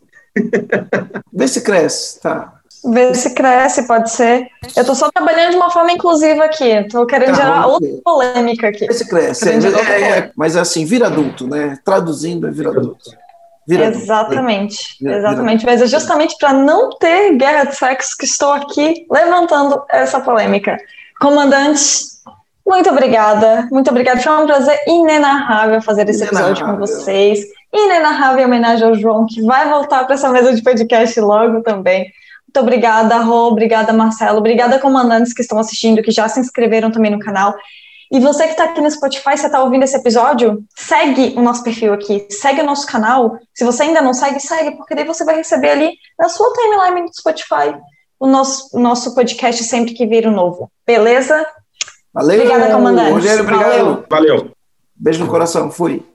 Vê 1.33 1.49
se 1.49 1.61
cresce, 1.63 2.21
tá? 2.21 2.56
Ver 2.85 3.15
se 3.17 3.35
cresce, 3.35 3.87
pode 3.87 4.11
ser. 4.11 4.47
Eu 4.77 4.85
tô 4.85 4.95
só 4.95 5.11
trabalhando 5.11 5.51
de 5.51 5.57
uma 5.57 5.71
forma 5.71 5.91
inclusiva 5.93 6.45
aqui. 6.45 6.85
Tô 6.89 7.05
querendo 7.07 7.31
Tá, 7.37 7.43
gerar 7.43 7.67
outra 7.67 7.89
polêmica 8.05 8.69
aqui. 8.69 8.93
Se 8.93 9.09
cresce. 9.09 9.49
É, 9.49 9.57
adulto. 9.57 9.79
é, 9.79 10.01
é, 10.19 10.31
mas 10.37 10.57
assim, 10.57 10.85
vira 10.85 11.07
adulto, 11.07 11.49
né? 11.49 11.77
Traduzindo 11.85 12.47
é 12.47 12.51
vira 12.51 12.71
adulto. 12.71 13.11
Vira 13.67 13.89
adulto, 13.89 13.99
né? 13.99 14.05
Exatamente, 14.05 14.97
Vira- 15.01 15.17
exatamente. 15.17 15.67
Mas 15.67 15.83
é 15.83 15.87
justamente 15.87 16.37
para 16.39 16.53
não 16.53 16.91
ter 16.91 17.35
guerra 17.37 17.65
de 17.65 17.75
sexo 17.75 18.17
que 18.17 18.25
estou 18.25 18.53
aqui 18.53 19.05
levantando 19.11 19.83
essa 19.91 20.21
polêmica. 20.21 20.77
Comandante, 21.21 21.83
muito 22.65 22.89
obrigada. 22.91 23.67
Muito 23.73 23.91
obrigada. 23.91 24.21
Foi 24.21 24.33
um 24.43 24.47
prazer 24.47 24.79
inenarrável 24.87 25.83
fazer 25.83 26.09
esse 26.09 26.23
episódio 26.23 26.65
com 26.65 26.77
vocês. 26.77 27.41
Inenarrável 27.75 28.43
em 28.43 28.45
homenagem 28.47 28.87
ao 28.87 28.95
João, 28.95 29.27
que 29.27 29.43
vai 29.43 29.69
voltar 29.69 30.05
para 30.05 30.15
essa 30.15 30.29
mesa 30.31 30.55
de 30.55 30.63
podcast 30.63 31.21
logo 31.21 31.63
também. 31.63 32.07
Muito 32.57 32.69
obrigada, 32.69 33.19
Rô. 33.19 33.49
Obrigada, 33.49 33.93
Marcelo. 33.93 34.39
Obrigada, 34.39 34.79
comandantes 34.79 35.35
que 35.35 35.43
estão 35.43 35.59
assistindo, 35.59 36.03
que 36.03 36.11
já 36.11 36.27
se 36.27 36.41
inscreveram 36.41 36.91
também 36.91 37.11
no 37.11 37.19
canal. 37.19 37.55
E 38.11 38.19
você 38.19 38.45
que 38.45 38.53
está 38.53 38.65
aqui 38.65 38.81
no 38.81 38.91
Spotify, 38.91 39.37
você 39.37 39.45
está 39.45 39.63
ouvindo 39.63 39.83
esse 39.83 39.95
episódio, 39.95 40.65
segue 40.75 41.35
o 41.37 41.43
nosso 41.43 41.63
perfil 41.63 41.93
aqui, 41.93 42.27
segue 42.31 42.63
o 42.63 42.65
nosso 42.65 42.87
canal. 42.87 43.39
Se 43.53 43.63
você 43.63 43.83
ainda 43.83 44.01
não 44.01 44.15
segue, 44.15 44.41
segue, 44.41 44.75
porque 44.77 44.95
daí 44.95 45.05
você 45.05 45.23
vai 45.23 45.37
receber 45.37 45.69
ali 45.69 45.93
na 46.19 46.31
sua 46.31 46.51
timeline 46.55 47.07
do 47.07 47.15
Spotify 47.15 47.77
o 48.19 48.27
nosso, 48.27 48.75
o 48.75 48.81
nosso 48.81 49.15
podcast 49.15 49.63
sempre 49.65 49.93
que 49.93 50.07
vir 50.07 50.27
o 50.27 50.31
novo. 50.31 50.71
Beleza? 50.87 51.47
Valeu. 52.15 52.41
Obrigada, 52.41 52.73
comandante. 52.73 53.11
Rogério, 53.11 53.43
obrigado. 53.43 53.71
Valeu. 53.71 54.05
Valeu. 54.09 54.51
Beijo 54.95 55.23
no 55.23 55.31
coração. 55.31 55.71
Fui. 55.71 56.07